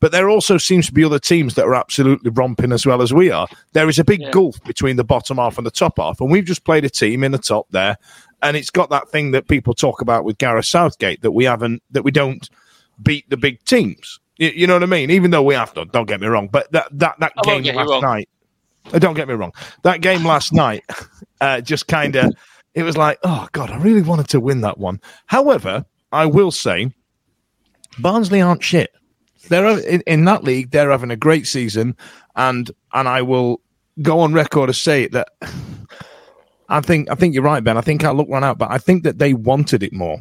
But 0.00 0.12
there 0.12 0.30
also 0.30 0.56
seems 0.56 0.86
to 0.86 0.92
be 0.94 1.04
other 1.04 1.18
teams 1.18 1.54
that 1.56 1.64
are 1.66 1.74
absolutely 1.74 2.30
romping 2.30 2.72
as 2.72 2.86
well 2.86 3.02
as 3.02 3.12
we 3.12 3.30
are. 3.30 3.48
There 3.72 3.88
is 3.88 3.98
a 3.98 4.04
big 4.04 4.20
Yeah. 4.22 4.30
gulf 4.30 4.62
between 4.64 4.96
the 4.96 5.04
bottom 5.04 5.36
half 5.36 5.58
and 5.58 5.66
the 5.66 5.70
top 5.70 5.98
half, 5.98 6.20
and 6.20 6.30
we've 6.30 6.44
just 6.46 6.64
played 6.64 6.84
a 6.84 6.90
team 6.90 7.24
in 7.24 7.32
the 7.32 7.38
top 7.38 7.66
there, 7.72 7.98
and 8.42 8.56
it's 8.56 8.70
got 8.70 8.90
that 8.90 9.08
thing 9.08 9.32
that 9.32 9.48
people 9.48 9.74
talk 9.74 10.00
about 10.00 10.24
with 10.24 10.38
Gareth 10.38 10.66
Southgate 10.66 11.22
that 11.22 11.32
we 11.32 11.44
haven't 11.44 11.82
that 11.90 12.02
we 12.02 12.10
don't 12.10 12.48
beat 13.02 13.28
the 13.30 13.36
big 13.36 13.62
teams. 13.64 14.18
You, 14.36 14.48
you 14.48 14.66
know 14.66 14.74
what 14.74 14.82
I 14.82 14.86
mean? 14.86 15.10
Even 15.10 15.30
though 15.30 15.42
we 15.42 15.54
have 15.54 15.74
done, 15.74 15.88
don't 15.92 16.06
get 16.06 16.20
me 16.20 16.26
wrong. 16.26 16.48
But 16.48 16.70
that 16.72 16.88
that 16.92 17.18
that 17.20 17.32
I 17.38 17.60
game 17.60 17.74
last 17.74 18.02
night, 18.02 18.28
uh, 18.92 18.98
don't 18.98 19.14
get 19.14 19.28
me 19.28 19.34
wrong, 19.34 19.52
that 19.82 20.00
game 20.00 20.24
last 20.24 20.52
night 20.52 20.84
uh, 21.40 21.60
just 21.60 21.86
kind 21.86 22.16
of 22.16 22.32
it 22.74 22.82
was 22.82 22.96
like, 22.96 23.18
oh 23.22 23.48
god, 23.52 23.70
I 23.70 23.76
really 23.78 24.02
wanted 24.02 24.28
to 24.28 24.40
win 24.40 24.60
that 24.62 24.78
one. 24.78 25.00
However, 25.26 25.84
I 26.12 26.26
will 26.26 26.50
say, 26.50 26.92
Barnsley 27.98 28.40
aren't 28.40 28.62
shit. 28.62 28.90
They're 29.48 29.78
in, 29.80 30.02
in 30.06 30.24
that 30.26 30.44
league. 30.44 30.70
They're 30.70 30.90
having 30.90 31.10
a 31.10 31.16
great 31.16 31.46
season, 31.46 31.96
and 32.36 32.70
and 32.92 33.08
I 33.08 33.22
will 33.22 33.60
go 34.02 34.20
on 34.20 34.32
record 34.32 34.68
to 34.68 34.74
say 34.74 35.08
that. 35.08 35.28
I 36.70 36.80
think 36.80 37.10
I 37.10 37.14
think 37.14 37.34
you're 37.34 37.42
right, 37.42 37.62
Ben. 37.62 37.76
I 37.76 37.80
think 37.82 38.04
our 38.04 38.14
luck 38.14 38.28
ran 38.30 38.44
out, 38.44 38.58
but 38.58 38.70
I 38.70 38.78
think 38.78 39.02
that 39.04 39.18
they 39.18 39.34
wanted 39.34 39.82
it 39.82 39.92
more. 39.92 40.18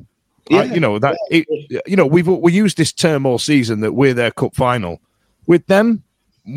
I- 0.51 0.63
you 0.63 0.79
know 0.79 0.97
that 0.97 1.15
it, 1.29 1.45
you 1.85 1.95
know 1.95 2.07
we've 2.07 2.27
we 2.27 2.51
used 2.51 2.77
this 2.77 2.91
term 2.91 3.25
all 3.25 3.37
season 3.37 3.81
that 3.81 3.93
we're 3.93 4.15
their 4.15 4.31
cup 4.31 4.55
final. 4.55 4.99
With 5.45 5.65
them, 5.67 6.03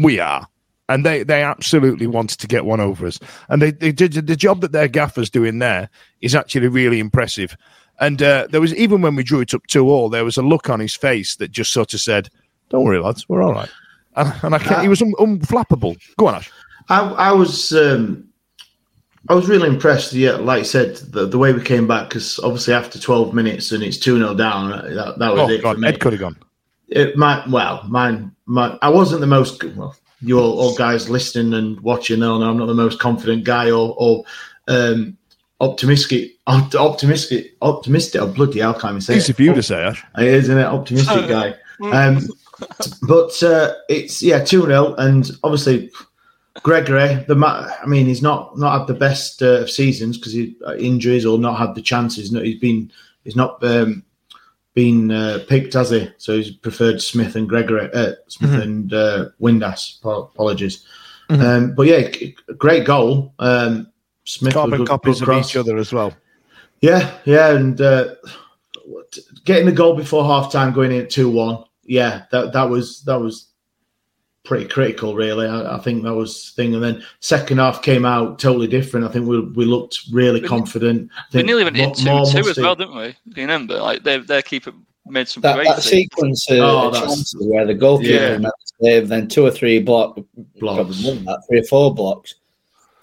we 0.03 0.19
are, 0.19 0.47
and 0.89 1.05
they 1.05 1.23
they 1.25 1.43
absolutely 1.43 2.07
wanted 2.07 2.41
to 2.41 2.47
get 2.47 2.65
one 2.65 2.81
over 2.81 3.07
us. 3.07 3.21
And 3.51 3.61
they, 3.61 3.71
they 3.71 3.93
did 3.93 4.15
the 4.15 4.37
job 4.37 4.63
that 4.63 4.73
their 4.73 4.89
gaffers 4.89 5.29
doing 5.31 5.59
there 5.59 5.91
is 6.23 6.35
actually 6.35 6.69
really 6.69 7.01
impressive. 7.01 7.55
And 8.01 8.23
uh, 8.23 8.47
there 8.51 8.61
was 8.63 8.75
even 8.75 9.03
when 9.03 9.15
we 9.15 9.23
drew 9.23 9.41
it 9.41 9.53
up 9.55 9.67
two 9.67 9.89
all, 9.91 10.09
there 10.09 10.25
was 10.25 10.39
a 10.39 10.43
look 10.43 10.71
on 10.71 10.81
his 10.81 10.97
face 10.97 11.37
that 11.37 11.51
just 11.51 11.73
sort 11.73 11.93
of 11.93 12.01
said, 12.01 12.31
"Don't 12.71 12.85
worry, 12.85 12.99
lads, 12.99 13.29
we're 13.29 13.43
all 13.43 13.53
right." 13.53 13.71
And, 14.17 14.33
and 14.43 14.55
I 14.55 14.59
can't, 14.59 14.83
he 14.83 14.89
was 14.89 15.03
un, 15.03 15.13
unflappable. 15.19 15.99
Go 16.17 16.27
on, 16.29 16.37
Ash. 16.37 16.51
I, 16.89 17.01
I 17.01 17.33
was 17.33 17.73
um, 17.73 18.29
I 19.29 19.35
was 19.35 19.49
really 19.49 19.69
impressed. 19.69 20.13
Yeah, 20.13 20.33
like 20.33 20.61
I 20.61 20.63
said, 20.63 20.97
the, 20.97 21.27
the 21.27 21.39
way 21.39 21.53
we 21.53 21.63
came 21.63 21.87
back 21.87 22.09
because 22.09 22.39
obviously 22.41 22.75
after 22.75 22.99
12 22.99 23.35
minutes 23.35 23.71
and 23.73 23.83
it's 23.83 23.99
2 23.99 24.19
0 24.19 24.35
down, 24.35 24.71
that, 24.71 25.19
that 25.19 25.33
was 25.33 25.41
Oh 25.43 25.49
it 25.51 25.59
for 25.59 25.63
God, 25.63 25.79
me. 25.79 25.89
Ed 25.89 26.01
could 26.01 26.13
have 26.13 26.21
gone. 26.21 26.37
It 26.89 27.17
might 27.17 27.49
well, 27.49 27.85
mine, 27.89 28.35
my 28.47 28.79
I 28.83 28.89
wasn't 28.89 29.21
the 29.21 29.27
most 29.27 29.63
well. 29.65 29.97
You 30.21 30.39
all, 30.39 30.59
all 30.61 30.75
guys 30.77 31.11
listening 31.11 31.53
and 31.55 31.81
watching, 31.81 32.21
they'll 32.21 32.39
know 32.39 32.51
I'm 32.51 32.57
not 32.57 32.67
the 32.67 32.75
most 32.75 33.01
confident 33.01 33.43
guy 33.45 33.71
or, 33.71 33.97
or 33.99 34.25
um, 34.69 35.17
optimistic, 35.61 36.33
optimistic, 36.47 37.57
optimistic. 37.61 38.21
Oh 38.21 38.29
bloody 38.29 38.61
hell, 38.61 38.75
can't 38.75 38.93
even 38.93 39.01
say 39.01 39.17
Easy 39.17 39.33
it. 39.33 39.37
for 39.37 39.43
you 39.43 39.55
to 39.55 39.63
say, 39.63 39.83
Ash. 39.83 40.05
It 40.19 40.27
is, 40.27 40.45
isn't 40.45 40.59
it? 40.59 40.65
Optimistic 40.65 41.29
guy. 41.29 41.55
Um, 41.81 42.21
but 43.09 43.43
uh, 43.43 43.75
it's 43.89 44.23
yeah, 44.23 44.45
two 44.45 44.63
0 44.63 44.95
and 44.97 45.31
obviously 45.43 45.91
Gregory. 46.63 47.25
The 47.29 47.35
ma- 47.35 47.69
I 47.83 47.87
mean, 47.87 48.07
he's 48.07 48.23
not 48.23 48.59
not 48.59 48.79
had 48.79 48.87
the 48.87 48.95
best 48.95 49.43
uh, 49.43 49.61
of 49.63 49.71
seasons 49.71 50.19
because 50.19 50.33
he 50.33 50.57
uh, 50.67 50.75
injuries 50.77 51.25
or 51.25 51.39
not 51.39 51.59
had 51.59 51.75
the 51.75 51.83
chances. 51.83 52.31
No, 52.33 52.43
he's 52.43 52.61
been 52.61 52.91
he's 53.25 53.37
not 53.37 53.63
um, 53.65 54.05
been 54.75 55.11
uh, 55.11 55.41
picked, 55.49 55.73
has 55.75 55.91
he? 55.91 56.11
So 56.19 56.37
he's 56.37 56.51
preferred 56.51 57.01
Smith 57.01 57.37
and 57.37 57.49
Gregory, 57.49 57.91
uh, 57.95 58.13
Smith 58.29 58.53
and 58.63 58.93
uh, 58.93 59.29
Windass. 59.41 59.99
Ap- 60.01 60.31
Apologies. 60.35 60.85
Um, 61.31 61.75
but 61.75 61.87
yeah, 61.87 62.11
great 62.59 62.85
goal. 62.85 63.33
Um, 63.39 63.91
Smith 64.25 64.53
Carbon 64.53 64.79
good- 64.81 64.89
copies 64.89 65.21
good 65.21 65.31
of 65.31 65.45
each 65.47 65.57
other 65.57 65.79
as 65.79 65.91
well. 65.93 66.13
Yeah, 66.83 67.17
yeah, 67.25 67.53
and 67.57 67.81
uh, 67.81 68.17
getting 69.45 69.67
the 69.67 69.73
goal 69.73 69.95
before 69.97 70.25
half 70.25 70.53
time, 70.53 70.73
going 70.73 70.93
in 70.93 71.03
at 71.03 71.11
two 71.11 71.31
one. 71.31 71.65
Yeah, 71.85 72.25
that 72.31 72.53
that 72.53 72.69
was 72.69 73.03
that 73.05 73.19
was 73.21 73.47
pretty 74.45 74.67
critical, 74.67 75.15
really. 75.15 75.47
I, 75.47 75.77
I 75.77 75.79
think 75.79 76.03
that 76.05 76.15
was 76.15 76.53
the 76.57 76.63
thing. 76.63 76.75
And 76.75 76.83
then 76.83 77.03
second 77.21 77.59
half 77.59 77.83
came 77.83 78.05
out 78.05 78.39
totally 78.39 78.67
different. 78.67 79.07
I 79.07 79.11
think 79.11 79.27
we 79.27 79.41
we 79.41 79.65
looked 79.65 80.01
really 80.13 80.41
We- 80.41 80.49
confident. 80.49 81.11
We 81.33 81.43
nearly 81.43 81.65
went 81.65 81.77
in 81.77 81.87
more- 81.87 81.95
two 81.95 82.05
more 82.07 82.27
two 82.27 82.49
as 82.49 82.59
well, 82.59 82.75
didn't 82.75 82.97
we? 82.97 83.09
Do 83.29 83.41
you 83.41 83.43
remember? 83.43 83.79
Like 83.81 84.03
their 84.03 84.19
their 84.21 84.43
keeper 84.43 84.73
made 85.07 85.29
some 85.29 85.41
that, 85.43 85.57
great 85.57 85.69
that 85.69 85.83
sequence 85.83 86.47
uh, 86.51 86.55
Oh, 86.61 86.93
chances 86.93 87.35
where 87.41 87.67
the 87.67 87.75
goalkeeper 87.75 88.13
Yeah. 88.13 88.39
made 88.39 88.45
the 88.47 88.73
save, 88.83 89.09
then 89.09 89.29
two 89.29 89.45
or 89.45 89.51
three 89.51 89.81
block, 89.81 90.17
Blocks. 90.61 90.77
probably 90.77 91.03
more 91.03 91.15
than 91.15 91.25
that, 91.25 91.43
three 91.49 91.61
or 91.61 91.65
four 91.65 91.95
blocks. 91.95 92.35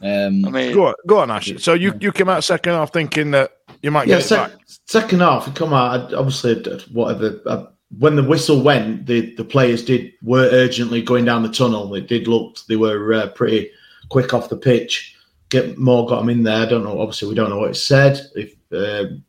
Um, 0.02 0.46
I 0.46 0.50
mean, 0.50 0.74
Go 0.74 0.88
on, 0.88 0.94
go 1.08 1.20
on, 1.20 1.30
Ash. 1.30 1.52
So 1.58 1.74
you, 1.74 1.94
you 2.00 2.14
came 2.14 2.30
out 2.30 2.42
second 2.46 2.72
half 2.72 2.94
thinking 2.94 3.32
that 3.32 3.52
you 3.84 3.92
might 3.92 4.08
Yeah, 4.08 4.16
get 4.16 4.24
it 4.24 4.28
sec- 4.28 4.52
back. 4.52 4.60
second 4.86 5.20
half, 5.20 5.50
it 5.50 5.56
come 5.56 5.74
out. 5.74 6.14
I- 6.14 6.16
Obviously, 6.18 6.62
d- 6.62 6.80
whatever. 6.94 7.42
Uh, 7.46 7.66
when 7.98 8.16
the 8.16 8.24
whistle 8.24 8.62
went, 8.62 9.08
the, 9.08 9.34
the 9.36 9.44
players 9.44 9.84
did 9.84 10.14
were 10.22 10.48
urgently 10.52 11.02
going 11.02 11.26
down 11.26 11.44
the 11.44 11.50
tunnel. 11.50 11.94
It 11.96 12.08
did 12.08 12.28
look 12.28 12.58
they 12.68 12.76
were 12.76 13.14
uh, 13.14 13.28
pretty 13.30 13.72
quick 14.10 14.34
off 14.34 14.50
the 14.50 14.58
pitch. 14.58 15.16
Get 15.50 15.78
more 15.78 16.06
got 16.06 16.20
them 16.20 16.30
in 16.30 16.44
there. 16.44 16.62
I 16.62 16.70
don't 16.70 16.84
know. 16.84 17.02
Obviously, 17.02 17.28
we 17.30 17.36
don't 17.36 17.50
know 17.50 17.58
what 17.58 17.72
it 17.72 17.76
said. 17.76 18.22
If 18.36 18.54
um, 18.72 19.24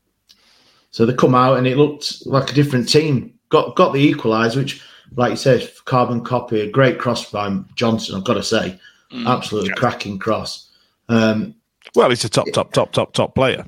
so, 0.91 1.07
they 1.07 1.15
come 1.15 1.35
out 1.35 1.57
and 1.57 1.67
it 1.67 1.79
looked 1.79 2.27
like 2.27 2.51
a 2.51 2.55
different 2.55 2.89
team. 2.89 3.33
Got 3.49 3.77
got 3.77 3.95
the 3.95 4.13
equaliser, 4.13 4.57
which, 4.57 4.83
like 5.17 5.31
you 5.31 5.37
said, 5.37 5.71
carbon 5.87 6.23
copy. 6.23 6.61
A 6.61 6.71
great 6.71 6.99
cross 6.99 7.31
by 7.31 7.59
Johnson. 7.75 8.17
I've 8.17 8.25
got 8.25 8.35
to 8.35 8.43
say, 8.43 8.79
Mm. 9.13 9.27
absolutely 9.27 9.71
cracking 9.71 10.19
cross. 10.19 10.69
Um, 11.09 11.57
Well, 11.97 12.11
he's 12.11 12.25
a 12.25 12.29
top, 12.29 12.47
top, 12.53 12.73
top, 12.73 12.93
top, 12.93 13.13
top 13.13 13.35
player. 13.35 13.65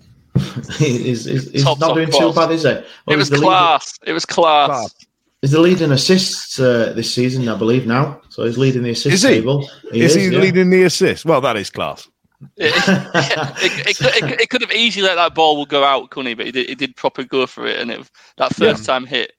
He's, 0.78 1.24
he's, 1.24 1.50
he's 1.50 1.64
Top, 1.64 1.78
not 1.80 1.88
top 1.88 1.96
doing 1.96 2.08
class. 2.10 2.20
too 2.20 2.32
bad, 2.32 2.50
is 2.52 2.62
he? 2.62 2.68
Well, 2.68 2.84
it 3.08 3.16
was 3.16 3.28
the 3.30 3.36
leader- 3.36 3.46
class. 3.46 3.98
It 4.04 4.12
was 4.12 4.24
class. 4.26 4.68
Class. 4.68 4.94
He's 5.40 5.50
the 5.50 5.60
leading 5.60 5.90
assists 5.90 6.60
uh, 6.60 6.92
this 6.94 7.12
season, 7.12 7.48
I 7.48 7.56
believe 7.56 7.86
now. 7.86 8.20
So 8.28 8.44
he's 8.44 8.58
leading 8.58 8.84
the 8.84 8.90
assist 8.90 9.14
Is 9.14 9.22
he? 9.22 9.28
table. 9.28 9.68
is, 9.92 10.14
he 10.14 10.26
yeah. 10.28 10.38
leading 10.38 10.70
the 10.70 10.84
assist? 10.84 11.24
Well, 11.24 11.40
that 11.40 11.56
is 11.56 11.68
class. 11.68 12.08
It, 12.56 12.72
it, 12.76 13.88
it, 13.88 13.96
could- 13.96 14.06
it, 14.16 14.20
could- 14.22 14.40
it 14.40 14.50
could 14.50 14.60
have 14.62 14.72
easily 14.72 15.06
let 15.06 15.16
that 15.16 15.34
ball 15.34 15.64
go 15.66 15.82
out, 15.84 16.10
couldn't 16.10 16.28
he? 16.28 16.34
But 16.34 16.46
he 16.46 16.52
did, 16.52 16.68
he 16.68 16.74
did 16.74 16.94
proper 16.96 17.24
go 17.24 17.46
for 17.46 17.66
it, 17.66 17.78
and 17.80 17.90
it 17.90 18.08
that 18.36 18.54
first 18.54 18.84
time 18.84 19.04
hit. 19.06 19.32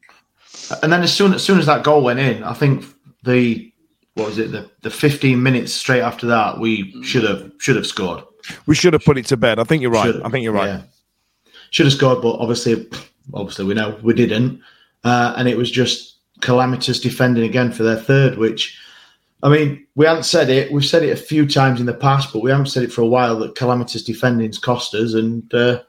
And 0.81 0.91
then 0.91 1.01
as 1.03 1.11
soon 1.13 1.33
as 1.33 1.43
soon 1.43 1.57
as 1.59 1.65
that 1.65 1.83
goal 1.83 2.03
went 2.03 2.19
in, 2.19 2.43
I 2.43 2.53
think 2.53 2.85
the 3.23 3.71
what 4.15 4.27
was 4.27 4.37
it 4.37 4.51
the, 4.51 4.69
the 4.81 4.89
15 4.89 5.41
minutes 5.41 5.73
straight 5.73 6.01
after 6.01 6.27
that 6.27 6.59
we 6.59 7.01
should 7.03 7.23
have 7.23 7.51
should 7.59 7.75
have 7.75 7.87
scored. 7.87 8.23
We 8.67 8.75
should 8.75 8.93
have 8.93 9.03
put 9.03 9.17
it 9.17 9.25
to 9.27 9.37
bed. 9.37 9.57
I 9.59 9.63
think 9.63 9.81
you're 9.81 9.91
right. 9.91 10.05
Should- 10.05 10.21
I 10.23 10.29
think 10.29 10.43
you're 10.43 10.53
right. 10.53 10.67
yeah. 10.67 10.81
Should 11.73 11.87
have 11.87 11.93
scored, 11.93 12.21
but 12.21 12.35
obviously, 12.35 12.87
obviously 13.33 13.65
we 13.65 13.73
know 13.73 13.99
we 14.03 14.13
didn't, 14.13 14.61
uh, 15.03 15.33
and 15.35 15.47
it 15.47 15.57
was 15.57 15.71
just 15.71 16.17
calamitous 16.39 16.99
defending 16.99 17.45
again 17.45 17.71
for 17.71 17.81
their 17.81 17.97
third. 17.97 18.37
Which, 18.37 18.79
I 19.41 19.49
mean, 19.49 19.87
we 19.95 20.05
haven't 20.05 20.25
said 20.25 20.51
it. 20.51 20.71
We've 20.71 20.85
said 20.85 21.01
it 21.01 21.09
a 21.09 21.15
few 21.15 21.47
times 21.47 21.79
in 21.79 21.87
the 21.87 21.93
past, 21.95 22.31
but 22.31 22.43
we 22.43 22.51
haven't 22.51 22.67
said 22.67 22.83
it 22.83 22.93
for 22.93 23.01
a 23.01 23.07
while 23.07 23.39
that 23.39 23.55
calamitous 23.55 24.03
defending's 24.03 24.59
cost 24.59 24.93
us, 24.93 25.15
and 25.15 25.51
uh, 25.51 25.81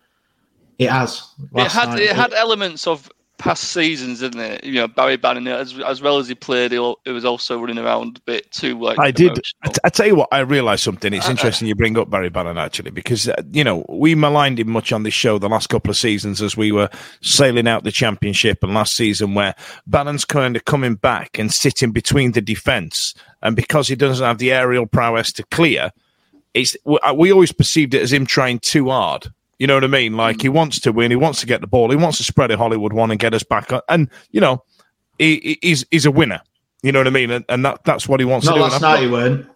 it 0.79 0.89
has. 0.89 1.35
It 1.55 1.71
had 1.71 1.91
night, 1.91 2.01
it 2.01 2.17
had 2.17 2.33
elements 2.33 2.87
of 2.87 3.13
past 3.45 3.65
seasons, 3.65 4.23
isn't 4.23 4.41
it? 4.41 4.65
You 4.65 4.73
know, 4.81 4.89
Barry 4.89 5.19
Bannan, 5.19 5.47
as 5.49 5.79
as 5.81 6.01
well 6.01 6.17
as 6.17 6.29
he 6.29 6.35
played, 6.35 6.73
he, 6.73 6.95
he 7.05 7.11
was 7.11 7.27
also 7.27 7.61
running 7.61 7.77
around 7.77 8.17
a 8.17 8.21
bit 8.23 8.51
too 8.51 8.81
like. 8.81 8.99
I 8.99 9.11
did. 9.11 9.39
I, 9.63 9.69
t- 9.69 9.81
I 9.85 9.91
tell 9.91 10.07
you 10.07 10.15
what, 10.15 10.31
I 10.33 10.39
realised 10.39 10.83
something. 10.83 11.13
It's 11.13 11.27
uh, 11.27 11.29
uh, 11.29 11.33
interesting 11.33 11.69
you 11.69 11.75
bring 11.75 11.99
up 11.99 12.09
Barry 12.09 12.31
Bannan 12.31 12.57
actually, 12.57 12.91
because 12.91 13.29
uh, 13.29 13.43
you 13.53 13.63
know 13.63 13.85
we 13.91 14.15
maligned 14.15 14.59
him 14.59 14.71
much 14.71 14.93
on 14.93 15.03
this 15.03 15.13
show 15.13 15.39
the 15.39 15.51
last 15.51 15.69
couple 15.69 15.91
of 15.91 15.97
seasons 15.99 16.41
as 16.41 16.57
we 16.57 16.73
were 16.73 16.89
sailing 17.21 17.69
out 17.69 17.85
the 17.85 17.93
championship, 17.93 18.65
and 18.65 18.73
last 18.73 18.97
season 18.97 19.35
where 19.35 19.55
Bannan's 19.87 20.25
kind 20.25 20.57
of 20.57 20.65
coming 20.65 20.95
back 20.95 21.39
and 21.39 21.53
sitting 21.53 21.93
between 21.93 22.33
the 22.33 22.41
defence, 22.41 23.13
and 23.43 23.55
because 23.55 23.89
he 23.89 23.95
doesn't 23.95 24.25
have 24.25 24.39
the 24.39 24.53
aerial 24.53 24.87
prowess 24.87 25.31
to 25.33 25.45
clear, 25.51 25.93
it's 26.55 26.79
uh, 26.87 27.13
we 27.15 27.31
always 27.31 27.53
perceived 27.53 27.93
it 27.93 28.01
as 28.01 28.13
him 28.13 28.25
trying 28.25 28.59
too 28.59 28.89
hard. 28.89 29.29
You 29.59 29.67
know 29.67 29.75
what 29.75 29.85
I 29.85 29.89
mean? 29.89 30.17
Like 30.17 30.43
he 30.43 30.49
mm. 30.49 30.55
wants 30.55 30.81
to 30.81 30.93
win, 30.93 31.11
he 31.11 31.17
wants 31.17 31.41
to 31.41 31.47
get 31.47 31.61
the 31.61 31.67
ball, 31.67 31.91
he 31.91 31.97
wants 31.97 32.19
to 32.19 32.25
spread 32.25 32.51
a 32.51 32.57
Hollywood 32.57 32.93
one 32.93 33.11
and 33.11 33.21
get 33.21 33.35
us 33.35 33.43
back. 33.43 33.71
And 33.89 34.11
you 34.31 34.41
know, 34.41 34.65
he, 35.19 35.59
he's 35.63 35.85
he's 35.91 36.07
a 36.07 36.11
winner. 36.11 36.41
You 36.83 36.93
know 36.93 37.01
what 37.01 37.07
I 37.07 37.11
mean? 37.11 37.31
And, 37.31 37.45
and 37.49 37.65
that 37.65 37.85
that's 37.85 38.09
what 38.09 38.21
he 38.21 38.27
wants 38.27 38.47
Not 38.47 38.53
to 38.53 38.59
do. 38.59 38.63
last 38.63 38.83
night 38.83 39.03
he 39.03 39.09
weren't. 39.09 39.47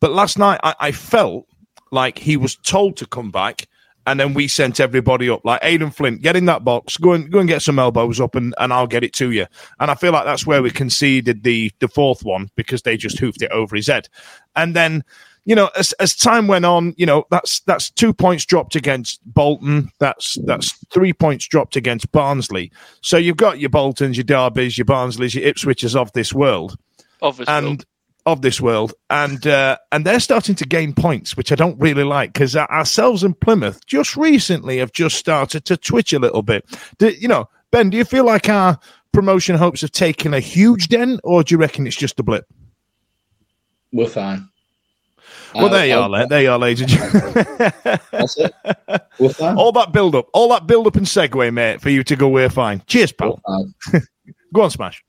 but 0.00 0.12
last 0.12 0.38
night 0.38 0.60
I, 0.62 0.74
I 0.78 0.92
felt 0.92 1.46
like 1.90 2.18
he 2.18 2.36
was 2.36 2.56
told 2.56 2.96
to 2.98 3.06
come 3.06 3.30
back, 3.30 3.66
and 4.06 4.20
then 4.20 4.34
we 4.34 4.46
sent 4.46 4.78
everybody 4.78 5.28
up. 5.28 5.44
Like 5.44 5.60
Aden 5.62 5.90
Flint, 5.90 6.22
get 6.22 6.36
in 6.36 6.44
that 6.46 6.64
box, 6.64 6.96
go 6.96 7.12
and 7.12 7.30
go 7.30 7.40
and 7.40 7.48
get 7.48 7.62
some 7.62 7.78
elbows 7.78 8.20
up, 8.20 8.34
and, 8.34 8.54
and 8.58 8.72
I'll 8.72 8.86
get 8.86 9.04
it 9.04 9.12
to 9.14 9.32
you. 9.32 9.46
And 9.80 9.90
I 9.90 9.94
feel 9.94 10.12
like 10.12 10.24
that's 10.24 10.46
where 10.46 10.62
we 10.62 10.70
conceded 10.70 11.42
the 11.42 11.72
the 11.80 11.88
fourth 11.88 12.24
one 12.24 12.50
because 12.54 12.82
they 12.82 12.96
just 12.96 13.18
hoofed 13.18 13.42
it 13.42 13.50
over 13.50 13.74
his 13.74 13.88
head. 13.88 14.08
And 14.54 14.76
then, 14.76 15.02
you 15.46 15.54
know, 15.54 15.70
as 15.78 15.92
as 15.94 16.14
time 16.14 16.48
went 16.48 16.64
on, 16.64 16.92
you 16.96 17.06
know, 17.06 17.24
that's 17.30 17.60
that's 17.60 17.90
two 17.92 18.12
points 18.12 18.44
dropped 18.44 18.74
against 18.74 19.20
Bolton. 19.24 19.90
That's 20.00 20.36
that's 20.44 20.72
three 20.92 21.12
points 21.12 21.46
dropped 21.46 21.76
against 21.76 22.10
Barnsley. 22.10 22.72
So 23.00 23.16
you've 23.16 23.36
got 23.36 23.60
your 23.60 23.70
Boltons, 23.70 24.16
your 24.16 24.24
Derbys, 24.24 24.76
your 24.76 24.84
Barnsleys, 24.84 25.34
your 25.34 25.50
Ipswiches 25.50 25.94
of 25.94 26.12
this 26.12 26.34
world 26.34 26.76
Obviously. 27.22 27.54
and 27.54 27.86
of 28.26 28.42
this 28.42 28.60
world, 28.60 28.92
and 29.08 29.46
uh, 29.46 29.78
and 29.92 30.04
they're 30.04 30.18
starting 30.18 30.56
to 30.56 30.66
gain 30.66 30.92
points, 30.92 31.36
which 31.36 31.52
I 31.52 31.54
don't 31.54 31.78
really 31.78 32.02
like 32.02 32.32
because 32.32 32.56
ourselves 32.56 33.22
and 33.22 33.38
Plymouth 33.38 33.86
just 33.86 34.16
recently 34.16 34.78
have 34.78 34.90
just 34.90 35.16
started 35.16 35.64
to 35.66 35.76
twitch 35.76 36.12
a 36.12 36.18
little 36.18 36.42
bit. 36.42 36.64
Do, 36.98 37.10
you 37.10 37.28
know, 37.28 37.48
Ben, 37.70 37.90
do 37.90 37.96
you 37.96 38.04
feel 38.04 38.24
like 38.24 38.48
our 38.48 38.80
promotion 39.12 39.54
hopes 39.54 39.82
have 39.82 39.92
taken 39.92 40.34
a 40.34 40.40
huge 40.40 40.88
dent, 40.88 41.20
or 41.22 41.44
do 41.44 41.54
you 41.54 41.58
reckon 41.58 41.86
it's 41.86 41.94
just 41.94 42.18
a 42.18 42.24
blip? 42.24 42.46
We're 43.92 44.08
fine. 44.08 44.48
Well, 45.54 45.64
I'll- 45.64 45.70
there 45.70 45.86
you 45.86 45.94
I'll- 45.94 46.02
are, 46.02 46.08
la- 46.08 46.26
there 46.26 46.42
you 46.42 46.50
are, 46.50 46.58
ladies 46.58 46.80
and 46.82 46.90
gentlemen. 46.90 47.72
That's 48.12 48.36
it. 48.38 48.54
We're 49.18 49.32
all 49.54 49.72
that 49.72 49.92
build 49.92 50.14
up, 50.14 50.28
all 50.32 50.48
that 50.50 50.66
build 50.66 50.86
up 50.86 50.96
and 50.96 51.06
segue, 51.06 51.52
mate, 51.52 51.80
for 51.80 51.90
you 51.90 52.02
to 52.04 52.16
go. 52.16 52.28
We're 52.28 52.50
fine. 52.50 52.82
Cheers, 52.86 53.12
pal. 53.12 53.40
fine. 53.46 54.02
Go 54.54 54.62
on, 54.62 54.70
smash. 54.70 55.02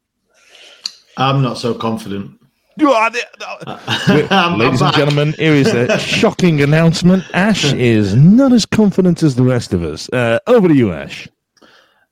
I'm 1.17 1.41
not 1.41 1.57
so 1.57 1.73
confident. 1.73 2.39
You 2.77 2.91
are 2.91 3.09
the- 3.09 3.25
I'm- 3.67 4.27
I'm 4.29 4.59
Ladies 4.59 4.81
and 4.81 4.93
gentlemen, 4.95 5.33
here 5.33 5.53
is 5.53 5.67
a 5.73 5.97
shocking 5.99 6.61
announcement. 6.61 7.23
Ash 7.33 7.73
is 7.73 8.15
not 8.15 8.53
as 8.53 8.65
confident 8.65 9.23
as 9.23 9.35
the 9.35 9.43
rest 9.43 9.73
of 9.73 9.83
us. 9.83 10.07
Uh, 10.09 10.39
over 10.47 10.67
to 10.67 10.75
you, 10.75 10.93
Ash. 10.93 11.27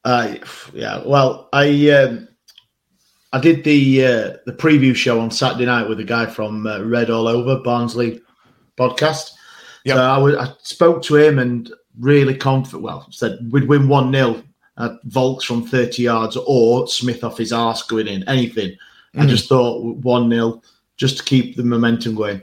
Uh, 0.03 0.35
yeah, 0.73 1.01
well, 1.05 1.49
I 1.53 1.89
um, 1.91 2.27
I 3.35 3.39
did 3.39 3.65
the 3.65 4.05
uh, 4.05 4.37
the 4.45 4.53
preview 4.53 4.95
show 4.95 5.19
on 5.19 5.29
Saturday 5.29 5.65
night 5.65 5.89
with 5.89 5.99
a 5.99 6.05
guy 6.05 6.25
from 6.25 6.65
uh, 6.65 6.81
Red 6.83 7.09
All 7.09 7.27
Over 7.27 7.59
Barnsley 7.59 8.21
podcast. 8.77 9.31
Yep. 9.83 9.97
So 9.97 10.01
I, 10.01 10.17
was, 10.17 10.35
I 10.35 10.53
spoke 10.63 11.03
to 11.03 11.17
him 11.17 11.39
and 11.39 11.69
really 11.99 12.37
confident. 12.37 12.83
Well, 12.83 13.05
said 13.11 13.39
we'd 13.51 13.67
win 13.67 13.89
one 13.89 14.13
0 14.13 14.41
at 14.77 14.91
Vaulks 15.09 15.43
from 15.43 15.67
thirty 15.67 16.03
yards 16.03 16.37
or 16.47 16.87
Smith 16.87 17.25
off 17.25 17.37
his 17.37 17.51
arse 17.51 17.83
going 17.83 18.07
in. 18.07 18.23
Anything. 18.29 18.77
I 19.17 19.25
just 19.25 19.49
thought 19.49 19.83
one 19.97 20.29
0 20.29 20.61
just 20.95 21.17
to 21.17 21.23
keep 21.25 21.57
the 21.57 21.63
momentum 21.63 22.15
going. 22.15 22.41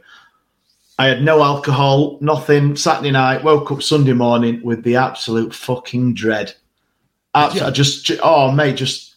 I 0.99 1.07
had 1.07 1.23
no 1.23 1.43
alcohol, 1.43 2.19
nothing. 2.21 2.77
Saturday 2.77 3.13
night, 3.13 3.43
woke 3.43 3.73
up 3.73 3.83
Sunday 3.83 4.13
morning 4.13 4.61
with 4.63 4.85
the 4.85 4.97
absolute 4.97 5.55
fucking 5.55 6.13
dread. 6.13 6.55
Abs- 7.35 7.63
I 7.63 7.71
just, 7.71 8.11
oh 8.23 8.53
mate, 8.53 8.77
just, 8.77 9.12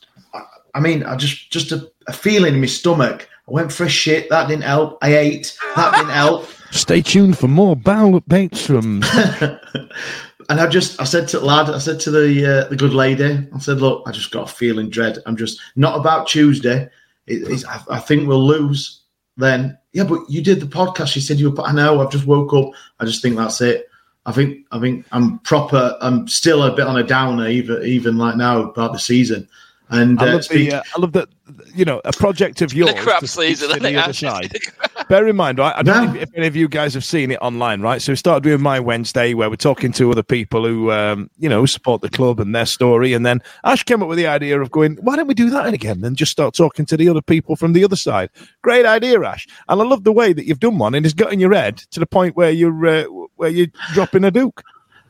I- 0.75 0.79
mean, 0.79 1.03
I 1.03 1.15
just, 1.15 1.51
just 1.51 1.71
a, 1.71 1.89
a 2.07 2.13
feeling 2.13 2.53
in 2.53 2.61
my 2.61 2.67
stomach. 2.67 3.27
I 3.47 3.51
went 3.51 3.71
for 3.71 3.85
a 3.85 3.89
shit. 3.89 4.29
That 4.29 4.47
didn't 4.47 4.63
help. 4.63 4.97
I 5.01 5.15
ate. 5.15 5.57
That 5.75 5.95
didn't 5.95 6.11
help. 6.11 6.47
Stay 6.71 7.01
tuned 7.01 7.37
for 7.37 7.47
more 7.47 7.75
bowel 7.75 8.19
updates 8.19 8.59
from. 8.59 9.01
And 10.49 10.59
I 10.61 10.67
just, 10.67 11.01
I 11.01 11.05
said 11.05 11.27
to 11.29 11.39
the 11.39 11.45
lad, 11.45 11.69
I 11.69 11.79
said 11.79 11.99
to 12.01 12.11
the 12.11 12.45
uh, 12.45 12.69
the 12.69 12.75
good 12.75 12.93
lady, 12.93 13.47
I 13.53 13.59
said, 13.59 13.79
look, 13.79 14.03
I 14.05 14.11
just 14.11 14.31
got 14.31 14.49
a 14.49 14.53
feeling 14.53 14.89
dread. 14.89 15.17
I'm 15.25 15.35
just 15.35 15.59
not 15.75 15.99
about 15.99 16.27
Tuesday. 16.27 16.87
It, 17.25 17.65
I, 17.67 17.83
I 17.89 17.99
think 17.99 18.27
we'll 18.27 18.45
lose. 18.45 19.01
Then, 19.37 19.77
yeah, 19.93 20.03
but 20.03 20.29
you 20.29 20.41
did 20.43 20.59
the 20.59 20.67
podcast. 20.67 21.15
You 21.15 21.21
said 21.21 21.39
you 21.39 21.49
were. 21.49 21.61
I 21.63 21.71
know. 21.71 21.99
I've 21.99 22.11
just 22.11 22.27
woke 22.27 22.53
up. 22.53 22.69
I 22.99 23.05
just 23.05 23.21
think 23.21 23.35
that's 23.37 23.59
it. 23.59 23.89
I 24.27 24.31
think, 24.31 24.65
I 24.71 24.79
think 24.79 25.05
I'm 25.11 25.39
proper. 25.39 25.97
I'm 26.01 26.27
still 26.27 26.63
a 26.63 26.75
bit 26.75 26.87
on 26.87 26.97
a 26.97 27.03
downer, 27.03 27.47
even 27.47 27.83
even 27.83 28.17
like 28.17 28.37
now 28.37 28.61
about 28.61 28.93
the 28.93 28.99
season. 28.99 29.47
And 29.89 30.19
I 30.19 30.29
uh, 30.29 30.33
love 30.33 30.45
speak- 30.45 30.69
the. 30.71 30.77
Uh, 30.77 30.83
I 30.95 30.99
love 30.99 31.11
that. 31.13 31.29
You 31.75 31.85
know, 31.85 32.01
a 32.05 32.11
project 32.11 32.61
of 32.63 32.73
yours. 32.73 32.93
The 32.95 32.99
crap 33.01 33.23
season, 33.27 33.69
to 33.69 33.79
the 33.79 33.95
other 34.01 34.13
side. 34.27 34.51
Bear 35.09 35.27
in 35.27 35.35
mind, 35.35 35.59
right? 35.59 35.75
I 35.75 35.83
don't 35.83 35.95
No. 35.95 36.11
know 36.13 36.15
if, 36.19 36.23
if 36.29 36.35
any 36.35 36.47
of 36.47 36.55
you 36.55 36.67
guys 36.67 36.95
have 36.95 37.05
seen 37.05 37.29
it 37.29 37.37
online, 37.39 37.81
right? 37.81 38.01
So 38.01 38.13
we 38.13 38.15
started 38.15 38.43
doing 38.43 38.61
my 38.61 38.79
Wednesday 38.79 39.35
where 39.35 39.47
we're 39.47 39.55
talking 39.57 39.91
to 39.93 40.09
other 40.09 40.23
people 40.23 40.65
who, 40.65 40.91
um, 40.91 41.29
you 41.37 41.47
know, 41.47 41.67
support 41.67 42.01
the 42.01 42.09
club 42.09 42.39
and 42.39 42.55
their 42.55 42.65
story. 42.65 43.13
And 43.13 43.23
then 43.27 43.43
Ash 43.63 43.83
came 43.83 44.01
up 44.01 44.09
with 44.09 44.17
the 44.17 44.25
idea 44.25 44.59
of 44.59 44.71
going, 44.71 44.95
why 45.01 45.15
don't 45.15 45.27
we 45.27 45.35
do 45.35 45.51
that 45.51 45.71
again 45.71 46.03
and 46.03 46.17
just 46.17 46.31
start 46.31 46.55
talking 46.55 46.85
to 46.87 46.97
the 46.97 47.07
other 47.09 47.21
people 47.21 47.55
from 47.55 47.73
the 47.73 47.83
other 47.83 47.95
side? 47.97 48.31
Great 48.63 48.85
idea, 48.87 49.21
Ash. 49.21 49.45
And 49.69 49.79
I 49.79 49.83
love 49.85 50.03
the 50.03 50.11
way 50.13 50.33
that 50.33 50.45
you've 50.45 50.59
done 50.59 50.79
one 50.79 50.95
and 50.95 51.05
it's 51.05 51.13
got 51.13 51.31
in 51.31 51.39
your 51.39 51.53
head 51.53 51.77
to 51.91 51.99
the 51.99 52.07
point 52.07 52.35
where 52.35 52.49
you're 52.49 52.87
uh, 52.87 53.03
where 53.35 53.49
you're 53.49 53.67
dropping 53.93 54.23
a 54.23 54.31
duke. 54.31 54.63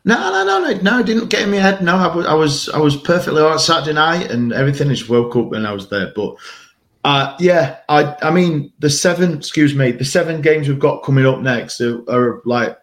No, 0.06 0.14
no, 0.30 0.44
no, 0.44 0.70
no, 0.70 0.80
no. 0.82 1.00
It 1.00 1.06
didn't 1.06 1.28
get 1.30 1.42
in 1.42 1.50
my 1.50 1.56
head. 1.56 1.82
No, 1.82 1.96
I 1.96 2.14
was, 2.14 2.26
I 2.26 2.34
was, 2.34 2.68
I 2.70 2.78
was 2.78 2.96
perfectly 2.96 3.42
all 3.42 3.50
right 3.50 3.60
Saturday 3.60 3.92
night, 3.92 4.30
and 4.30 4.52
everything. 4.52 4.88
Just 4.88 5.08
woke 5.08 5.34
up 5.34 5.52
and 5.52 5.66
I 5.66 5.72
was 5.72 5.90
there. 5.90 6.12
But 6.14 6.36
uh, 7.04 7.36
yeah, 7.40 7.78
I, 7.88 8.16
I 8.22 8.30
mean, 8.30 8.72
the 8.78 8.88
seven, 8.88 9.34
excuse 9.38 9.74
me, 9.74 9.90
the 9.90 10.04
seven 10.04 10.40
games 10.42 10.68
we've 10.68 10.78
got 10.78 11.02
coming 11.02 11.26
up 11.26 11.40
next 11.40 11.80
are, 11.80 12.08
are 12.08 12.40
like 12.44 12.78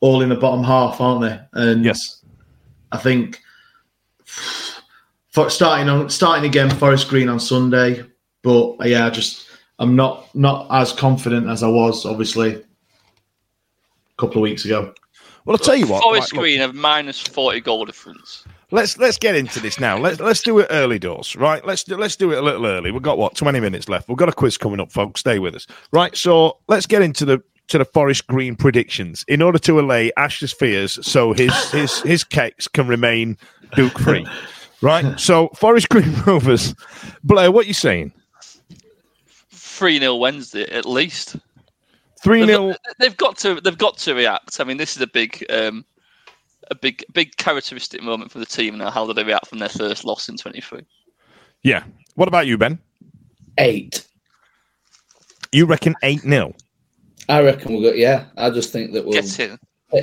all 0.00 0.22
in 0.22 0.30
the 0.30 0.34
bottom 0.34 0.64
half, 0.64 0.98
aren't 1.00 1.20
they? 1.20 1.40
And 1.52 1.84
Yes. 1.84 2.22
I 2.90 2.96
think 2.98 3.38
for 4.24 5.48
starting 5.50 5.88
on 5.88 6.08
starting 6.10 6.44
again, 6.46 6.70
Forest 6.70 7.08
Green 7.08 7.28
on 7.28 7.38
Sunday. 7.38 8.02
But 8.42 8.76
uh, 8.80 8.84
yeah, 8.84 9.06
I 9.06 9.10
just 9.10 9.46
I'm 9.78 9.94
not 9.94 10.34
not 10.34 10.68
as 10.70 10.92
confident 10.92 11.48
as 11.48 11.62
I 11.62 11.68
was, 11.68 12.06
obviously, 12.06 12.54
a 12.54 12.62
couple 14.16 14.38
of 14.38 14.42
weeks 14.42 14.64
ago. 14.64 14.94
Well, 15.44 15.56
I'll 15.56 15.58
tell 15.58 15.76
you 15.76 15.86
what. 15.86 16.02
Forest 16.02 16.32
right, 16.32 16.36
look, 16.36 16.42
Green 16.42 16.58
have 16.60 16.74
minus 16.74 17.20
40 17.20 17.60
goal 17.60 17.84
difference. 17.84 18.44
let's 18.70 18.96
let's 18.98 19.18
get 19.18 19.34
into 19.34 19.60
this 19.60 19.80
now. 19.80 19.98
Let's 19.98 20.20
let's 20.20 20.42
do 20.42 20.58
it 20.60 20.68
early 20.70 20.98
doors, 20.98 21.34
right? 21.36 21.64
Let's 21.66 21.84
do 21.84 21.96
let's 21.96 22.16
do 22.16 22.32
it 22.32 22.38
a 22.38 22.42
little 22.42 22.64
early. 22.66 22.90
We've 22.90 23.02
got 23.02 23.18
what 23.18 23.34
twenty 23.34 23.60
minutes 23.60 23.88
left. 23.88 24.08
We've 24.08 24.16
got 24.18 24.28
a 24.28 24.32
quiz 24.32 24.56
coming 24.56 24.80
up, 24.80 24.92
folks. 24.92 25.20
Stay 25.20 25.38
with 25.38 25.54
us, 25.54 25.66
right? 25.92 26.16
So 26.16 26.58
let's 26.68 26.86
get 26.86 27.02
into 27.02 27.24
the 27.24 27.42
to 27.68 27.78
the 27.78 27.84
Forest 27.84 28.26
Green 28.26 28.54
predictions 28.54 29.24
in 29.28 29.40
order 29.42 29.58
to 29.60 29.80
allay 29.80 30.12
Ash's 30.16 30.52
fears, 30.52 30.98
so 31.06 31.32
his 31.32 31.70
his 31.70 32.00
his 32.02 32.24
cakes 32.24 32.68
can 32.68 32.86
remain 32.86 33.36
Duke 33.74 33.98
free, 33.98 34.26
right? 34.82 35.18
So 35.18 35.48
Forest 35.56 35.88
Green 35.88 36.12
Rovers, 36.26 36.74
Blair, 37.24 37.50
what 37.50 37.64
are 37.64 37.68
you 37.68 37.74
saying? 37.74 38.12
3 39.50 39.98
0 39.98 40.16
Wednesday 40.16 40.64
at 40.70 40.86
least. 40.86 41.36
Three 42.22 42.40
They've, 42.40 42.48
0 42.48 42.68
got- 42.68 42.80
they've 42.98 43.16
got 43.16 43.36
to 43.38 43.60
they've 43.60 43.78
got 43.78 43.98
to 43.98 44.14
react. 44.14 44.60
I 44.60 44.64
mean, 44.64 44.76
this 44.76 44.96
is 44.96 45.02
a 45.02 45.06
big 45.06 45.44
um, 45.50 45.84
a 46.70 46.74
big 46.74 47.04
big 47.12 47.36
characteristic 47.36 48.02
moment 48.02 48.30
for 48.30 48.38
the 48.38 48.46
team 48.46 48.78
now. 48.78 48.90
How 48.90 49.06
do 49.06 49.12
they 49.12 49.24
react 49.24 49.48
from 49.48 49.58
their 49.58 49.68
first 49.68 50.04
loss 50.04 50.28
in 50.28 50.36
23? 50.36 50.82
Yeah. 51.62 51.82
What 52.14 52.28
about 52.28 52.46
you, 52.46 52.56
Ben? 52.58 52.78
Eight. 53.58 54.06
You 55.50 55.66
reckon 55.66 55.94
eight 56.02 56.20
0 56.20 56.54
I 57.28 57.42
reckon 57.42 57.72
we'll 57.72 57.82
go. 57.82 57.92
Yeah, 57.92 58.26
I 58.36 58.50
just 58.50 58.72
think 58.72 58.92
that 58.92 59.04
we'll. 59.04 59.20
Get 59.20 59.40
in. 59.40 59.58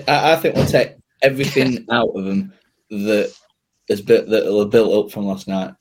I, 0.08 0.34
I 0.34 0.36
think 0.36 0.56
we'll 0.56 0.66
take 0.66 0.96
everything 1.22 1.86
out 1.92 2.10
of 2.16 2.26
them 2.26 2.54
that 2.90 3.34
is 3.88 4.00
has 4.00 4.02
bit 4.02 4.30
that 4.30 4.46
will 4.46 4.66
built 4.66 5.06
up 5.06 5.12
from 5.12 5.26
last 5.26 5.48
night. 5.48 5.74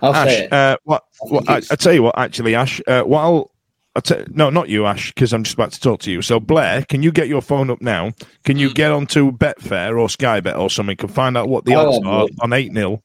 I'll 0.00 0.14
say 0.14 0.20
Ash, 0.20 0.42
it. 0.44 0.52
uh, 0.52 0.76
what? 0.84 1.04
I 1.22 1.26
what 1.28 1.48
I, 1.50 1.56
I 1.56 1.76
tell 1.76 1.92
you 1.92 2.02
what, 2.02 2.16
actually, 2.18 2.54
Ash. 2.54 2.80
Uh, 2.86 3.02
what 3.02 3.20
I'll, 3.20 3.28
I'll 3.32 3.51
t- 4.00 4.24
no, 4.30 4.48
not 4.50 4.68
you, 4.68 4.86
Ash, 4.86 5.12
because 5.12 5.32
I'm 5.32 5.42
just 5.42 5.54
about 5.54 5.72
to 5.72 5.80
talk 5.80 6.00
to 6.00 6.10
you. 6.10 6.22
So, 6.22 6.40
Blair, 6.40 6.84
can 6.88 7.02
you 7.02 7.12
get 7.12 7.28
your 7.28 7.42
phone 7.42 7.68
up 7.70 7.82
now? 7.82 8.12
Can 8.44 8.56
you 8.58 8.72
get 8.72 8.90
onto 8.90 9.32
Betfair 9.32 9.98
or 10.00 10.08
Sky 10.08 10.40
Bet 10.40 10.56
or 10.56 10.70
something? 10.70 10.96
Can 10.96 11.08
find 11.08 11.36
out 11.36 11.48
what 11.48 11.64
the 11.64 11.74
odds 11.74 11.96
have 11.98 12.06
a 12.06 12.08
are 12.08 12.26
on 12.40 12.52
eight 12.52 12.72
0 12.72 13.02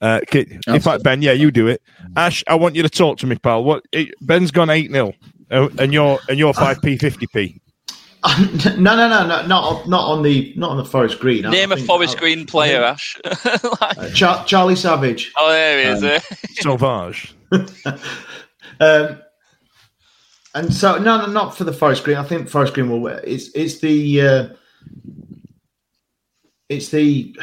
uh, 0.00 0.20
ca- 0.30 0.44
in 0.66 0.80
fact, 0.80 1.00
see. 1.00 1.02
Ben, 1.04 1.22
yeah, 1.22 1.32
you 1.32 1.50
do 1.50 1.68
it. 1.68 1.80
Ash, 2.16 2.42
I 2.48 2.56
want 2.56 2.74
you 2.74 2.82
to 2.82 2.90
talk 2.90 3.18
to 3.18 3.26
me, 3.26 3.36
pal. 3.36 3.62
What 3.64 3.84
it, 3.92 4.14
Ben's 4.20 4.50
gone 4.50 4.68
eight 4.68 4.90
0 4.90 5.14
uh, 5.50 5.68
and 5.78 5.92
you're 5.92 6.18
and 6.28 6.38
you're 6.38 6.52
five 6.52 6.82
p 6.82 6.98
fifty 6.98 7.26
p. 7.28 7.60
no, 8.78 8.96
no, 8.96 9.08
no, 9.08 9.26
no, 9.26 9.46
not 9.46 9.88
not 9.88 10.08
on 10.10 10.22
the 10.22 10.52
not 10.56 10.70
on 10.70 10.76
the 10.78 10.84
Forest 10.84 11.20
Green. 11.20 11.46
I 11.46 11.50
Name 11.50 11.72
a 11.72 11.76
Forest 11.76 12.16
I- 12.16 12.20
Green 12.20 12.46
player, 12.46 12.82
Ash. 12.82 13.16
Like- 13.80 14.14
Char- 14.14 14.44
Charlie 14.46 14.76
Savage. 14.76 15.30
oh, 15.36 15.50
there 15.50 15.78
he 15.78 15.84
is. 15.92 16.02
Um, 16.02 16.08
eh? 16.10 16.20
Sauvage. 16.60 17.34
Um, 18.80 19.18
and 20.54 20.72
so 20.72 20.98
no, 20.98 21.18
no, 21.18 21.26
not 21.26 21.56
for 21.56 21.64
the 21.64 21.72
Forest 21.72 22.04
Green. 22.04 22.16
I 22.16 22.22
think 22.24 22.48
Forest 22.48 22.74
Green 22.74 22.88
will. 22.90 23.00
win. 23.00 23.20
It's 23.24 23.48
it's 23.54 23.78
the 23.80 24.20
uh, 24.20 24.48
it's 26.68 26.88
the 26.88 27.36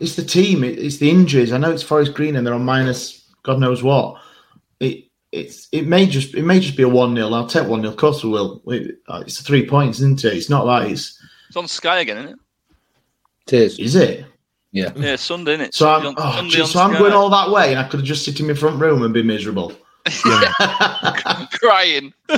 it's 0.00 0.16
the 0.16 0.24
team. 0.24 0.64
It, 0.64 0.78
it's 0.78 0.98
the 0.98 1.10
injuries. 1.10 1.52
I 1.52 1.58
know 1.58 1.70
it's 1.70 1.82
Forest 1.82 2.14
Green 2.14 2.36
and 2.36 2.46
they're 2.46 2.54
on 2.54 2.64
minus 2.64 3.30
God 3.42 3.58
knows 3.60 3.82
what. 3.82 4.20
It 4.80 5.04
it's 5.32 5.68
it 5.72 5.86
may 5.86 6.06
just 6.06 6.34
it 6.34 6.42
may 6.44 6.60
just 6.60 6.76
be 6.76 6.82
a 6.84 6.88
one 6.88 7.14
0 7.14 7.32
I'll 7.32 7.46
take 7.46 7.66
one 7.68 7.80
0 7.80 7.92
Of 7.92 7.98
course 7.98 8.22
we 8.24 8.30
will. 8.30 8.62
We- 8.64 8.92
uh, 9.08 9.22
It's 9.26 9.40
three 9.40 9.66
points, 9.66 9.98
isn't 9.98 10.24
it? 10.24 10.34
It's 10.34 10.50
not 10.50 10.66
like 10.66 10.90
it's 10.90 11.20
It's 11.48 11.56
on 11.56 11.68
Sky 11.68 12.00
again, 12.00 12.18
isn't 12.18 12.30
it? 12.30 12.38
It 13.48 13.52
is. 13.62 13.78
is 13.78 13.94
it? 13.96 14.26
Yeah. 14.72 14.92
Yeah, 14.94 15.16
Sunday, 15.16 15.54
isn't 15.54 15.66
it? 15.66 15.74
So 15.74 15.88
I'm, 15.88 16.02
Sunday 16.02 16.22
on- 16.22 16.28
oh, 16.28 16.36
Sunday 16.36 16.50
gee, 16.50 16.60
on 16.60 16.66
so 16.68 16.80
I'm 16.80 16.98
going 16.98 17.12
all 17.14 17.30
that 17.30 17.50
way, 17.50 17.70
and 17.70 17.78
I 17.78 17.84
could 17.88 18.00
have 18.00 18.06
just 18.06 18.24
sit 18.24 18.38
in 18.40 18.46
my 18.46 18.52
front 18.54 18.78
room 18.78 19.02
and 19.02 19.14
be 19.14 19.22
miserable. 19.22 19.72
crying. 21.60 22.12
I 22.30 22.34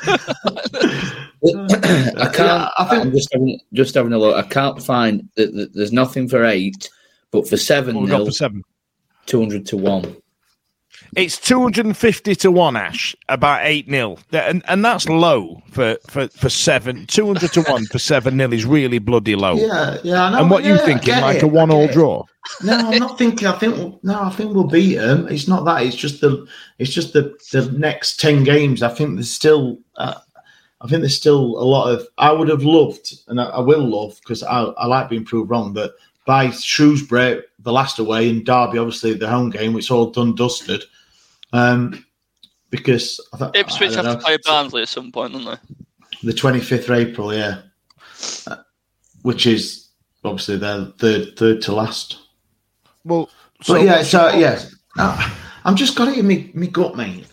can't. 2.33 2.37
Yeah, 2.39 2.71
I 2.79 2.85
think- 2.89 3.05
I'm 3.05 3.13
just 3.13 3.33
having 3.33 3.61
just 3.73 3.95
having 3.95 4.13
a 4.13 4.19
look. 4.19 4.37
I 4.37 4.47
can't 4.49 4.83
find 4.83 5.29
that. 5.37 5.55
that 5.55 5.73
There's 5.75 5.93
nothing 5.93 6.29
for 6.29 6.45
eight, 6.45 6.91
but 7.31 7.49
for 7.49 7.57
seven 7.57 8.01
we 8.01 8.09
got 8.09 8.19
nil, 8.19 8.27
for 8.27 8.33
seven? 8.33 8.63
two 9.27 9.41
hundred 9.41 9.67
to 9.67 9.77
one. 9.77 10.17
It's 11.17 11.39
250 11.39 12.35
to 12.37 12.51
1, 12.53 12.77
Ash, 12.77 13.17
about 13.29 13.67
8 13.67 13.89
0. 13.89 14.19
And, 14.33 14.63
and 14.69 14.85
that's 14.85 15.09
low 15.09 15.61
for, 15.71 15.97
for, 16.07 16.29
for 16.29 16.49
7. 16.49 17.07
200 17.07 17.53
to 17.53 17.63
1 17.63 17.87
for 17.87 17.99
7 17.99 18.37
0 18.37 18.53
is 18.53 18.65
really 18.65 18.99
bloody 18.99 19.35
low. 19.35 19.55
Yeah, 19.55 19.99
yeah. 20.05 20.25
I 20.25 20.31
know. 20.31 20.39
and 20.41 20.51
what 20.51 20.63
yeah, 20.63 20.75
you 20.75 20.79
thinking? 20.79 21.15
Like 21.15 21.39
it, 21.39 21.43
a 21.43 21.49
one 21.49 21.71
all 21.71 21.89
draw? 21.89 22.25
No, 22.63 22.77
I'm 22.77 22.99
not 22.99 23.19
thinking. 23.19 23.49
I 23.49 23.59
think 23.59 24.03
no, 24.05 24.23
I 24.23 24.31
think 24.31 24.55
we'll 24.55 24.65
beat 24.65 24.97
them. 24.97 25.27
It's 25.29 25.49
not 25.49 25.65
that. 25.65 25.83
It's 25.83 25.97
just 25.97 26.21
the. 26.21 26.47
It's 26.79 26.93
just 26.93 27.13
the 27.13 27.37
the 27.53 27.71
next 27.73 28.19
ten 28.19 28.45
games. 28.45 28.83
I 28.83 28.89
think 28.89 29.17
there's 29.17 29.31
still. 29.31 29.79
Uh, 29.97 30.15
I 30.81 30.89
think 30.89 31.03
there's 31.03 31.17
still 31.17 31.59
a 31.59 31.65
lot 31.65 31.93
of. 31.93 32.07
I 32.19 32.33
would 32.33 32.49
have 32.49 32.63
loved, 32.63 33.15
and 33.29 33.41
I, 33.41 33.45
I 33.45 33.61
will 33.61 33.87
love 33.87 34.19
because 34.21 34.43
I, 34.43 34.63
I 34.63 34.87
like 34.87 35.11
being 35.11 35.25
proved 35.25 35.51
wrong. 35.51 35.73
But 35.73 35.95
by 36.25 36.51
Shrewsbury, 36.51 37.43
the 37.59 37.73
last 37.73 37.99
away, 37.99 38.31
and 38.31 38.45
Derby, 38.45 38.79
obviously 38.79 39.15
the 39.15 39.29
home 39.29 39.51
game, 39.51 39.77
it's 39.77 39.91
all 39.91 40.11
done 40.11 40.35
dusted. 40.35 40.85
Um, 41.53 42.05
because 42.71 43.21
I 43.33 43.37
thought 43.37 43.57
Ipswich 43.57 43.91
I 43.93 43.95
have 43.97 44.05
don't 44.05 44.19
to 44.19 44.25
play 44.25 44.39
Barnsley 44.45 44.83
at 44.83 44.89
some 44.89 45.11
point, 45.11 45.33
don't 45.33 45.45
they? 45.45 45.57
the 46.23 46.33
25th 46.33 46.85
of 46.85 46.91
April, 46.91 47.35
yeah, 47.35 47.63
Uh, 48.47 48.57
which 49.23 49.47
is 49.47 49.89
obviously 50.25 50.57
their 50.59 50.85
third 50.99 51.37
third 51.37 51.63
to 51.63 51.73
last. 51.75 52.19
Well, 53.05 53.29
So 53.63 53.75
so 53.75 53.81
yeah, 53.83 54.03
so 54.03 54.29
yeah, 54.37 54.63
No, 54.97 55.17
I'm 55.65 55.77
just 55.77 55.97
got 55.97 56.09
it 56.09 56.19
in 56.19 56.27
me, 56.27 56.51
me 56.55 56.67
gut, 56.69 56.97
mate. 56.97 57.27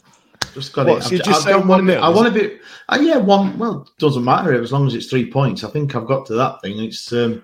Just 0.54 0.74
got 0.74 0.88
What, 0.88 1.00
it. 1.00 1.04
so 1.04 1.12
you 1.12 1.20
I- 1.20 1.24
just 1.24 1.46
I 1.48 1.52
don't 1.52 1.68
want 1.68 1.82
to 1.82 1.86
be. 1.86 1.94
1-0? 1.94 2.02
I 2.02 2.10
want 2.10 2.34
to 2.34 2.40
be. 2.40 2.58
Uh, 2.90 2.98
yeah, 3.02 3.18
one. 3.18 3.60
Well, 3.60 3.88
doesn't 4.00 4.24
matter 4.24 4.60
as 4.60 4.72
long 4.72 4.88
as 4.88 4.96
it's 4.96 5.08
three 5.08 5.30
points. 5.30 5.64
I 5.64 5.70
think 5.70 5.96
I've 5.96 6.08
got 6.08 6.26
to 6.28 6.34
that 6.36 6.62
thing. 6.62 6.80
It's 6.82 7.12
um, 7.14 7.44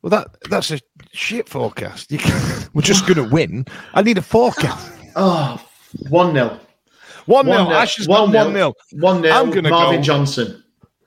well, 0.00 0.10
that 0.10 0.28
that's 0.48 0.70
a 0.70 0.80
shit 1.12 1.48
forecast. 1.48 2.10
You 2.10 2.18
can, 2.24 2.68
we're 2.72 2.82
just 2.82 3.06
going 3.06 3.16
to 3.22 3.34
win. 3.34 3.66
I 3.92 4.00
need 4.02 4.16
a 4.18 4.22
forecast. 4.22 4.90
oh, 5.16 5.60
one 6.08 6.32
nil. 6.34 6.58
1 7.26 7.46
One 7.46 7.56
0. 7.56 7.68
nil. 7.68 7.72
Ash 7.72 7.96
has 7.96 8.06
gone 8.06 8.32
1 8.32 8.52
0. 8.52 8.74
One 8.94 9.20
nil. 9.22 9.32
I'm 9.32 9.50
gonna 9.50 9.70
Marvin 9.70 10.00
go- 10.00 10.02
Johnson. 10.02 10.58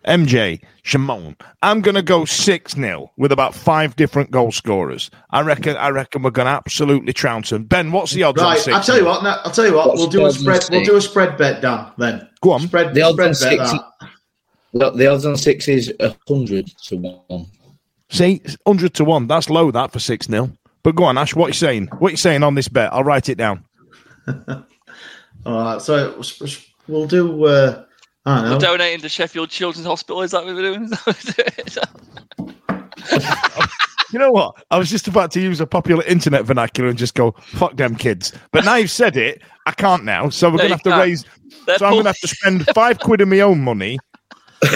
MJ, 0.08 0.62
Shimon. 0.84 1.36
I'm 1.64 1.82
going 1.82 1.96
to 1.96 2.04
go 2.04 2.26
6 2.26 2.74
0 2.76 3.12
with 3.18 3.32
about 3.32 3.56
five 3.56 3.96
different 3.96 4.30
goal 4.30 4.52
scorers. 4.52 5.10
I 5.32 5.42
reckon 5.42 5.76
I 5.78 5.90
reckon 5.90 6.22
we're 6.22 6.30
going 6.30 6.46
to 6.46 6.52
absolutely 6.52 7.12
trounce 7.12 7.50
them. 7.50 7.64
Ben, 7.64 7.92
what's 7.92 8.12
the 8.12 8.22
odds 8.22 8.40
on 8.40 8.50
Right, 8.52 8.60
6 8.60 8.78
I'll 8.78 8.84
tell 8.84 8.98
you 9.00 9.06
what. 9.06 9.24
No, 9.24 9.32
I'll 9.44 9.52
tell 9.52 9.66
you 9.66 9.74
what. 9.74 9.88
What's 9.88 10.00
we'll 10.02 10.10
do 10.10 10.22
a 10.22 10.26
odds 10.26 10.38
on 10.38 10.42
spread. 10.44 10.68
We'll 10.72 10.86
do 10.86 10.96
a 10.98 11.02
spread 11.02 11.38
bet, 11.40 11.62
Dan. 11.64 11.88
Then 11.98 12.30
Go 12.42 12.52
on. 12.52 12.60
spread. 12.62 12.94
The 12.94 13.02
odds 13.02 13.20
on 13.20 13.34
spread 13.34 13.58
bet 13.58 13.68
six- 13.68 13.72
that. 13.72 14.10
The, 14.74 14.92
the 14.92 15.08
odds 15.08 15.26
on 15.26 15.38
six 15.38 15.68
is 15.68 15.92
hundred 16.28 16.68
to 16.84 16.98
one. 16.98 17.48
See, 18.12 18.44
100 18.66 18.94
to 18.94 19.06
1. 19.06 19.26
That's 19.26 19.50
low, 19.50 19.72
that, 19.72 19.92
for 19.92 19.98
6 20.00 20.28
0. 20.28 20.52
But 20.84 20.96
go 20.96 21.06
on, 21.06 21.18
Ash, 21.18 21.36
what 21.36 21.46
are 21.46 21.50
you 21.50 21.54
saying? 21.54 21.88
What 21.98 22.10
are 22.10 22.12
you 22.12 22.18
saying 22.18 22.44
on 22.44 22.54
this 22.54 22.68
bet? 22.68 22.94
I'll 22.94 23.04
write 23.04 23.28
it 23.30 23.40
down. 23.40 23.66
All 25.46 25.64
right, 25.64 25.82
so 25.82 26.20
we'll 26.88 27.08
do. 27.08 27.46
Uh, 27.46 27.84
I 28.26 28.36
don't 28.36 28.46
know. 28.46 28.52
We're 28.56 28.60
donating 28.60 29.02
to 29.02 29.10
Sheffield 29.10 29.50
Children's 29.50 29.86
Hospital. 29.86 30.22
Is 30.24 30.32
that 30.32 30.44
what 30.46 30.56
we're 30.56 30.62
doing? 30.62 30.84
Is 30.86 30.90
that 30.92 31.90
what 31.94 32.56
we're 33.12 33.20
doing? 33.20 33.70
You 34.14 34.20
know 34.20 34.32
what? 34.32 34.64
I 34.72 34.78
was 34.78 34.90
just 34.90 35.08
about 35.08 35.32
to 35.32 35.42
use 35.42 35.60
a 35.60 35.68
popular 35.68 36.04
internet 36.06 36.46
vernacular 36.46 36.90
and 36.90 36.98
just 36.98 37.16
go, 37.16 37.32
fuck 37.42 37.76
them 37.76 37.96
kids. 37.96 38.32
But 38.52 38.64
now 38.64 38.76
you've 38.76 38.92
said 38.92 39.18
it, 39.18 39.42
I 39.66 39.72
can't 39.72 40.06
now. 40.06 40.30
So 40.30 40.48
we're 40.48 40.54
No, 40.54 40.58
going 40.60 40.70
to 40.70 40.76
have 40.76 40.84
to 40.84 40.90
can't. 40.92 41.02
raise. 41.02 41.26
They're 41.66 41.78
So 41.80 41.86
I'm 41.86 41.94
going 41.94 42.04
to 42.04 42.10
have 42.10 42.20
to 42.20 42.28
spend 42.28 42.66
five 42.68 43.00
quid 43.00 43.20
of 43.22 43.28
my 43.28 43.42
own 43.42 43.62
money 43.62 43.98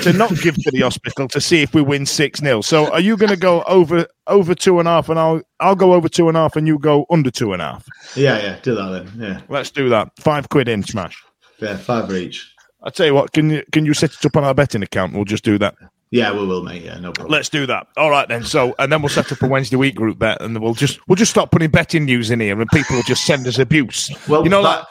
to 0.03 0.13
not 0.13 0.29
give 0.41 0.55
to 0.55 0.71
the 0.71 0.81
hospital 0.81 1.27
to 1.27 1.41
see 1.41 1.61
if 1.61 1.73
we 1.73 1.81
win 1.81 2.05
6 2.05 2.39
0. 2.39 2.61
So 2.61 2.91
are 2.91 2.99
you 2.99 3.17
going 3.17 3.29
to 3.31 3.37
go 3.37 3.63
over 3.63 4.05
over 4.27 4.53
two 4.55 4.79
and 4.79 4.87
a 4.87 4.91
half 4.91 5.09
and 5.09 5.19
I'll 5.19 5.41
I'll 5.59 5.75
go 5.75 5.93
over 5.93 6.07
two 6.09 6.27
and 6.27 6.37
a 6.37 6.41
half 6.41 6.55
and 6.55 6.67
you 6.67 6.77
go 6.79 7.05
under 7.09 7.31
two 7.31 7.53
and 7.53 7.61
a 7.61 7.65
half? 7.65 7.85
Yeah, 8.15 8.37
yeah, 8.37 8.59
do 8.61 8.75
that 8.75 8.89
then. 8.89 9.11
Yeah, 9.21 9.41
Let's 9.49 9.71
do 9.71 9.89
that. 9.89 10.11
Five 10.17 10.49
quid 10.49 10.67
in, 10.67 10.83
smash. 10.83 11.21
yeah, 11.59 11.77
five 11.77 12.11
each. 12.13 12.53
I 12.83 12.89
tell 12.89 13.05
you 13.05 13.13
what, 13.13 13.33
can 13.33 13.49
you 13.49 13.63
can 13.71 13.85
you 13.85 13.93
set 13.93 14.13
it 14.13 14.25
up 14.25 14.37
on 14.37 14.43
our 14.43 14.53
betting 14.53 14.83
account? 14.83 15.13
We'll 15.13 15.25
just 15.25 15.43
do 15.43 15.57
that. 15.57 15.75
Yeah, 16.11 16.31
we 16.33 16.47
will, 16.47 16.63
mate. 16.63 16.81
Yeah, 16.83 16.97
no 16.99 17.11
problem. 17.11 17.31
Let's 17.31 17.49
do 17.49 17.67
that. 17.67 17.85
All 17.95 18.09
right 18.09 18.27
then. 18.27 18.43
So 18.43 18.73
and 18.79 18.91
then 18.91 19.01
we'll 19.01 19.09
set 19.09 19.31
up 19.31 19.41
a 19.43 19.47
Wednesday 19.47 19.75
week 19.75 19.95
group 19.95 20.17
bet, 20.17 20.41
and 20.41 20.57
we'll 20.59 20.73
just 20.73 20.99
we'll 21.07 21.15
just 21.17 21.29
stop 21.31 21.51
putting 21.51 21.69
betting 21.69 22.05
news 22.05 22.31
in 22.31 22.39
here, 22.39 22.59
and 22.59 22.69
people 22.71 22.95
will 22.95 23.03
just 23.03 23.25
send 23.25 23.45
us 23.45 23.59
abuse. 23.59 24.09
Well, 24.27 24.43
you 24.43 24.49
know 24.49 24.63
that, 24.63 24.87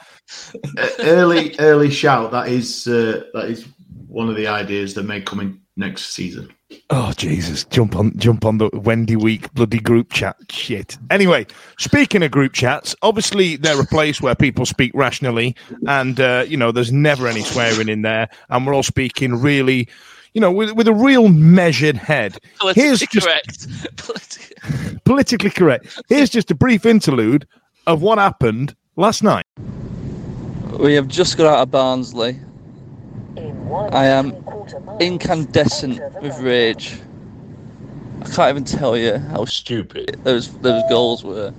uh, 0.77 0.89
early 0.99 1.55
early 1.59 1.89
shout. 1.89 2.31
That 2.31 2.47
is 2.47 2.87
uh, 2.87 3.23
that 3.33 3.49
is 3.49 3.67
one 4.09 4.27
of 4.27 4.35
the 4.35 4.47
ideas 4.47 4.95
that 4.95 5.03
may 5.03 5.21
come 5.21 5.39
in 5.39 5.61
next 5.77 6.13
season. 6.13 6.51
Oh 6.89 7.13
Jesus! 7.15 7.63
Jump 7.65 7.95
on, 7.95 8.17
jump 8.17 8.45
on 8.45 8.57
the 8.57 8.69
Wendy 8.73 9.15
Week 9.15 9.51
bloody 9.53 9.79
group 9.79 10.11
chat. 10.11 10.35
Shit. 10.49 10.97
Anyway, 11.09 11.47
speaking 11.77 12.21
of 12.21 12.31
group 12.31 12.53
chats, 12.53 12.95
obviously 13.01 13.55
they're 13.55 13.79
a 13.79 13.85
place 13.85 14.21
where 14.21 14.35
people 14.35 14.65
speak 14.65 14.91
rationally, 14.93 15.55
and 15.87 16.19
uh, 16.19 16.45
you 16.47 16.57
know 16.57 16.71
there's 16.71 16.91
never 16.91 17.27
any 17.27 17.41
swearing 17.41 17.89
in 17.89 18.01
there, 18.01 18.29
and 18.49 18.67
we're 18.67 18.73
all 18.73 18.83
speaking 18.83 19.35
really, 19.35 19.87
you 20.33 20.41
know, 20.41 20.51
with 20.51 20.71
with 20.73 20.87
a 20.87 20.93
real 20.93 21.29
measured 21.29 21.95
head. 21.97 22.37
Politically 22.59 22.83
Here's 22.83 22.99
just 22.99 23.25
correct. 23.25 23.67
Politically- 23.97 24.99
politically 25.05 25.49
correct. 25.49 26.01
Here's 26.07 26.29
just 26.29 26.51
a 26.51 26.55
brief 26.55 26.85
interlude 26.85 27.47
of 27.87 28.01
what 28.01 28.17
happened 28.17 28.75
last 28.95 29.23
night. 29.23 29.45
We 30.79 30.93
have 30.93 31.07
just 31.07 31.37
got 31.37 31.47
out 31.47 31.61
of 31.63 31.71
Barnsley. 31.71 32.39
I 33.71 34.05
am 34.05 34.33
incandescent 34.99 36.01
with 36.21 36.39
rage. 36.39 36.99
I 38.21 38.25
can't 38.25 38.49
even 38.49 38.63
tell 38.63 38.97
you 38.97 39.17
how 39.17 39.45
stupid 39.45 40.19
those 40.23 40.57
those 40.59 40.83
goals 40.89 41.23
were. 41.23 41.53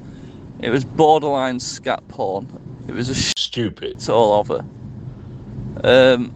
It 0.59 0.71
was 0.71 0.85
borderline 0.85 1.61
scat 1.61 2.07
porn. 2.09 2.49
It 2.89 2.93
was 2.93 3.09
a 3.09 3.15
stupid. 3.15 3.93
It's 3.93 4.09
all 4.09 4.33
over. 4.35 4.65
Um, 5.85 6.33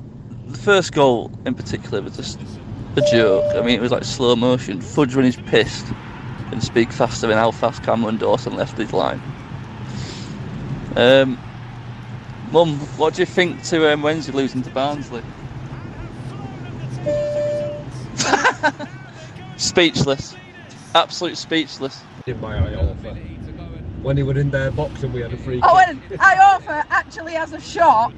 the 0.46 0.58
first 0.58 0.92
goal 0.92 1.32
in 1.44 1.54
particular 1.54 2.00
was 2.02 2.16
just 2.16 2.40
a 2.96 3.02
joke. 3.10 3.44
I 3.56 3.60
mean, 3.60 3.76
it 3.76 3.80
was 3.82 3.90
like 3.90 4.04
slow 4.04 4.36
motion. 4.36 4.80
Fudge 4.80 5.16
when 5.16 5.24
he's 5.24 5.36
pissed 5.36 5.92
and 6.52 6.62
speak 6.62 6.92
faster 6.92 7.26
than 7.26 7.36
how 7.36 7.50
fast 7.50 7.82
Cameron 7.82 8.16
Dawson 8.16 8.54
left 8.54 8.78
his 8.78 8.92
line. 8.92 9.20
Um, 10.96 11.36
Mum, 12.52 12.78
what 12.96 13.14
do 13.14 13.22
you 13.22 13.26
think 13.26 13.64
to 13.64 13.92
um, 13.92 14.02
Wednesday 14.02 14.32
losing 14.32 14.62
to 14.62 14.70
Barnsley? 14.70 15.22
Speechless. 19.56 20.36
Absolute 20.94 21.36
speechless. 21.36 22.02
in 22.26 22.38
by 22.40 22.54
Iorfa. 22.54 23.16
When 24.02 24.16
he 24.16 24.22
was 24.22 24.36
in 24.36 24.50
their 24.50 24.70
box 24.70 25.02
and 25.02 25.12
we 25.14 25.20
had 25.22 25.32
a 25.32 25.36
free 25.38 25.60
Oh, 25.62 25.76
kick. 25.78 25.88
and 26.10 26.20
Iorfa 26.20 26.84
actually 26.90 27.32
has 27.34 27.52
a 27.52 27.60
shot, 27.60 28.12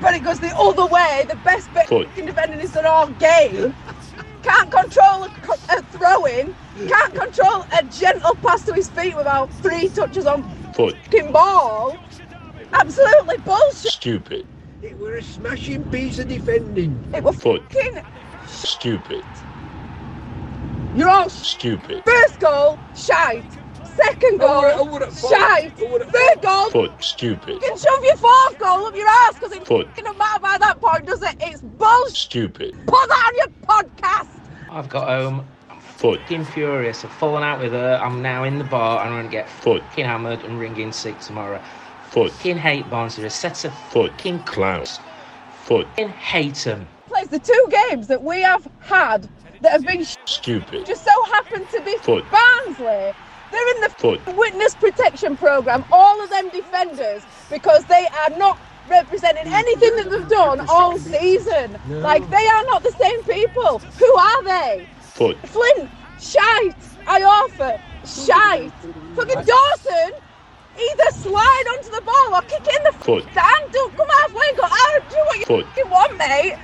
but 0.00 0.14
it 0.14 0.22
goes 0.22 0.38
the 0.40 0.54
other 0.56 0.86
way. 0.86 1.24
The 1.28 1.36
best 1.36 1.72
bit 1.74 1.88
Foot. 1.88 2.08
in 2.16 2.26
defending 2.26 2.60
is 2.60 2.76
our 2.76 3.08
game. 3.10 3.74
Can't 4.42 4.70
control 4.70 5.24
a, 5.24 5.28
co- 5.42 5.76
a 5.76 5.82
throw 5.82 6.24
in. 6.26 6.54
Can't 6.88 7.14
control 7.14 7.64
a 7.78 7.84
gentle 7.84 8.36
pass 8.36 8.64
to 8.64 8.74
his 8.74 8.88
feet 8.88 9.16
without 9.16 9.52
three 9.54 9.88
touches 9.88 10.26
on 10.26 10.44
Foot. 10.74 10.96
fucking 11.10 11.32
ball. 11.32 11.96
Absolutely 12.72 13.38
bullshit. 13.38 13.92
Stupid. 13.92 14.46
It 14.82 14.98
were 15.00 15.16
a 15.16 15.22
smashing 15.22 15.84
piece 15.90 16.18
of 16.20 16.28
defending. 16.28 17.02
It 17.12 17.24
was 17.24 17.36
Foot. 17.36 17.62
fucking. 17.72 18.02
Stupid. 18.46 19.24
You're 20.96 21.08
all 21.08 21.28
Stupid. 21.28 22.02
First 22.04 22.40
goal, 22.40 22.78
shite. 22.96 23.44
Second 23.96 24.38
goal, 24.38 24.64
I 24.64 24.80
would 24.80 25.02
shite. 25.12 25.72
I 25.80 25.90
would 25.90 26.02
have- 26.02 26.10
Third 26.12 26.42
goal, 26.42 26.70
Foot. 26.70 26.92
Stupid. 27.02 27.54
you 27.54 27.60
can 27.60 27.76
shove 27.76 28.04
your 28.04 28.16
fourth 28.16 28.58
goal 28.58 28.86
up 28.86 28.94
your 28.94 29.08
ass 29.08 29.34
because 29.34 29.52
it 29.52 29.66
Foot. 29.66 29.88
fucking 29.88 30.04
don't 30.04 30.18
matter 30.18 30.40
by 30.40 30.56
that 30.58 30.80
point, 30.80 31.06
does 31.06 31.22
it? 31.22 31.36
It's 31.40 31.60
bullshit. 31.60 32.16
Stupid. 32.16 32.74
Put 32.86 33.08
that 33.08 33.24
on 33.32 33.36
your 33.36 33.48
podcast. 33.66 34.28
I've 34.70 34.88
got 34.88 35.08
home. 35.08 35.46
Foot. 35.96 36.20
Fucking 36.20 36.44
furious. 36.46 37.04
I've 37.04 37.10
fallen 37.12 37.42
out 37.42 37.60
with 37.60 37.72
her. 37.72 38.00
I'm 38.02 38.22
now 38.22 38.44
in 38.44 38.58
the 38.58 38.64
bar 38.64 39.00
and 39.04 39.12
I'm 39.12 39.18
gonna 39.22 39.28
get 39.32 39.48
Foot. 39.48 39.82
fucking 39.82 40.04
hammered 40.04 40.44
and 40.44 40.58
ringing 40.60 40.92
sick 40.92 41.18
tomorrow. 41.20 41.60
Foot. 42.10 42.30
Fucking 42.32 42.56
hate 42.58 42.88
Barnsley. 42.88 43.24
A 43.24 43.30
set 43.30 43.64
of 43.64 43.74
Foot. 43.90 44.12
fucking 44.12 44.40
Clowns. 44.44 45.00
Foot. 45.64 45.86
fucking 45.88 46.08
hate 46.10 46.54
them. 46.56 46.86
Plays 47.08 47.28
the 47.28 47.40
two 47.40 47.66
games 47.90 48.06
that 48.06 48.22
we 48.22 48.40
have 48.42 48.66
had 48.80 49.28
that 49.60 49.72
have 49.72 49.84
been 49.84 50.04
Stupid. 50.26 50.86
just 50.86 51.04
so 51.04 51.10
happen 51.32 51.66
to 51.66 51.80
be 51.82 51.96
Foot. 51.98 52.24
Barnsley. 52.30 53.12
They're 53.50 53.74
in 53.76 53.80
the 53.80 53.88
Foot. 53.96 54.20
witness 54.36 54.74
protection 54.74 55.36
program. 55.36 55.84
All 55.90 56.22
of 56.22 56.30
them 56.30 56.48
defenders 56.50 57.22
because 57.50 57.84
they 57.86 58.06
are 58.06 58.36
not 58.36 58.58
representing 58.88 59.46
anything 59.52 59.96
that 59.96 60.10
they've 60.10 60.28
done 60.28 60.64
all 60.68 60.98
season. 60.98 61.78
Like 61.88 62.28
they 62.30 62.46
are 62.46 62.64
not 62.64 62.82
the 62.82 62.92
same 62.92 63.22
people. 63.24 63.78
Who 63.78 64.16
are 64.16 64.44
they? 64.44 64.86
Foot. 65.00 65.36
Flint, 65.48 65.90
shite. 66.20 66.76
Iorfa, 67.06 67.80
shite. 68.04 68.72
Fucking 69.16 69.44
Dawson, 69.44 70.10
either 70.78 71.10
slide 71.12 71.64
onto 71.72 71.90
the 71.90 72.02
ball 72.02 72.34
or 72.34 72.42
kick 72.42 72.60
in 72.60 72.84
the 72.84 72.92
Foot. 72.92 73.24
stand. 73.32 73.72
don't 73.72 73.96
come 73.96 74.06
halfway 74.08 74.48
and 74.48 74.56
go, 74.58 74.64
ah, 74.64 74.98
do 75.08 75.16
what 75.16 75.38
you 75.38 75.44
Foot. 75.46 75.90
want, 75.90 76.18
mate. 76.18 76.56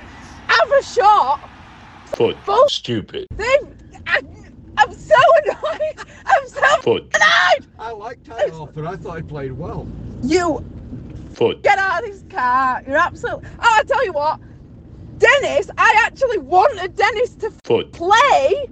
Have 0.47 0.71
a 0.71 0.83
shot. 0.83 1.49
Foot. 2.07 2.37
Bull- 2.45 2.67
Stupid. 2.69 3.27
They've, 3.35 3.73
I, 4.07 4.21
I'm 4.77 4.93
so 4.93 5.15
annoyed. 5.43 6.05
I'm 6.25 6.47
so 6.47 6.81
Foot. 6.81 7.15
annoyed. 7.15 7.67
I 7.79 7.91
like 7.91 8.23
Ty 8.23 8.49
but 8.73 8.85
I 8.85 8.95
thought 8.95 9.17
he 9.17 9.23
played 9.23 9.51
well. 9.51 9.87
You 10.23 10.63
Foot. 11.33 11.61
get 11.63 11.77
out 11.77 12.03
of 12.03 12.09
this 12.09 12.23
car. 12.29 12.81
You're 12.87 12.97
absolutely. 12.97 13.47
Oh, 13.59 13.75
I 13.79 13.83
tell 13.83 14.05
you 14.05 14.13
what, 14.13 14.39
Dennis. 15.17 15.69
I 15.77 15.93
actually 16.05 16.37
wanted 16.39 16.95
Dennis 16.95 17.35
to 17.35 17.51
Foot. 17.63 17.91
play. 17.91 18.67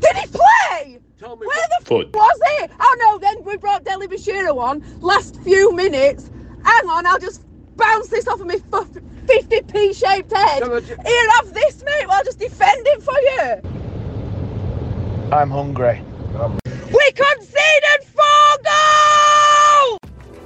Did 0.00 0.16
he 0.16 0.26
play? 0.28 0.98
Tell 1.18 1.36
me 1.36 1.46
Where 1.46 1.66
the 1.78 1.84
Foot. 1.84 2.14
was 2.14 2.40
he? 2.58 2.66
Oh 2.80 2.96
no, 3.00 3.18
then 3.18 3.44
we 3.44 3.56
brought 3.58 3.84
Dele-Bashiru 3.84 4.56
on 4.58 4.82
last 5.00 5.38
few 5.42 5.74
minutes. 5.74 6.30
Hang 6.64 6.88
on, 6.88 7.06
I'll 7.06 7.18
just 7.18 7.42
bounce 7.76 8.08
this 8.08 8.26
off 8.28 8.40
of 8.40 8.46
my 8.46 8.56
50p 8.56 9.94
shaped 9.94 10.32
head. 10.32 10.60
No, 10.60 10.68
but 10.68 10.84
Here, 10.84 11.30
have 11.36 11.52
this, 11.54 11.82
mate. 11.84 12.06
I'll 12.08 12.24
just 12.24 12.38
defend 12.38 12.86
it 12.86 13.02
for 13.02 13.14
you. 13.20 13.80
I'm 15.32 15.50
hungry. 15.50 16.02
We 16.92 17.12
conceded 17.12 18.02
four 18.04 18.58
goals! 18.64 19.98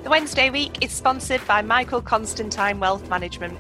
The 0.03 0.11
Wednesday 0.11 0.51
week 0.51 0.85
is 0.85 0.93
sponsored 0.93 1.47
by 1.47 1.63
Michael 1.63 2.03
Constantine 2.03 2.79
Wealth 2.81 3.09
Management. 3.09 3.59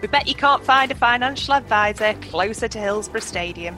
We 0.00 0.08
bet 0.08 0.26
you 0.26 0.34
can't 0.34 0.64
find 0.64 0.90
a 0.90 0.94
financial 0.94 1.54
advisor 1.54 2.14
closer 2.14 2.68
to 2.68 2.78
Hillsborough 2.78 3.20
Stadium. 3.20 3.76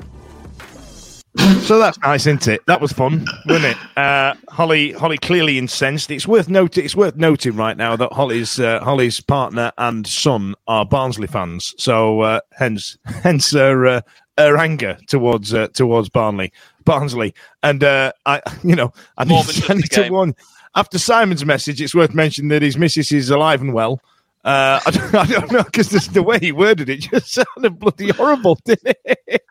So 1.38 1.78
that's 1.78 1.98
nice, 2.00 2.22
isn't 2.22 2.48
it? 2.48 2.64
That 2.66 2.80
was 2.80 2.92
fun, 2.92 3.26
wasn't 3.46 3.76
it? 3.76 3.98
Uh, 3.98 4.34
Hollie, 4.48 4.92
Hollie 4.92 5.18
clearly 5.18 5.58
incensed. 5.58 6.10
It's 6.10 6.26
worth 6.26 6.48
noting. 6.48 6.84
It's 6.84 6.96
worth 6.96 7.16
noting 7.16 7.56
right 7.56 7.76
now 7.76 7.96
that 7.96 8.12
Hollie's 8.12 8.58
uh, 8.60 8.80
Hollie's 8.80 9.20
partner 9.20 9.72
and 9.76 10.06
son 10.06 10.54
are 10.66 10.86
Barnsley 10.86 11.26
fans. 11.26 11.74
So 11.78 12.20
uh, 12.20 12.40
hence, 12.52 12.96
hence 13.04 13.52
her 13.52 13.86
uh, 13.86 14.00
her 14.38 14.56
anger 14.56 14.98
towards 15.08 15.52
uh, 15.52 15.68
towards 15.68 16.08
Barnley, 16.08 16.52
Barnsley. 16.84 17.34
And 17.62 17.82
uh, 17.84 18.12
I, 18.24 18.40
you 18.62 18.76
know, 18.76 18.92
I 19.18 19.24
need, 19.24 19.44
I 19.68 19.74
need 19.74 19.90
to 19.90 20.08
warn. 20.10 20.34
After 20.74 20.98
Simon's 20.98 21.44
message, 21.44 21.80
it's 21.80 21.94
worth 21.94 22.14
mentioning 22.14 22.50
that 22.50 22.62
his 22.62 22.76
missus 22.76 23.10
is 23.10 23.30
alive 23.30 23.60
and 23.60 23.72
well. 23.72 24.00
Uh, 24.44 24.78
I, 24.86 24.90
don't, 24.90 25.14
I 25.14 25.26
don't 25.26 25.52
know 25.52 25.64
because 25.64 25.88
the 25.88 26.22
way 26.22 26.38
he 26.38 26.52
worded 26.52 26.88
it 26.88 26.98
just 27.00 27.32
sounded 27.56 27.78
bloody 27.78 28.10
horrible, 28.10 28.58
didn't 28.64 28.96
it? 29.04 29.42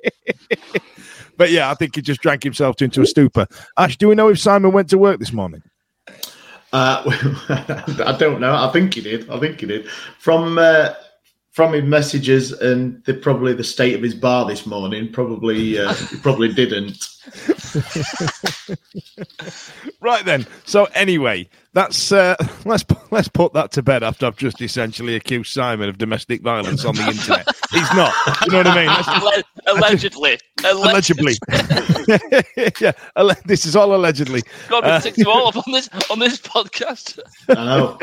But 1.38 1.52
yeah, 1.52 1.70
I 1.70 1.74
think 1.76 1.96
he 1.96 2.02
just 2.02 2.22
drank 2.22 2.44
himself 2.44 2.82
into 2.82 3.02
a 3.02 3.06
stupor. 3.06 3.48
Ash, 3.78 3.98
do 3.98 4.08
we 4.08 4.16
know 4.16 4.30
if 4.30 4.40
Simon 4.40 4.72
went 4.72 4.90
to 4.90 4.98
work 4.98 5.20
this 5.20 5.34
morning? 5.34 5.62
Uh, 6.74 7.04
I 8.06 8.16
don't 8.18 8.42
know. 8.42 8.54
I 8.54 8.70
think 8.72 8.94
he 8.94 9.02
did. 9.02 9.30
I 9.30 9.40
think 9.40 9.60
he 9.60 9.66
did. 9.66 9.88
From 10.20 10.58
uh, 10.58 10.90
from 11.56 11.72
his 11.72 11.86
messages 11.86 12.52
and 12.52 13.02
the, 13.06 13.14
probably 13.14 13.54
the 13.54 13.64
state 13.64 13.96
of 13.96 14.02
his 14.02 14.14
bar 14.14 14.46
this 14.46 14.66
morning, 14.66 15.10
probably 15.12 15.80
uh, 15.80 15.94
probably 16.22 16.52
didn't. 16.54 16.98
Right 20.02 20.24
then. 20.24 20.46
So 20.66 20.86
anyway, 20.94 21.50
that's 21.74 22.12
uh, 22.12 22.36
let's 22.66 22.86
let's 23.10 23.28
put 23.28 23.54
that 23.54 23.72
to 23.72 23.82
bed 23.82 24.04
after 24.04 24.28
I've 24.28 24.38
just 24.38 24.62
essentially 24.62 25.16
accused 25.16 25.52
Simon 25.52 25.90
of 25.90 25.98
domestic 25.98 26.42
violence 26.44 26.86
on 26.86 26.94
the 26.96 27.02
internet. 27.08 27.48
He's 27.72 27.92
not. 27.96 28.14
You 28.46 28.52
know 28.52 28.58
what 28.60 28.68
I 28.68 28.76
mean? 28.76 28.96
Just- 28.96 29.10
Alle- 29.10 29.76
allegedly. 29.76 30.38
allegedly. 30.64 31.34
yeah, 32.80 32.92
alle- 33.16 33.36
this 33.46 33.66
is 33.66 33.76
all 33.76 33.96
allegedly. 33.96 34.44
God, 34.70 34.84
we 34.84 34.90
Uh, 34.92 35.00
ticked 35.00 35.18
you 35.18 35.30
all 35.32 35.48
up 35.48 35.56
on 35.58 35.72
this 35.74 35.90
on 36.12 36.20
this 36.20 36.40
podcast. 36.40 37.20
I 37.50 37.54
know. 37.56 37.98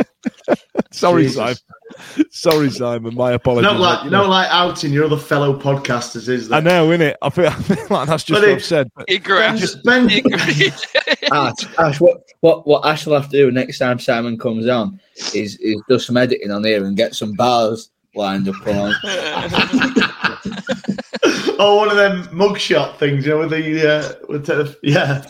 Sorry, 0.90 1.22
Jesus. 1.24 1.36
Simon. 1.36 1.56
Sorry, 2.30 2.70
Simon. 2.70 3.14
My 3.14 3.32
apologies. 3.32 3.70
Not 3.70 3.80
like 3.80 4.04
You 4.04 4.10
know, 4.10 4.22
not 4.22 4.30
like 4.30 4.48
outing 4.50 4.92
your 4.92 5.04
other 5.04 5.16
fellow 5.16 5.58
podcasters, 5.58 6.28
is 6.28 6.48
there? 6.48 6.58
I 6.58 6.60
know, 6.60 6.88
innit? 6.88 7.14
I 7.22 7.30
feel, 7.30 7.46
I 7.48 7.54
feel 7.54 7.86
like 7.90 8.08
that's 8.08 8.24
just 8.24 8.40
But 8.40 8.42
what 8.42 8.48
it- 8.50 8.54
I've 8.54 8.64
said. 8.64 8.90
But 8.94 9.10
Agreed. 9.10 9.56
Just 9.58 9.84
Ben, 9.84 10.04
Agreed. 10.10 10.74
Ash, 11.32 11.54
Ash, 11.78 12.00
what, 12.00 12.22
what, 12.40 12.66
what 12.66 12.84
Ash 12.86 13.06
will 13.06 13.14
have 13.14 13.28
to 13.30 13.36
do 13.36 13.50
next 13.50 13.78
time 13.78 13.98
Simon 13.98 14.38
comes 14.38 14.66
on 14.68 15.00
is, 15.34 15.56
is 15.58 15.80
do 15.88 15.98
some 15.98 16.16
editing 16.16 16.50
on 16.50 16.64
here 16.64 16.84
and 16.84 16.96
get 16.96 17.14
some 17.14 17.32
bars 17.34 17.90
lined 18.14 18.48
up 18.48 18.66
on. 18.66 18.94
oh, 21.58 21.76
one 21.76 21.90
of 21.90 21.96
them 21.96 22.24
mugshot 22.28 22.98
things, 22.98 23.24
you 23.24 23.32
know, 23.32 23.38
with 23.40 23.50
the 23.50 23.88
uh, 23.90 24.12
with 24.28 24.46
the, 24.46 24.76
yeah. 24.82 25.24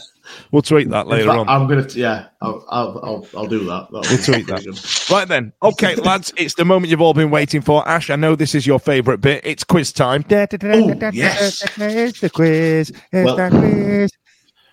We'll 0.50 0.62
tweet 0.62 0.88
that 0.90 1.06
later 1.06 1.26
fact, 1.28 1.38
on. 1.40 1.48
I'm 1.48 1.66
gonna 1.68 1.86
yeah, 1.94 2.26
I'll 2.40 2.64
I'll 2.70 3.00
I'll, 3.02 3.26
I'll 3.36 3.46
do 3.46 3.60
that. 3.66 3.88
That'll 3.92 4.00
We'll 4.10 4.22
tweet 4.22 4.46
that. 4.48 4.64
good. 4.64 5.10
Right 5.14 5.26
then. 5.28 5.52
Okay, 5.62 5.94
lads, 5.96 6.32
it's 6.36 6.54
the 6.54 6.64
moment 6.64 6.90
you've 6.90 7.00
all 7.00 7.14
been 7.14 7.30
waiting 7.30 7.60
for. 7.60 7.86
Ash, 7.88 8.10
I 8.10 8.16
know 8.16 8.34
this 8.36 8.54
is 8.54 8.66
your 8.66 8.78
favourite 8.78 9.20
bit. 9.20 9.40
It's 9.44 9.64
quiz 9.64 9.92
time. 9.92 10.24
Oh, 10.30 11.10
yes. 11.12 11.62
It's 11.78 12.20
the 12.20 12.30
quiz. 12.30 12.90
It's 12.90 12.96
Well- 13.12 13.36
the 13.36 13.48
quiz. 13.50 14.10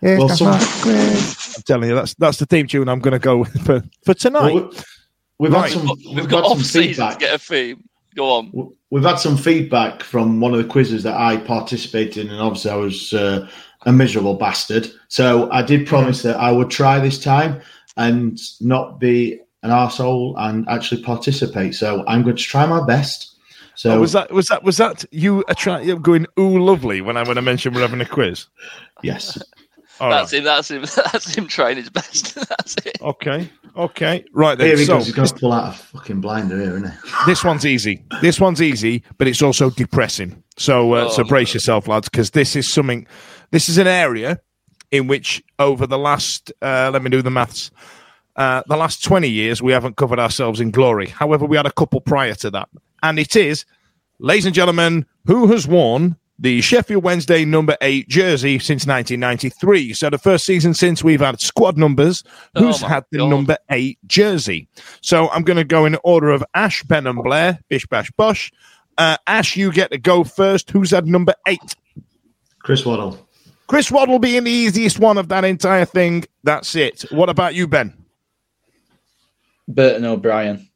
It's 0.01 0.17
well, 0.19 0.27
the 0.29 0.35
some- 0.35 0.81
quiz. 0.81 1.53
I'm 1.57 1.63
telling 1.63 1.89
you, 1.89 1.95
that's 1.95 2.13
that's 2.15 2.37
the 2.37 2.45
theme 2.45 2.67
tune 2.67 2.87
I'm 2.87 2.99
going 2.99 3.11
to 3.11 3.19
go 3.19 3.39
with 3.39 3.61
for, 3.65 3.83
for 4.05 4.13
tonight. 4.13 4.53
Well, 4.53 4.69
we- 4.69 4.77
we've 5.39 5.51
Right. 5.53 5.71
had 5.71 5.79
some 5.79 5.87
We've 6.05 6.15
we've 6.15 6.29
got 6.29 6.43
had 6.43 6.49
some 6.49 6.59
off 6.59 6.63
season 6.63 6.81
to 6.83 6.87
feedback. 7.11 7.19
get 7.19 7.33
a 7.35 7.37
theme. 7.37 7.83
Go 8.19 8.31
on. 8.31 8.73
We've 8.89 9.03
had 9.03 9.15
some 9.15 9.37
feedback 9.37 10.03
from 10.03 10.41
one 10.41 10.51
of 10.51 10.57
the 10.57 10.67
quizzes 10.67 11.03
that 11.03 11.15
I 11.15 11.37
participated 11.37 12.25
in, 12.25 12.31
and 12.31 12.41
obviously 12.41 12.71
I 12.71 12.75
was 12.75 13.13
uh, 13.13 13.49
a 13.85 13.93
miserable 13.93 14.33
bastard. 14.33 14.91
So 15.07 15.49
I 15.51 15.61
did 15.61 15.87
promise 15.87 16.21
that 16.23 16.35
I 16.35 16.51
would 16.51 16.69
try 16.69 16.99
this 16.99 17.23
time 17.23 17.61
and 17.95 18.37
not 18.59 18.99
be 18.99 19.39
an 19.63 19.69
arsehole 19.69 20.33
and 20.37 20.67
actually 20.67 21.01
participate. 21.01 21.75
So 21.75 22.03
I'm 22.09 22.23
going 22.23 22.35
to 22.35 22.43
try 22.43 22.65
my 22.65 22.85
best. 22.85 23.37
So 23.75 23.91
Oh, 23.91 24.01
was 24.01 24.11
that 24.11 24.33
was 24.33 24.49
that 24.49 24.63
was 24.63 24.75
that 24.75 25.05
you 25.11 25.45
attract 25.47 26.01
going 26.01 26.25
ooh 26.37 26.61
lovely 26.61 26.99
when 26.99 27.15
I 27.15 27.23
when 27.23 27.37
I 27.37 27.41
mentioned 27.41 27.73
we're 27.73 27.81
having 27.81 28.01
a 28.01 28.05
quiz? 28.05 28.47
yes, 29.01 29.41
All 29.99 30.09
that's 30.09 30.31
right. 30.31 30.39
him. 30.39 30.43
That's 30.45 30.71
him. 30.71 30.81
That's 31.11 31.35
him 31.35 31.47
trying 31.47 31.77
his 31.77 31.89
best. 31.89 32.35
that's 32.49 32.75
it. 32.85 32.97
Okay. 33.01 33.49
Okay. 33.75 34.25
Right 34.33 34.57
then. 34.57 34.67
here 34.67 34.77
he 34.77 34.85
so, 34.85 34.97
goes. 34.97 35.05
He's 35.05 35.15
going 35.15 35.27
to 35.27 35.35
pull 35.35 35.51
out 35.51 35.73
a 35.73 35.77
fucking 35.77 36.21
blinder 36.21 36.57
here, 36.57 36.75
isn't 36.75 36.89
he? 36.89 37.09
this 37.25 37.43
one's 37.43 37.65
easy. 37.65 38.03
This 38.21 38.39
one's 38.39 38.61
easy, 38.61 39.03
but 39.17 39.27
it's 39.27 39.41
also 39.41 39.69
depressing. 39.69 40.41
So, 40.57 40.93
uh, 40.93 41.09
so 41.09 41.23
Oh, 41.23 41.25
brace 41.25 41.53
yourself, 41.53 41.87
lads, 41.87 42.09
because 42.09 42.31
this 42.31 42.55
is 42.55 42.67
something. 42.67 43.07
This 43.51 43.69
is 43.69 43.77
an 43.77 43.87
area 43.87 44.39
in 44.91 45.07
which, 45.07 45.43
over 45.59 45.85
the 45.85 45.97
last, 45.97 46.51
uh, 46.61 46.89
let 46.91 47.01
me 47.01 47.09
do 47.09 47.21
the 47.21 47.31
maths. 47.31 47.71
Uh, 48.35 48.63
the 48.67 48.77
last 48.77 49.03
twenty 49.03 49.29
years, 49.29 49.61
we 49.61 49.71
haven't 49.71 49.97
covered 49.97 50.19
ourselves 50.19 50.59
in 50.59 50.71
glory. 50.71 51.07
However, 51.07 51.45
we 51.45 51.57
had 51.57 51.65
a 51.65 51.71
couple 51.71 51.99
prior 52.01 52.35
to 52.35 52.49
that, 52.51 52.69
and 53.03 53.19
it 53.19 53.35
is, 53.35 53.65
ladies 54.19 54.45
and 54.45 54.55
gentlemen, 54.55 55.05
who 55.25 55.47
has 55.47 55.67
worn 55.67 56.15
the 56.41 56.61
Sheffield 56.61 57.03
Wednesday 57.03 57.43
number 57.43 57.75
eight 57.81 58.07
jersey 58.07 58.59
since 58.59 58.87
1993. 58.87 59.93
So 59.93 60.09
the 60.09 60.17
first 60.17 60.45
season 60.45 60.73
since 60.73 61.03
we've 61.03 61.19
had 61.19 61.41
squad 61.41 61.77
numbers. 61.77 62.23
Oh 62.55 62.65
Who's 62.65 62.81
my 62.81 62.87
had 62.87 63.03
the 63.11 63.17
God. 63.17 63.29
number 63.29 63.57
eight 63.69 63.99
jersey? 64.07 64.67
So 65.01 65.29
I'm 65.29 65.43
going 65.43 65.57
to 65.57 65.65
go 65.65 65.85
in 65.85 65.97
order 66.03 66.29
of 66.29 66.43
Ash, 66.53 66.81
Ben, 66.83 67.07
and 67.07 67.21
Blair. 67.21 67.59
Bish, 67.67 67.85
bash, 67.87 68.09
bosh. 68.11 68.51
Uh, 68.97 69.17
Ash, 69.27 69.57
you 69.57 69.71
get 69.71 69.91
to 69.91 69.97
go 69.97 70.23
first. 70.23 70.71
Who's 70.71 70.91
had 70.91 71.07
number 71.07 71.33
eight? 71.45 71.75
Chris 72.59 72.85
Waddle. 72.85 73.27
Chris 73.67 73.91
Waddle 73.91 74.19
being 74.19 74.45
the 74.45 74.51
easiest 74.51 74.97
one 74.97 75.17
of 75.17 75.27
that 75.27 75.43
entire 75.43 75.85
thing. 75.85 76.23
That's 76.43 76.73
it. 76.75 77.01
What 77.11 77.29
about 77.29 77.53
you, 77.53 77.67
Ben? 77.67 77.93
Burton 79.67 80.05
O'Brien. 80.05 80.68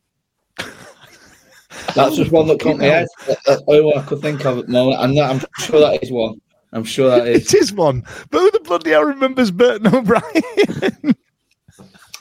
That's 1.96 2.16
just 2.16 2.32
one 2.32 2.48
that 2.48 2.60
caught 2.60 2.78
my 2.78 2.86
head. 2.86 3.08
That's 3.46 3.62
all 3.66 3.98
I 3.98 4.02
could 4.04 4.22
think 4.22 4.46
of 4.46 4.60
at 4.60 4.66
the 4.68 4.72
moment. 4.72 5.02
And 5.02 5.18
that, 5.18 5.30
I'm 5.30 5.42
sure 5.60 5.80
that 5.80 6.04
is 6.04 6.12
one. 6.12 6.42
I'm 6.72 6.84
sure 6.84 7.10
that 7.10 7.28
is. 7.28 7.54
It 7.54 7.62
is 7.62 7.74
one. 7.74 8.04
But 8.32 8.40
who 8.40 8.52
the 8.52 8.60
bloody 8.62 8.92
hell 8.92 9.04
remembers 9.04 9.52
Burton 9.52 9.94
O'Brien? 9.94 10.24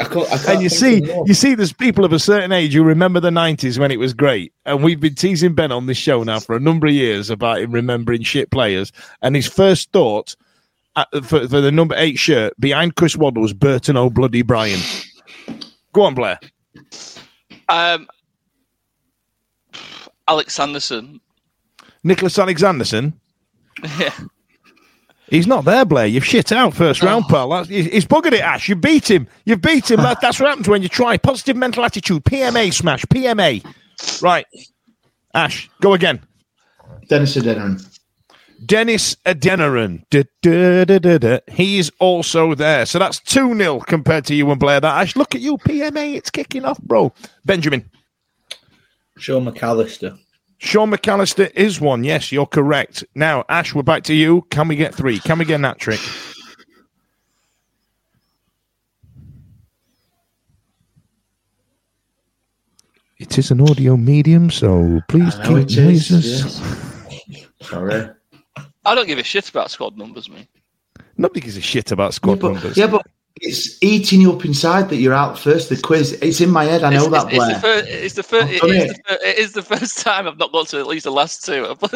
I 0.01 0.05
can't, 0.05 0.27
I 0.27 0.37
can't 0.37 0.49
and 0.49 0.63
you 0.63 0.69
see, 0.69 1.03
you 1.27 1.35
see, 1.35 1.55
there's 1.55 1.73
people 1.73 2.05
of 2.05 2.13
a 2.13 2.19
certain 2.19 2.51
age 2.51 2.75
who 2.75 2.83
remember 2.83 3.21
the 3.21 3.31
'90s 3.31 3.79
when 3.79 3.91
it 3.91 3.99
was 3.99 4.13
great, 4.13 4.53
and 4.65 4.83
we've 4.83 5.01
been 5.01 5.15
teasing 5.15 5.55
Ben 5.55 5.71
on 5.71 5.87
this 5.87 5.97
show 5.97 6.23
now 6.23 6.41
for 6.41 6.57
a 6.57 6.61
number 6.61 6.87
of 6.87 6.93
years 6.93 7.31
about 7.31 7.61
him 7.61 7.73
remembering 7.73 8.23
shit 8.23 8.51
players. 8.51 8.93
And 9.23 9.37
his 9.37 9.47
first 9.47 9.93
thought 9.93 10.35
uh, 10.97 11.05
for, 11.23 11.49
for 11.49 11.61
the 11.61 11.73
number 11.73 11.95
eight 11.97 12.19
shirt 12.19 12.53
behind 12.59 12.97
Chris 12.97 13.17
Waddle 13.17 13.43
was 13.43 13.53
Burton 13.53 13.97
O'Bloody 13.97 14.43
Bryan. 14.43 14.81
Go 15.93 16.03
on, 16.03 16.15
Blair. 16.15 16.41
Um, 17.69 18.09
Alex 20.29 20.55
Sanderson. 20.55 21.21
Nicholas 22.05 22.39
Alexandersson. 22.39 23.15
Yeah. 23.99 24.13
He's 25.33 25.47
not 25.47 25.65
there, 25.65 25.87
Blair. 25.87 26.07
You've 26.07 26.27
shit 26.27 26.53
out 26.53 26.75
first 26.75 27.03
oh. 27.03 27.07
round, 27.07 27.25
pal. 27.27 27.49
That's, 27.49 27.69
he's 27.69 27.87
he's 27.87 28.05
buggered 28.05 28.35
it, 28.35 28.41
Ash. 28.41 28.69
You 28.69 28.77
beat 28.77 29.11
him. 29.11 29.27
You 29.47 29.57
beat 29.57 29.91
him. 29.91 29.97
That, 29.99 30.21
that's 30.21 30.39
what 30.39 30.51
happens 30.51 30.69
when 30.69 30.83
you 30.83 30.91
try. 30.91 31.17
Positive 31.17 31.57
mental 31.57 31.85
attitude. 31.85 32.25
PMA 32.25 32.73
smash. 32.73 33.07
PMA. 33.07 33.65
Right. 34.21 34.47
Ash, 35.35 35.71
go 35.81 35.95
again. 35.95 36.21
Dennis 37.09 37.35
Adeniran. 37.37 37.99
Dennis 38.67 39.17
Adeniran. 39.25 40.05
Da, 40.11 40.25
da, 40.43 40.85
da, 40.85 40.99
da, 40.99 41.19
da. 41.19 41.39
He's 41.49 41.91
also 41.99 42.55
there. 42.55 42.85
So 42.85 42.99
that's 42.99 43.19
2 43.21 43.57
0 43.57 43.81
compared 43.81 44.27
to 44.27 44.35
you 44.35 44.51
and 44.51 44.61
Blair. 44.61 44.81
That 44.81 45.01
Ash, 45.01 45.17
look 45.17 45.35
at 45.35 45.41
you. 45.41 45.57
PMA. 45.57 46.15
It's 46.15 46.31
kicking 46.31 46.67
off, 46.67 46.79
bro. 46.83 47.13
Benjamin. 47.47 47.91
Sean 49.19 49.45
McAllister. 49.45 50.19
Sean 50.59 50.91
McAllister 50.91 51.51
is 51.55 51.81
one. 51.81 52.05
Yes, 52.05 52.31
you're 52.33 52.47
correct. 52.47 53.05
Now, 53.15 53.45
Ash, 53.49 53.75
we're 53.75 53.83
back 53.83 54.05
to 54.05 54.15
you. 54.15 54.47
Can 54.51 54.69
we 54.69 54.77
get 54.77 54.95
three? 54.95 55.19
Can 55.19 55.39
we 55.39 55.45
get 55.45 55.61
that 55.63 55.79
trick? 55.79 56.01
It 63.19 63.39
is 63.39 63.51
an 63.53 63.61
audio 63.61 63.97
medium, 63.97 64.51
so 64.51 65.01
please 65.09 65.37
I 65.37 65.45
know 65.45 65.65
keep 65.65 65.65
it 65.65 65.71
is, 65.71 66.11
noises. 66.11 66.61
yes. 67.29 67.47
Sorry. 67.61 68.11
I 68.85 68.95
don't 68.95 69.07
give 69.07 69.19
a 69.19 69.23
shit 69.23 69.49
about 69.49 69.71
squad 69.71 69.97
numbers, 69.97 70.29
me. 70.29 70.49
Nobody 71.17 71.41
gives 71.41 71.57
a 71.57 71.61
shit 71.61 71.93
about 71.93 72.15
squad 72.15 72.41
but, 72.41 72.53
numbers. 72.53 72.77
Yeah, 72.77 72.89
but 72.89 73.07
it's 73.45 73.77
eating 73.83 74.21
you 74.21 74.33
up 74.33 74.45
inside 74.45 74.89
that 74.91 74.97
you're 74.97 75.13
out 75.13 75.37
first. 75.37 75.69
The 75.69 75.77
quiz, 75.77 76.13
it's 76.23 76.41
in 76.41 76.49
my 76.49 76.63
head. 76.65 76.85
I 76.85 76.91
know 76.91 77.03
it's, 77.07 77.11
that, 77.11 77.27
it's, 77.27 77.37
Blair. 77.37 77.51
it's 77.51 77.61
the 77.61 77.61
first. 77.61 77.89
It's 77.89 78.15
the 78.15 78.23
first. 78.23 78.45
I've 78.47 78.53
It 78.55 78.61
done 78.61 78.71
is 78.71 78.83
it. 78.85 78.89
the, 78.89 79.03
fir- 79.09 79.25
it 79.27 79.39
is 79.39 79.53
the 79.53 79.63
first 79.63 79.99
time 79.99 80.29
I've 80.29 80.39
not 80.39 80.53
got 80.53 80.69
to 80.69 80.79
at 80.79 80.87
least 80.87 81.05
the 81.05 81.11
last 81.11 81.45
two. 81.45 81.77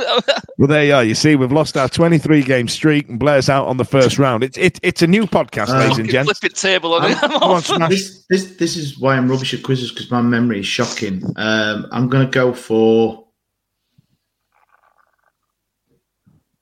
Well, 0.58 0.68
there 0.68 0.84
you 0.86 0.94
are. 0.94 1.04
You 1.04 1.14
see, 1.14 1.36
we've 1.36 1.52
lost 1.52 1.76
our 1.76 1.86
23 1.86 2.42
game 2.42 2.66
streak, 2.66 3.10
and 3.10 3.18
Blair's 3.18 3.50
out 3.50 3.66
on 3.66 3.76
the 3.76 3.84
first 3.84 4.18
round. 4.18 4.42
It's 4.42 4.56
it, 4.56 4.80
it's 4.82 5.02
a 5.02 5.06
new 5.06 5.26
podcast, 5.26 5.68
Uh, 5.68 5.78
ladies 5.80 5.98
and 5.98 6.08
gents. 6.08 6.38
Flip 6.38 6.50
it 6.50 6.56
table 6.56 6.94
on 6.94 7.10
it. 7.10 7.16
I'm- 7.22 7.32
I'm 7.42 7.82
on, 7.82 7.90
this, 7.90 8.24
this, 8.30 8.56
this 8.56 8.76
is 8.76 8.98
why 8.98 9.16
I'm 9.16 9.30
rubbish 9.30 9.52
at 9.54 9.62
quizzes 9.62 9.92
because 9.92 10.10
my 10.10 10.22
memory 10.22 10.60
is 10.60 10.66
shocking. 10.66 11.22
Um, 11.36 11.86
I'm 11.92 12.08
going 12.08 12.24
to 12.26 12.30
go 12.30 12.52
for. 12.54 13.26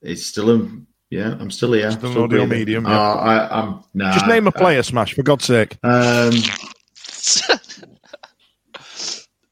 It's 0.03 0.27
still 0.27 0.51
in. 0.51 0.84
Yeah, 1.15 1.37
I'm 1.39 1.49
still 1.53 1.73
here. 1.75 1.93
Still 1.93 2.11
still 2.11 2.25
audio 2.25 2.41
breathing. 2.45 2.59
medium, 2.59 2.87
Oh, 2.87 2.91
yeah. 2.91 2.99
I, 2.99 3.61
I'm 3.61 3.85
nah, 3.95 4.13
Just 4.15 4.27
name 4.27 4.49
a 4.49 4.53
player, 4.53 4.83
Smash, 4.83 5.15
for 5.15 5.23
God's 5.23 5.45
sake. 5.45 5.79
Um, 5.85 6.33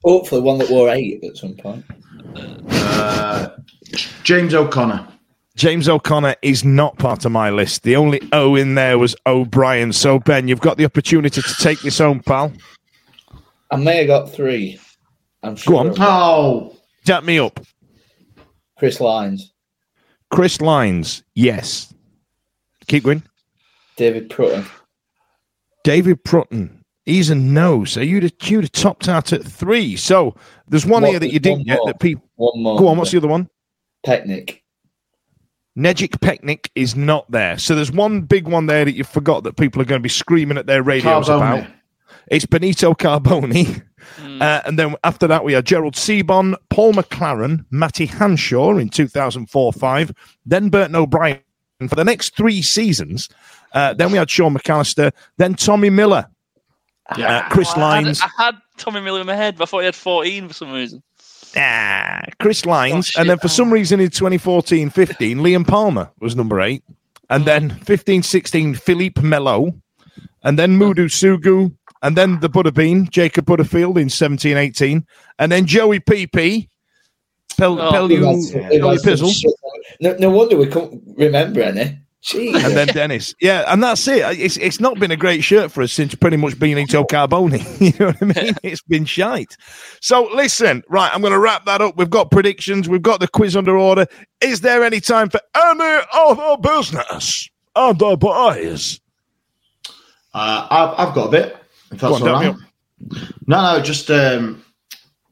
Hopefully, 0.04 0.40
one 0.40 0.58
that 0.58 0.68
wore 0.68 0.88
eight 0.90 1.22
at 1.22 1.36
some 1.36 1.54
point. 1.54 1.84
uh, 2.68 3.50
James 4.24 4.54
O'Connor. 4.54 5.06
James 5.54 5.88
O'Connor 5.88 6.34
is 6.42 6.64
not 6.64 6.98
part 6.98 7.24
of 7.24 7.30
my 7.30 7.50
list. 7.50 7.84
The 7.84 7.94
only 7.94 8.20
O 8.32 8.56
in 8.56 8.74
there 8.74 8.98
was 8.98 9.14
O'Brien. 9.26 9.92
So, 9.92 10.18
Ben, 10.18 10.48
you've 10.48 10.60
got 10.60 10.78
the 10.78 10.84
opportunity 10.84 11.40
to 11.42 11.54
take 11.60 11.80
this 11.82 11.98
home, 11.98 12.20
pal. 12.26 12.52
I 13.70 13.76
may 13.76 13.98
have 13.98 14.08
got 14.08 14.32
three. 14.32 14.80
I'm 15.44 15.54
sure. 15.54 15.74
Go 15.74 15.90
on. 15.90 15.94
Oh, 16.00 16.76
Tap 17.04 17.22
me 17.22 17.38
up. 17.38 17.60
Chris 18.78 19.00
Lines, 19.00 19.51
Chris 20.32 20.60
Lines, 20.60 21.22
yes. 21.34 21.92
Keep 22.88 23.04
going. 23.04 23.22
David 23.96 24.30
Prutton, 24.30 24.64
David 25.84 26.24
Prutton, 26.24 26.82
he's 27.04 27.30
a 27.30 27.34
no. 27.34 27.84
So 27.84 28.00
you'd 28.00 28.22
have, 28.24 28.32
you'd 28.42 28.64
have 28.64 28.72
topped 28.72 29.08
out 29.08 29.32
at 29.32 29.44
three. 29.44 29.94
So 29.96 30.34
there's 30.66 30.86
one 30.86 31.02
What- 31.02 31.10
here 31.10 31.20
that 31.20 31.32
you 31.32 31.38
didn't 31.38 31.66
get 31.66 31.76
more. 31.76 31.86
that 31.86 32.00
people. 32.00 32.24
one 32.36 32.62
more. 32.62 32.78
Go 32.78 32.88
on, 32.88 32.96
what's 32.96 33.10
the 33.10 33.18
other 33.18 33.28
one? 33.28 33.48
Pecnik. 34.06 34.60
Nejc 35.78 36.08
Pecnik 36.20 36.68
is 36.74 36.96
not 36.96 37.30
there. 37.30 37.56
So 37.58 37.74
there's 37.74 37.92
one 37.92 38.22
big 38.22 38.46
one 38.48 38.66
there 38.66 38.84
that 38.84 38.94
you 38.94 39.04
forgot 39.04 39.44
that 39.44 39.56
people 39.56 39.80
are 39.80 39.86
going 39.86 40.00
to 40.00 40.02
be 40.02 40.08
screaming 40.08 40.58
at 40.58 40.66
their 40.66 40.82
radios 40.82 41.28
about. 41.28 41.66
It's 42.28 42.46
Benito 42.46 42.94
Carboni. 42.94 43.82
Uh, 44.40 44.60
and 44.66 44.76
then 44.76 44.96
after 45.04 45.28
that, 45.28 45.44
we 45.44 45.52
had 45.52 45.64
Gerald 45.64 45.94
Sibon, 45.94 46.56
Paul 46.70 46.92
McLaren, 46.92 47.64
Matty 47.70 48.08
Hamshaw 48.08 48.80
in 48.80 48.88
2004 48.88 49.72
5, 49.72 50.12
then 50.44 50.70
Burton 50.70 50.96
O'Brien 50.96 51.38
for 51.88 51.94
the 51.94 52.02
next 52.04 52.36
three 52.36 52.62
seasons. 52.62 53.28
Uh, 53.74 53.94
then 53.94 54.10
we 54.10 54.18
had 54.18 54.28
Sean 54.28 54.54
McAllister, 54.56 55.12
then 55.36 55.54
Tommy 55.54 55.88
Miller, 55.88 56.26
uh, 57.10 57.48
Chris 57.50 57.68
I 57.70 57.74
had, 57.74 57.80
Lines, 57.80 58.20
I 58.20 58.28
had 58.44 58.56
Tommy 58.76 59.00
Miller 59.00 59.20
in 59.20 59.26
my 59.28 59.36
head, 59.36 59.56
but 59.56 59.64
I 59.64 59.66
thought 59.66 59.78
he 59.78 59.84
had 59.84 59.94
14 59.94 60.48
for 60.48 60.54
some 60.54 60.72
reason. 60.72 61.00
ah, 61.56 62.22
Chris 62.40 62.66
Lines, 62.66 63.12
Oh, 63.16 63.20
and 63.20 63.30
then 63.30 63.38
for 63.38 63.48
some 63.48 63.72
reason 63.72 64.00
in 64.00 64.10
2014 64.10 64.90
15, 64.90 65.38
Liam 65.38 65.64
Palmer 65.66 66.10
was 66.18 66.34
number 66.34 66.60
eight, 66.60 66.82
and 67.30 67.44
then 67.44 67.70
15 67.70 68.24
16, 68.24 68.74
Filipe 68.74 69.22
Melo, 69.22 69.72
and 70.42 70.58
then 70.58 70.76
Modou 70.76 71.06
Sougou, 71.06 71.72
and 72.02 72.16
then 72.16 72.40
the 72.40 72.48
Butterbean, 72.50 73.08
Jacob 73.10 73.46
Butterfield 73.46 73.96
in 73.96 74.08
1718, 74.10 75.06
and 75.38 75.52
then 75.52 75.66
Joey 75.66 76.00
PP. 76.00 76.68
Pel, 77.58 77.78
Oh. 77.80 77.92
Pelu, 77.92 78.08
We've 78.08 78.22
had 78.24 78.42
some- 78.42 78.60
we've 78.70 78.80
Pelly 78.80 78.96
had 78.96 79.00
some 79.18 79.28
Pizzle. 79.28 79.52
No, 80.00 80.16
no 80.18 80.30
wonder 80.30 80.56
we 80.56 80.66
can't 80.66 81.02
remember 81.16 81.62
any. 81.62 81.98
Jeez. 82.24 82.54
and 82.64 82.76
then 82.76 82.86
Dennis. 82.86 83.34
Yeah, 83.40 83.64
and 83.66 83.82
that's 83.82 84.06
it. 84.06 84.22
It's 84.38 84.56
it's 84.56 84.78
not 84.78 84.96
been 85.00 85.10
a 85.10 85.16
great 85.16 85.42
shirt 85.42 85.72
for 85.72 85.82
us 85.82 85.92
since 85.92 86.14
pretty 86.14 86.36
much 86.36 86.56
being 86.56 86.76
Benito 86.76 87.02
Carboni. 87.02 87.58
you 87.80 87.92
know 87.98 88.12
what 88.12 88.22
I 88.38 88.42
mean? 88.44 88.54
It's 88.62 88.80
been 88.82 89.04
shite. 89.04 89.56
So 90.00 90.30
listen, 90.32 90.84
right, 90.88 91.10
I'm 91.12 91.20
going 91.20 91.32
to 91.32 91.38
wrap 91.40 91.64
that 91.66 91.80
up. 91.80 91.96
We've 91.96 92.08
got 92.08 92.30
predictions. 92.30 92.88
We've 92.88 93.02
got 93.02 93.18
the 93.18 93.26
quiz 93.26 93.56
under 93.56 93.76
order. 93.76 94.06
Is 94.40 94.60
there 94.60 94.84
any 94.84 95.00
time 95.00 95.30
for 95.30 95.40
any 95.56 96.04
other 96.14 96.56
business? 96.58 97.50
Other 97.74 98.16
boys. 98.16 99.00
Uh, 100.32 100.66
I've, 100.70 101.08
I've 101.08 101.14
got 101.16 101.26
a 101.26 101.30
bit. 101.30 101.56
If 101.92 102.00
that's 102.00 102.20
on, 102.20 102.28
all 102.28 102.34
right. 102.34 102.56
No, 103.46 103.76
no, 103.76 103.82
just 103.82 104.10
um, 104.10 104.64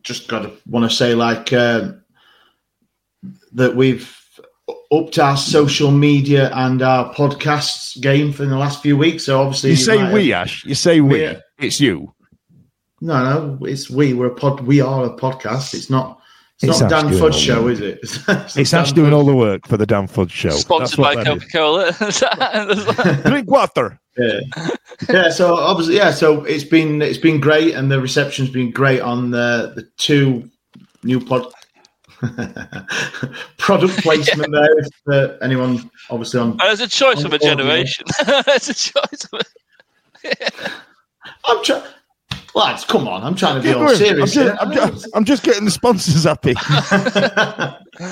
just 0.03 0.29
got 0.29 0.43
to 0.43 0.53
want 0.67 0.91
to 0.91 0.95
say 0.95 1.15
like 1.15 1.53
um, 1.53 2.03
that 3.53 3.75
we've 3.77 4.17
upped 4.93 5.19
our 5.19 5.37
social 5.37 5.91
media 5.91 6.51
and 6.55 6.83
our 6.83 7.13
podcasts 7.15 8.01
game 8.01 8.33
for 8.33 8.45
the 8.45 8.57
last 8.59 8.83
few 8.83 8.97
weeks. 8.97 9.25
So 9.25 9.41
obviously, 9.41 9.71
You 9.71 9.77
say 9.77 10.13
we, 10.13 10.29
have- 10.31 10.47
Ash. 10.47 10.65
You 10.65 10.75
say 10.75 11.01
we. 11.01 11.23
Yeah. 11.23 11.39
It's 11.59 11.81
you. 11.81 12.15
No, 13.01 13.23
no, 13.59 13.67
it's 13.67 13.89
we. 13.89 14.13
We're 14.13 14.27
a 14.27 14.35
pod. 14.35 14.61
We 14.61 14.81
are 14.81 15.05
a 15.05 15.17
podcast. 15.17 15.75
It's 15.75 15.89
not. 15.91 16.20
It's, 16.63 16.73
It's 16.73 16.81
not 16.83 16.93
Ash 16.93 17.03
Dan 17.03 17.11
doing 17.11 17.23
Fudge 17.23 17.37
show, 17.37 17.69
is 17.69 17.81
it? 17.81 18.01
It's, 18.03 18.57
It's 18.57 18.75
Ash 18.75 18.93
doing 18.93 19.15
all 19.15 19.25
the 19.25 19.35
work 19.35 19.67
for 19.67 19.79
the 19.79 19.87
Dan 19.87 20.07
Fudge 20.07 20.33
show. 20.33 20.51
Sponsored 20.51 20.99
by. 20.99 21.25
Coca 21.25 21.47
Cola. 21.51 21.93
Drink 23.25 23.51
water. 23.51 23.99
Yeah. 24.19 24.41
yeah. 25.09 25.31
So 25.31 25.55
obviously, 25.55 25.97
yeah. 25.97 26.11
So 26.11 26.45
it's 26.45 26.65
been 26.65 27.01
it's 27.01 27.19
been 27.19 27.41
great, 27.41 27.75
and 27.75 27.91
the 27.91 27.99
reception's 27.99 28.51
been 28.51 28.73
great 28.73 29.01
on 29.01 29.31
the 29.31 29.73
the 29.75 29.89
two 29.97 30.51
new 31.03 31.19
pod 31.25 31.47
product 33.57 33.97
placement 34.03 34.53
there. 34.53 34.79
If 34.79 34.89
uh, 35.11 35.37
anyone 35.41 35.91
obviously 36.11 36.41
on, 36.41 36.59
There's 36.59 36.81
a 36.81 36.89
choice 36.89 37.25
of 37.25 37.33
a 37.33 37.37
On 37.37 37.41
generation. 37.41 38.05
There's 38.27 38.69
a 38.69 38.75
choice 38.75 39.27
of 39.33 39.41
a... 40.25 40.71
I'm 41.47 41.65
trying. 41.65 41.85
Lads, 42.55 42.85
come 42.85 43.07
on! 43.07 43.23
I'm 43.23 43.35
trying 43.35 43.57
to 43.57 43.61
be 43.63 43.69
Keep 43.69 43.77
all 43.77 43.95
serious. 43.95 44.37
I'm, 44.37 44.43
here. 44.43 44.53
just, 44.53 44.63
I'm, 44.63 44.73
just, 44.73 45.09
I'm 45.15 45.25
just 45.25 45.43
getting 45.45 45.65
the 45.65 45.71
sponsors 45.71 46.25
happy. 46.25 46.55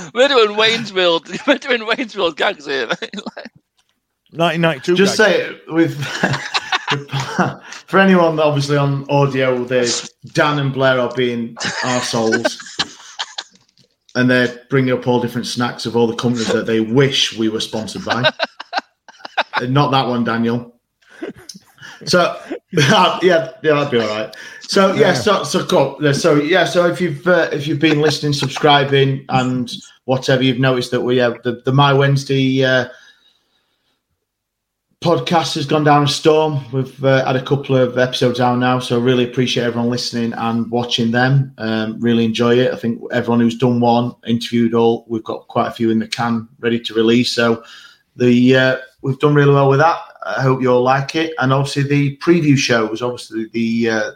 We're 0.14 0.28
doing 0.28 0.56
Wayne's 0.56 0.92
World. 0.92 1.28
We're 1.46 1.58
doing 1.58 1.86
Wayne's 1.86 2.16
World 2.16 2.36
gags 2.36 2.66
here. 2.66 2.86
mate. 2.86 3.10
1992. 4.30 4.94
Just 4.94 5.16
guys. 5.18 5.26
say 5.26 5.40
it 5.40 5.62
with 5.72 5.96
for 7.86 7.98
anyone 7.98 8.38
obviously 8.38 8.76
on 8.76 9.08
audio, 9.10 9.64
there's 9.64 10.10
Dan 10.32 10.58
and 10.58 10.72
Blair 10.72 11.00
are 11.00 11.12
being 11.14 11.54
arseholes. 11.82 12.58
and 14.14 14.30
they're 14.30 14.64
bringing 14.70 14.92
up 14.92 15.06
all 15.06 15.20
different 15.20 15.46
snacks 15.46 15.86
of 15.86 15.96
all 15.96 16.06
the 16.06 16.14
companies 16.16 16.52
that 16.52 16.66
they 16.66 16.80
wish 16.80 17.36
we 17.38 17.48
were 17.48 17.60
sponsored 17.60 18.04
by. 18.04 18.30
Not 19.62 19.90
that 19.90 20.06
one, 20.06 20.24
Daniel. 20.24 20.77
So 22.04 22.40
yeah, 22.72 23.18
yeah, 23.22 23.52
that'd 23.62 23.90
be 23.90 23.98
all 23.98 24.08
right. 24.08 24.34
So 24.62 24.94
yeah, 24.94 25.14
so 25.14 25.44
so 25.44 25.64
cool. 25.64 26.12
So 26.14 26.36
yeah, 26.36 26.64
so 26.64 26.86
if 26.86 27.00
you've 27.00 27.26
uh, 27.26 27.48
if 27.52 27.66
you've 27.66 27.80
been 27.80 28.00
listening, 28.00 28.32
subscribing, 28.32 29.24
and 29.28 29.72
whatever, 30.04 30.42
you've 30.42 30.58
noticed 30.58 30.90
that 30.90 31.00
we 31.00 31.16
have 31.18 31.42
the 31.42 31.62
the 31.64 31.72
My 31.72 31.92
Wednesday. 31.92 32.64
Uh, 32.64 32.88
podcast 35.00 35.54
has 35.54 35.64
gone 35.64 35.84
down 35.84 36.02
a 36.02 36.08
storm. 36.08 36.60
We've 36.72 37.04
uh, 37.04 37.24
had 37.24 37.36
a 37.36 37.44
couple 37.44 37.76
of 37.76 37.98
episodes 37.98 38.40
out 38.40 38.58
now, 38.58 38.80
so 38.80 38.98
really 38.98 39.24
appreciate 39.24 39.64
everyone 39.64 39.90
listening 39.90 40.32
and 40.32 40.68
watching 40.70 41.12
them. 41.12 41.54
Um, 41.58 42.00
really 42.00 42.24
enjoy 42.24 42.58
it. 42.58 42.72
I 42.72 42.76
think 42.76 43.00
everyone 43.12 43.40
who's 43.40 43.56
done 43.56 43.80
one, 43.80 44.14
interviewed 44.26 44.74
all, 44.74 45.06
we've 45.08 45.24
got 45.24 45.46
quite 45.48 45.68
a 45.68 45.72
few 45.72 45.90
in 45.90 46.00
the 46.00 46.08
can 46.08 46.48
ready 46.58 46.80
to 46.80 46.94
release. 46.94 47.30
So 47.32 47.62
the 48.16 48.56
uh, 48.56 48.76
we've 49.02 49.18
done 49.20 49.34
really 49.34 49.54
well 49.54 49.68
with 49.68 49.78
that. 49.78 50.00
I 50.28 50.42
hope 50.42 50.60
you 50.60 50.70
all 50.70 50.82
like 50.82 51.14
it, 51.14 51.34
and 51.38 51.52
obviously 51.52 51.84
the 51.84 52.16
preview 52.18 52.56
shows, 52.56 53.00
obviously 53.00 53.46
the 53.52 53.90
uh, 53.90 54.10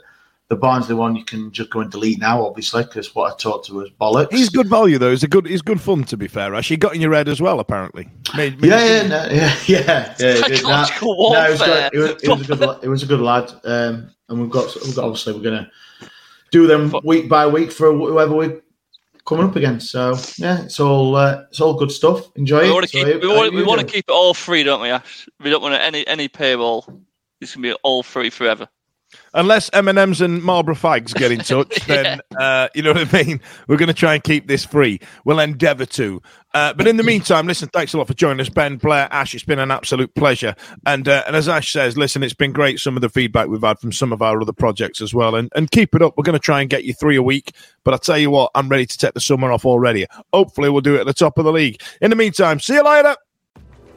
the 0.52 0.56
Barnsley 0.56 0.94
one 0.94 1.16
you 1.16 1.24
can 1.24 1.50
just 1.50 1.70
go 1.70 1.80
and 1.80 1.90
delete 1.90 2.18
now, 2.18 2.44
obviously, 2.44 2.82
because 2.82 3.14
what 3.14 3.32
I 3.32 3.36
talked 3.36 3.66
to 3.66 3.74
was 3.74 3.90
bollocks. 3.98 4.32
He's 4.32 4.50
good 4.50 4.68
value 4.68 4.98
though. 4.98 5.10
He's 5.10 5.22
a 5.22 5.28
good. 5.28 5.46
He's 5.46 5.62
good 5.62 5.80
fun 5.80 6.04
to 6.04 6.16
be 6.18 6.28
fair. 6.28 6.54
Actually, 6.54 6.76
got 6.76 6.94
in 6.94 7.00
your 7.00 7.14
head 7.14 7.28
as 7.28 7.40
well. 7.40 7.58
Apparently. 7.58 8.06
Made, 8.36 8.60
made 8.60 8.68
yeah, 8.68 8.84
yeah, 8.84 9.08
no, 9.08 9.28
yeah, 9.30 9.56
yeah, 9.66 10.14
yeah. 10.20 10.34
Psychological 10.34 11.32
no, 11.32 11.32
no, 11.32 11.46
it 11.46 11.50
was, 11.50 11.62
good. 11.62 11.90
It, 11.94 11.98
was, 11.98 12.22
it 12.22 12.28
was 12.28 12.50
a 12.50 12.56
good. 12.56 12.78
It 12.82 12.88
was 12.88 13.02
a 13.02 13.06
good 13.06 13.20
lad, 13.20 13.52
um, 13.64 14.10
and 14.28 14.40
we've 14.42 14.50
got, 14.50 14.74
we've 14.84 14.94
got. 14.94 15.04
Obviously, 15.06 15.32
we're 15.32 15.40
gonna 15.40 15.70
do 16.50 16.66
them 16.66 16.94
week 17.02 17.30
by 17.30 17.46
week 17.46 17.72
for 17.72 17.90
whoever 17.90 18.34
we're 18.34 18.60
coming 19.24 19.46
up 19.46 19.56
against. 19.56 19.90
So 19.90 20.16
yeah, 20.36 20.62
it's 20.62 20.80
all 20.80 21.14
uh, 21.16 21.44
it's 21.50 21.60
all 21.60 21.74
good 21.74 21.92
stuff. 21.92 22.30
Enjoy 22.36 22.62
We 22.62 22.68
it. 22.68 22.72
want 22.72 22.86
to 22.86 22.90
keep 22.92 23.06
how- 23.06 23.18
we 23.18 23.28
want, 23.28 23.54
we 23.54 23.62
want 23.64 23.80
to 23.80 23.86
keep 23.86 24.04
it 24.08 24.12
all 24.12 24.34
free, 24.34 24.62
don't 24.62 24.80
we, 24.80 24.88
Ash? 24.90 25.28
We 25.40 25.50
don't 25.50 25.62
want 25.62 25.74
any 25.74 26.06
any 26.06 26.28
paywall. 26.28 27.02
It's 27.40 27.54
gonna 27.54 27.68
be 27.68 27.74
all 27.82 28.02
free 28.02 28.30
forever. 28.30 28.68
Unless 29.34 29.70
M 29.72 29.88
and 29.88 29.98
M's 29.98 30.20
and 30.20 30.42
Marlboro 30.42 30.74
Fags 30.74 31.14
get 31.14 31.32
in 31.32 31.38
touch, 31.40 31.86
then 31.86 32.20
uh, 32.38 32.68
you 32.74 32.82
know 32.82 32.92
what 32.92 33.14
I 33.14 33.24
mean. 33.24 33.40
We're 33.66 33.76
going 33.76 33.88
to 33.88 33.94
try 33.94 34.14
and 34.14 34.22
keep 34.22 34.46
this 34.46 34.64
free. 34.64 35.00
We'll 35.24 35.40
endeavour 35.40 35.86
to. 35.86 36.20
Uh, 36.54 36.74
but 36.74 36.86
in 36.86 36.98
the 36.98 37.02
meantime, 37.02 37.46
listen. 37.46 37.68
Thanks 37.68 37.94
a 37.94 37.98
lot 37.98 38.06
for 38.06 38.14
joining 38.14 38.40
us, 38.40 38.50
Ben, 38.50 38.76
Blair, 38.76 39.08
Ash. 39.10 39.34
It's 39.34 39.44
been 39.44 39.58
an 39.58 39.70
absolute 39.70 40.14
pleasure. 40.14 40.54
And 40.86 41.08
uh, 41.08 41.24
and 41.26 41.34
as 41.34 41.48
Ash 41.48 41.72
says, 41.72 41.96
listen, 41.96 42.22
it's 42.22 42.34
been 42.34 42.52
great. 42.52 42.78
Some 42.78 42.96
of 42.96 43.00
the 43.00 43.08
feedback 43.08 43.48
we've 43.48 43.62
had 43.62 43.78
from 43.78 43.92
some 43.92 44.12
of 44.12 44.20
our 44.20 44.40
other 44.40 44.52
projects 44.52 45.00
as 45.00 45.14
well. 45.14 45.34
And 45.34 45.50
and 45.56 45.70
keep 45.70 45.94
it 45.94 46.02
up. 46.02 46.14
We're 46.16 46.24
going 46.24 46.34
to 46.34 46.38
try 46.38 46.60
and 46.60 46.68
get 46.68 46.84
you 46.84 46.92
three 46.92 47.16
a 47.16 47.22
week. 47.22 47.52
But 47.84 47.94
I 47.94 47.96
tell 47.96 48.18
you 48.18 48.30
what, 48.30 48.50
I'm 48.54 48.68
ready 48.68 48.86
to 48.86 48.98
take 48.98 49.14
the 49.14 49.20
summer 49.20 49.50
off 49.50 49.64
already. 49.64 50.06
Hopefully, 50.32 50.68
we'll 50.68 50.82
do 50.82 50.96
it 50.96 51.00
at 51.00 51.06
the 51.06 51.14
top 51.14 51.38
of 51.38 51.44
the 51.44 51.52
league. 51.52 51.80
In 52.00 52.10
the 52.10 52.16
meantime, 52.16 52.60
see 52.60 52.74
you 52.74 52.84
later. 52.84 53.16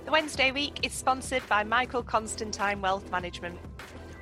The 0.05 0.11
Wednesday 0.11 0.51
week 0.51 0.85
is 0.85 0.93
sponsored 0.93 1.41
by 1.49 1.63
Michael 1.63 2.03
Constantine 2.03 2.79
Wealth 2.79 3.09
Management. 3.09 3.57